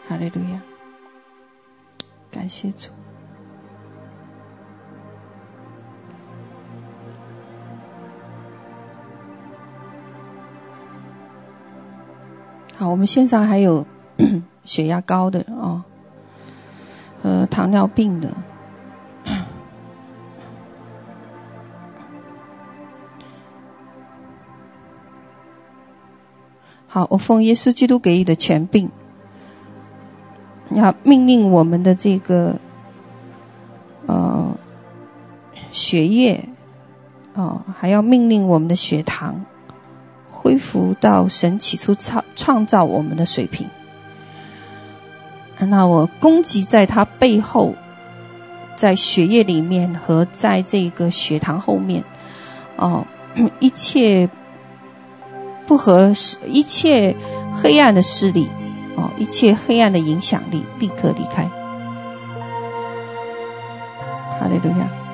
[0.07, 0.61] 哈利路亚！
[2.31, 2.96] 感谢主。
[12.79, 13.83] 好，我们线上还有
[14.63, 15.81] 血压高的哦，
[17.23, 18.29] 呃，糖尿病的。
[26.85, 28.89] 好，我奉耶稣基督给予的权柄，
[30.69, 32.57] 要命令我们的这个
[34.05, 34.55] 呃
[35.71, 36.47] 血液，
[37.33, 39.43] 哦，还要命令我们的血糖。
[40.47, 43.67] 恢复到神起初创创造我们的水平。
[45.59, 47.75] 那我攻击在他背后，
[48.77, 52.01] 在血液里面和在这个血糖后面，
[52.77, 53.05] 哦，
[53.59, 54.29] 一切
[55.65, 57.13] 不合适，一切
[57.61, 58.47] 黑暗的势力，
[58.95, 61.43] 哦，一切黑暗的影响力，立刻离开。
[64.39, 65.06] 哈利路亚。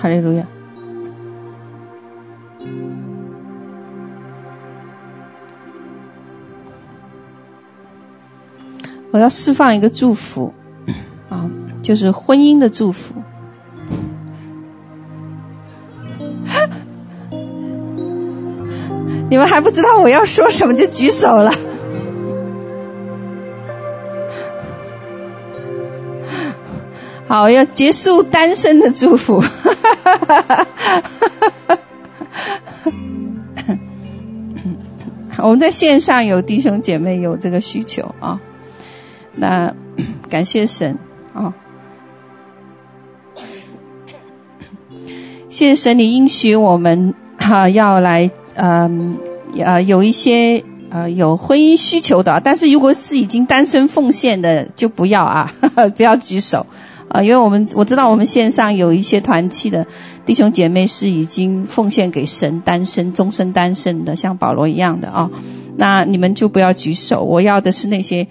[0.00, 0.46] 哈利路亚！
[9.10, 10.54] 我要释放一个祝福，
[11.28, 11.50] 啊，
[11.82, 13.14] 就是婚姻的祝福。
[19.28, 21.52] 你们还不知道我要说什么，就举手了。
[27.26, 29.42] 好，要结束单身的祝福。
[30.28, 30.66] 哈，哈，
[31.66, 31.78] 哈，哈，
[33.66, 33.78] 哈，
[35.30, 38.38] 哈我们在线上有弟兄姐妹有这个需求啊，
[39.36, 39.72] 那
[40.28, 40.96] 感谢神
[41.32, 41.52] 啊，
[45.48, 49.16] 谢谢神，你应许我们哈 要来嗯
[49.64, 55.50] 呃有一些呃有婚姻需求的，但是如果是已经单身奉献的就不要啊，
[55.96, 56.66] 不要举手。
[57.08, 59.86] 啊，因为我们我知道我们线上有一些团契的
[60.26, 65.30] 弟兄姐妹是已经奉献给神单身终身单身的，像保罗一样的啊，
[65.76, 67.24] 那你们就不要举手。
[67.24, 68.26] 我要的是那些，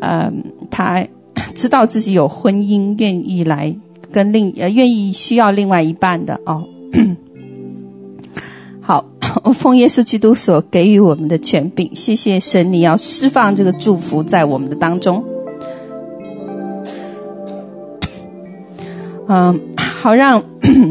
[0.00, 0.30] 呃，
[0.70, 1.06] 他
[1.54, 3.74] 知道自己有婚姻，愿意来
[4.12, 6.64] 跟另呃愿意需要另外一半的哦。
[8.80, 9.06] 好，
[9.44, 15.24] 我奉耶稣基督所给予我们的权柄，谢谢神，你要释放这个祝福在我们的当中。
[19.28, 20.42] 嗯，好让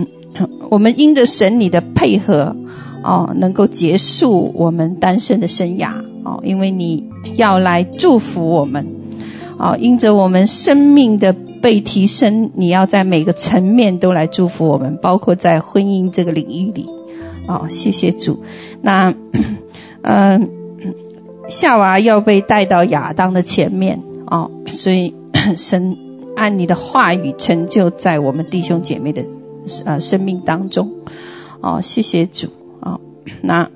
[0.70, 2.56] 我们因着神你的配合
[3.04, 5.92] 哦，能够结束我们单身的生涯
[6.24, 7.04] 哦，因为你
[7.36, 8.86] 要来祝福我们
[9.58, 16.86] 哦，因着我们生命的被提升，你要在每个层面都来祝福我们，包括在婚姻这个领域里
[17.48, 18.44] 哦，谢谢主。
[18.82, 19.14] 那
[20.04, 20.48] 嗯，
[21.50, 25.14] 夏娃要被带到亚当的前面哦，所以
[25.58, 25.98] 神
[26.38, 29.26] 按你的话语成就在我们弟兄姐妹的
[29.86, 30.94] 呃生命当中
[31.62, 32.48] 哦，谢谢主
[32.80, 33.02] 啊、哦，
[33.42, 33.68] 那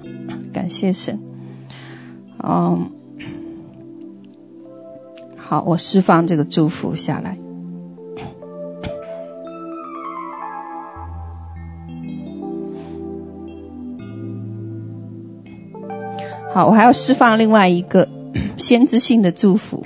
[0.52, 1.18] 感谢神，
[2.44, 2.90] 嗯，
[5.38, 7.38] 好，我释放这个祝福下来。
[16.52, 18.06] 好，我还要释放另外一个
[18.58, 19.82] 先知性的祝福。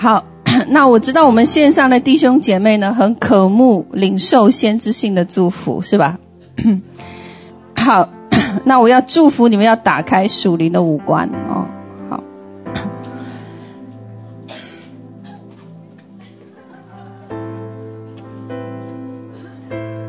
[0.00, 0.24] 好，
[0.68, 6.18] 那我知道我们线上的弟兄姐妹呢，很渴慕领受先知性的祝福，是吧？
[7.76, 8.08] 好，
[8.64, 11.66] 那我要祝福你们，要打开属灵的五官哦。
[12.08, 12.24] 好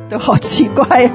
[0.09, 1.11] 都好奇怪，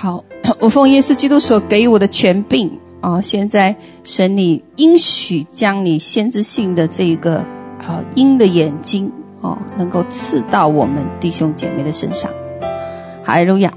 [0.00, 0.24] 好，
[0.60, 7.44] 我奉耶稣基督所给予我的权柄啊，现在神你应许将你先知性的这个
[7.86, 9.12] 啊鹰的眼睛。
[9.42, 12.30] 哦，能够刺到我们弟兄姐妹的身上，
[13.22, 13.72] 哈利路亚。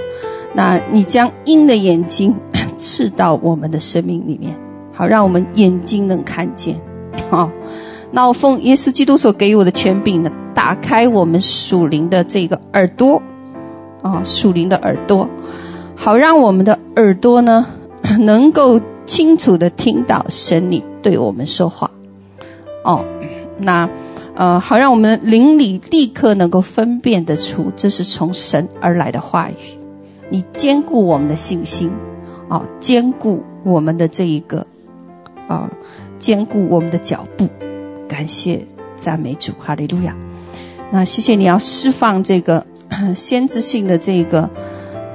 [0.54, 2.34] 那你将鹰的眼睛
[2.76, 4.54] 刺到我们的生命里面，
[4.92, 6.78] 好让我们眼睛能看见。
[7.30, 7.50] 好、
[8.10, 13.22] 那我奉耶稣基督所给予我的权柄呢，打开我们属灵的这个耳朵，
[14.02, 15.28] 啊、哦，属灵的耳朵，
[15.96, 17.66] 好让我们的耳朵呢，
[18.20, 21.90] 能够清楚地听到神你对我们说话。
[22.84, 23.04] 哦，
[23.58, 23.88] 那。
[24.34, 29.54] 呃，好让我们灵里立刻能够分辨得出，这是从神而来的话语。
[30.30, 31.90] 你坚固我们的信心，
[32.48, 34.66] 啊、哦，坚固我们的这一个，
[35.48, 35.70] 啊、哦，
[36.18, 37.46] 坚固我们的脚步。
[38.08, 38.66] 感谢
[38.96, 40.16] 赞美主，哈利路亚。
[40.90, 42.66] 那谢谢你要释放这个
[43.14, 44.48] 先知性的这个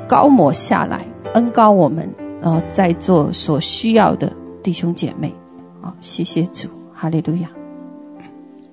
[0.07, 2.09] 高抹下来，恩膏我们，
[2.41, 4.31] 然后，在座所需要的
[4.63, 5.33] 弟兄姐妹，
[5.81, 7.49] 啊、谢谢主，哈利路亚。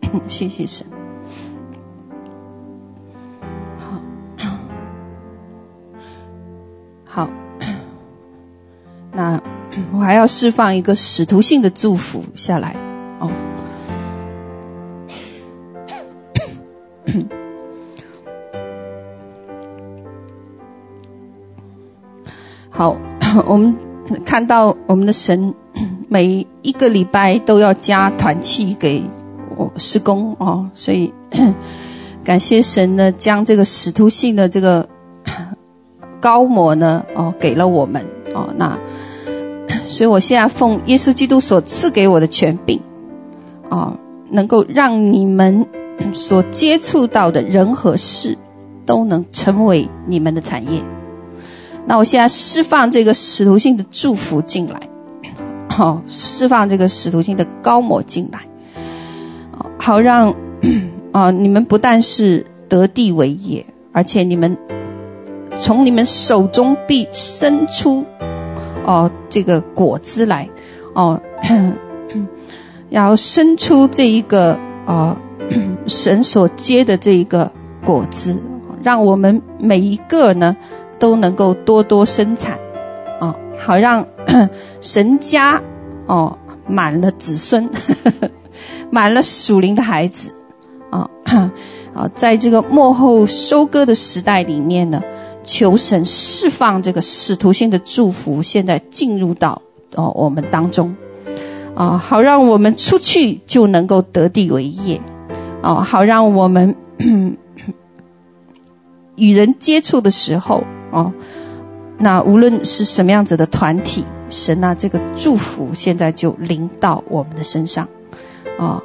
[0.29, 0.87] 谢谢神。
[7.05, 7.29] 好，
[9.13, 9.41] 那
[9.93, 12.75] 我还要释放一个使徒性的祝福下来
[13.21, 13.31] 哦。
[22.77, 22.97] 好，
[23.47, 23.75] 我们
[24.25, 25.55] 看到我们的神
[26.09, 29.03] 每一个礼拜都要加团契给。
[29.57, 31.15] 我，施工哦，所以
[32.25, 34.89] 感谢神呢，将这个使徒性的这个
[36.19, 38.53] 高模呢，哦，给了我们哦。
[38.57, 38.77] 那，
[39.87, 42.81] 所以我现在奉耶稣基督所赐给我的权柄，
[43.69, 43.97] 哦，
[44.29, 45.65] 能够让你们
[46.13, 48.37] 所接触到的人和事，
[48.85, 50.83] 都能成为你们的产业。
[51.87, 54.81] 那我现在释放这个使徒性的祝福进来，
[55.69, 58.41] 好，哦，释放这个使徒性的膏抹进来。
[59.79, 60.35] 好让，
[61.13, 64.57] 啊、 你们不但是得地为业，而且你们
[65.59, 68.03] 从你们手中必生出，
[68.87, 70.49] 哦、这个果子来，
[70.95, 71.21] 哦、
[72.89, 75.19] 要生出这一个啊、
[75.87, 77.53] 神所结的这一个
[77.85, 78.35] 果子，
[78.83, 80.57] 让我们每一个呢
[81.05, 82.59] 都能够多多生产，
[83.21, 84.07] 啊、好让
[84.81, 85.61] 神家
[86.07, 87.69] 哦、满了子孙。
[87.69, 88.31] 呵 呵
[88.91, 90.31] 满了属灵的孩子，
[90.89, 91.11] 啊
[91.93, 95.03] 啊， 在这个幕后收割的时代里面呢，
[95.43, 99.61] 求神释放这个使徒性的祝福，现在进入到
[99.95, 100.97] 哦我们当中，
[101.75, 104.99] 啊，好让我们出去就能够得地为业，
[105.61, 106.75] 啊，好让我们
[109.17, 110.65] 与人接触的时候，
[110.95, 111.13] 哦，
[111.99, 117.89] 那无论是什么样子的团体，神啊，这个祝福现在就临到我们的身上。
[118.59, 118.81] 哦，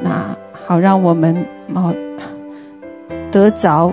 [0.00, 0.36] 那
[0.66, 1.94] 好，让我们哦
[3.30, 3.92] 得着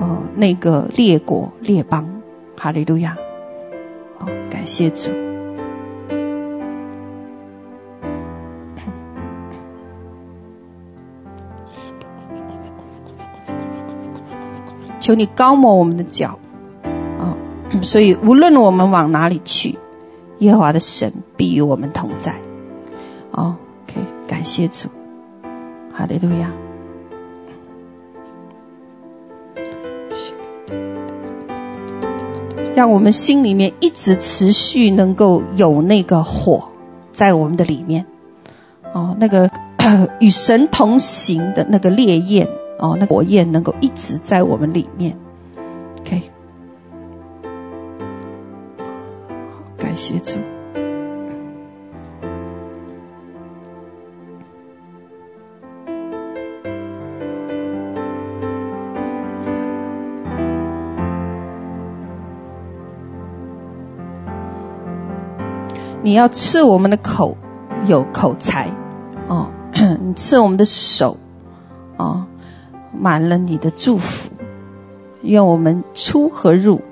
[0.00, 2.08] 哦那个列国列邦，
[2.56, 3.16] 哈利路亚！
[4.20, 5.10] 哦，感谢主，
[15.00, 16.38] 求你高抹我们的脚，
[17.84, 19.78] 所以无论我们往哪里去，
[20.38, 22.34] 耶和华的神必与我们同在，
[23.30, 23.54] 哦。
[24.26, 24.88] 感谢主，
[25.92, 26.50] 哈利路亚。
[32.74, 36.64] 让我们心里面一直持续能够有那个火
[37.12, 38.06] 在我们的里面，
[38.94, 39.48] 哦，那个
[40.18, 42.48] 与神同行的那个烈焰，
[42.78, 45.16] 哦，那火焰能够一直在我们里面。
[49.94, 50.40] 感谢主。
[66.02, 67.36] 你要赐我们的口
[67.86, 68.68] 有口才，
[69.28, 69.46] 哦，
[70.02, 71.16] 你赐我们的手，
[71.98, 72.26] 哦，
[72.90, 74.28] 满了你的祝福，
[75.22, 76.82] 愿我们出和入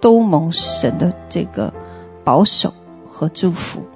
[0.00, 1.70] 都蒙神的这个
[2.26, 2.74] 保守
[3.08, 3.86] 和祝福，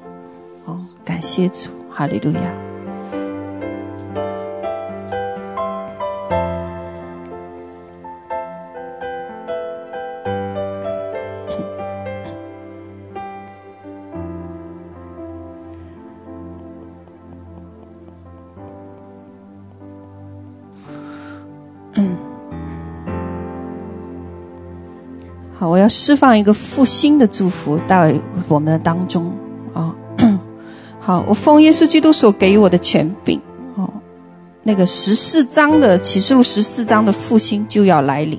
[0.65, 2.70] 哦，感谢主，哈利路亚。
[25.91, 28.09] 释放一个复兴的祝福到
[28.49, 29.31] 我们的当中
[29.75, 29.95] 啊！
[31.01, 33.41] 好，我奉耶稣基督所给予我的权柄
[33.75, 33.91] 哦，
[34.63, 38.39] 那个十四章的启示录十四章的复兴就要来临，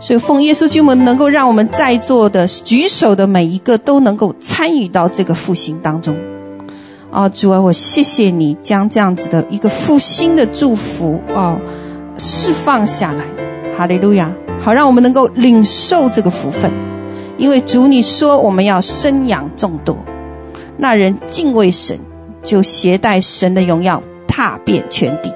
[0.00, 6.16] 所以奉耶稣基督能够让我们在座的举手的每一个都能够参与到这个复兴当中
[7.10, 7.28] 啊！
[7.28, 11.58] 主啊，我谢谢你将这样子的一个复兴的祝福啊
[12.18, 13.24] 释放下来，
[13.76, 14.32] 哈利路亚。
[14.68, 16.70] 好，让我们能够领受这个福分，
[17.38, 19.96] 因为主你说我们要生养众多，
[20.76, 21.98] 那人敬畏神，
[22.42, 25.32] 就携带神的荣耀踏遍全地，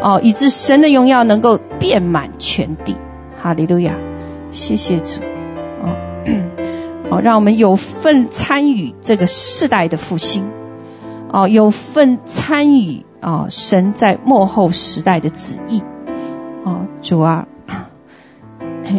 [0.00, 2.96] 哦，以致神的荣耀能够遍满全地。
[3.38, 3.92] 哈利路亚，
[4.50, 5.20] 谢谢主，
[5.82, 5.92] 哦，
[7.12, 10.50] 哦，让我们有份参与这个世代的复兴，
[11.30, 15.82] 哦，有份参与啊、哦，神在幕后时代的旨意，
[16.64, 17.46] 哦，主啊。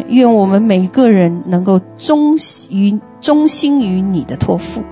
[0.08, 2.36] 愿我们每个人能够忠
[2.70, 4.82] 于忠心于你的托付，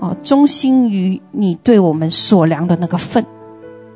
[0.00, 3.24] 啊，忠心于你对我们所量的那个份，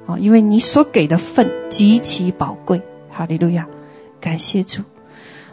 [0.07, 2.81] 啊，因为你所给的份极其宝贵。
[3.13, 3.67] 哈利路亚，
[4.21, 4.83] 感谢主，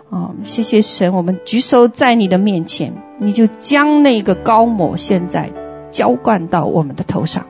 [0.10, 5.52] 啊，谢谢神，我们举手在你的面前，你就将那个高抹现在
[5.92, 7.46] 浇灌到我们的头上，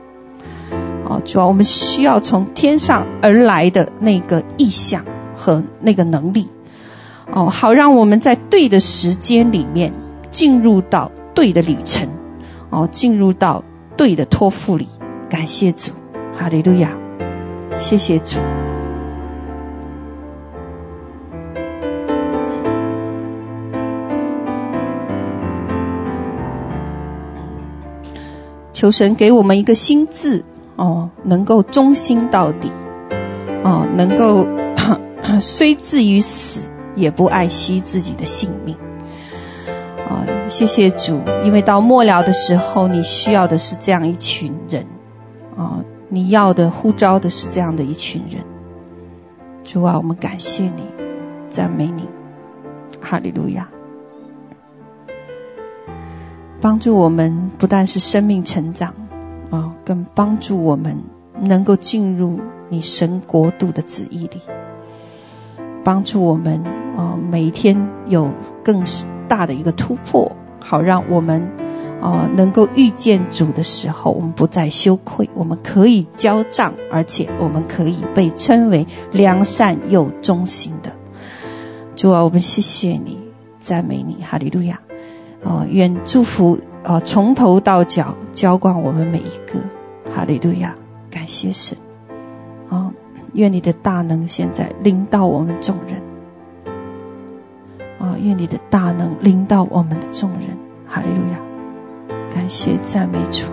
[1.06, 5.04] 啊，主要我们需要从天上而来的那个意象
[5.36, 6.48] 和那个能力。
[7.32, 9.92] 哦，好，让我们在对的时间里面
[10.30, 12.08] 进入到对的旅程，
[12.70, 13.62] 哦，进入到
[13.96, 14.88] 对的托付里。
[15.28, 15.92] 感谢主，
[16.34, 16.90] 哈利路亚，
[17.78, 18.38] 谢谢主。
[28.72, 30.42] 求神给我们一个心志，
[30.76, 32.70] 哦，能够忠心到底，
[33.64, 34.46] 哦，能够
[35.40, 36.67] 虽至于死。
[36.98, 38.76] 也不爱惜自己的性命，
[40.08, 40.26] 啊！
[40.48, 44.84] 谢谢主，因为到末了的时候，你需要的是这样一群人，
[45.56, 45.78] 啊！
[46.08, 48.42] 你要的呼召的是这样的一群人。
[49.62, 50.82] 主啊，我们感谢你，
[51.48, 52.08] 赞美你，
[53.00, 53.68] 哈利路亚！
[56.60, 58.92] 帮助我们不但是生命成长，
[59.50, 60.96] 啊，更帮助我们
[61.40, 64.40] 能够进入你神国度的旨意里，
[65.84, 66.77] 帮助我们。
[66.98, 68.28] 啊、每一天有
[68.64, 68.82] 更
[69.28, 71.40] 大的一个突破，好让我们
[72.00, 80.90] 啊、能够遇见主的时候，我们不再羞愧，我们可以交账，而且我们可以被称为良善又忠心的。
[81.94, 83.16] 主啊，我们谢谢你，
[83.60, 84.80] 赞美你，哈利路亚！
[85.44, 89.60] 啊、哦，愿祝福啊、哦、从头到脚浇灌我们每一个，
[90.12, 90.74] 哈利路亚！
[91.12, 91.78] 感谢神
[92.68, 92.90] 啊、
[93.34, 96.07] 愿你的大能现在临到我们众人。
[97.98, 98.16] 啊！
[98.18, 100.56] 愿你的大能临到我们的众人，
[100.86, 101.38] 哈利路亚！
[102.32, 103.44] 感谢赞美主。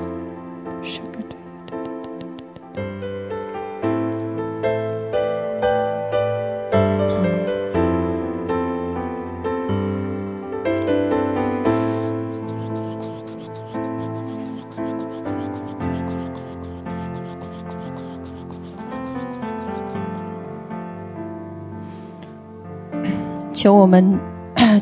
[23.53, 24.34] 求我们。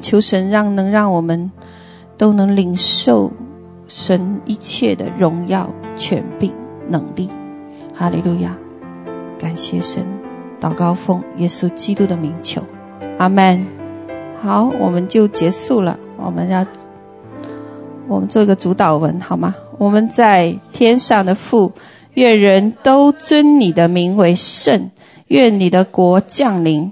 [0.04, 1.50] 求神让能让我们
[2.18, 3.32] 都能领受
[3.88, 6.54] 神一切的荣耀、权柄、
[6.90, 7.30] 能力，
[7.96, 8.56] 哈利路亚！
[9.40, 10.06] 感谢神，
[10.60, 12.62] 祷告奉耶稣基督的名求，
[13.18, 13.66] 阿门。
[14.42, 15.98] 好，我们就结束了。
[16.18, 16.66] 我们要，
[18.08, 19.56] 我们做一个主祷文，好吗？
[19.78, 21.72] 我们在天上的父，
[22.16, 24.92] 愿人都尊你的名为圣。
[25.28, 26.92] 愿你的国降临，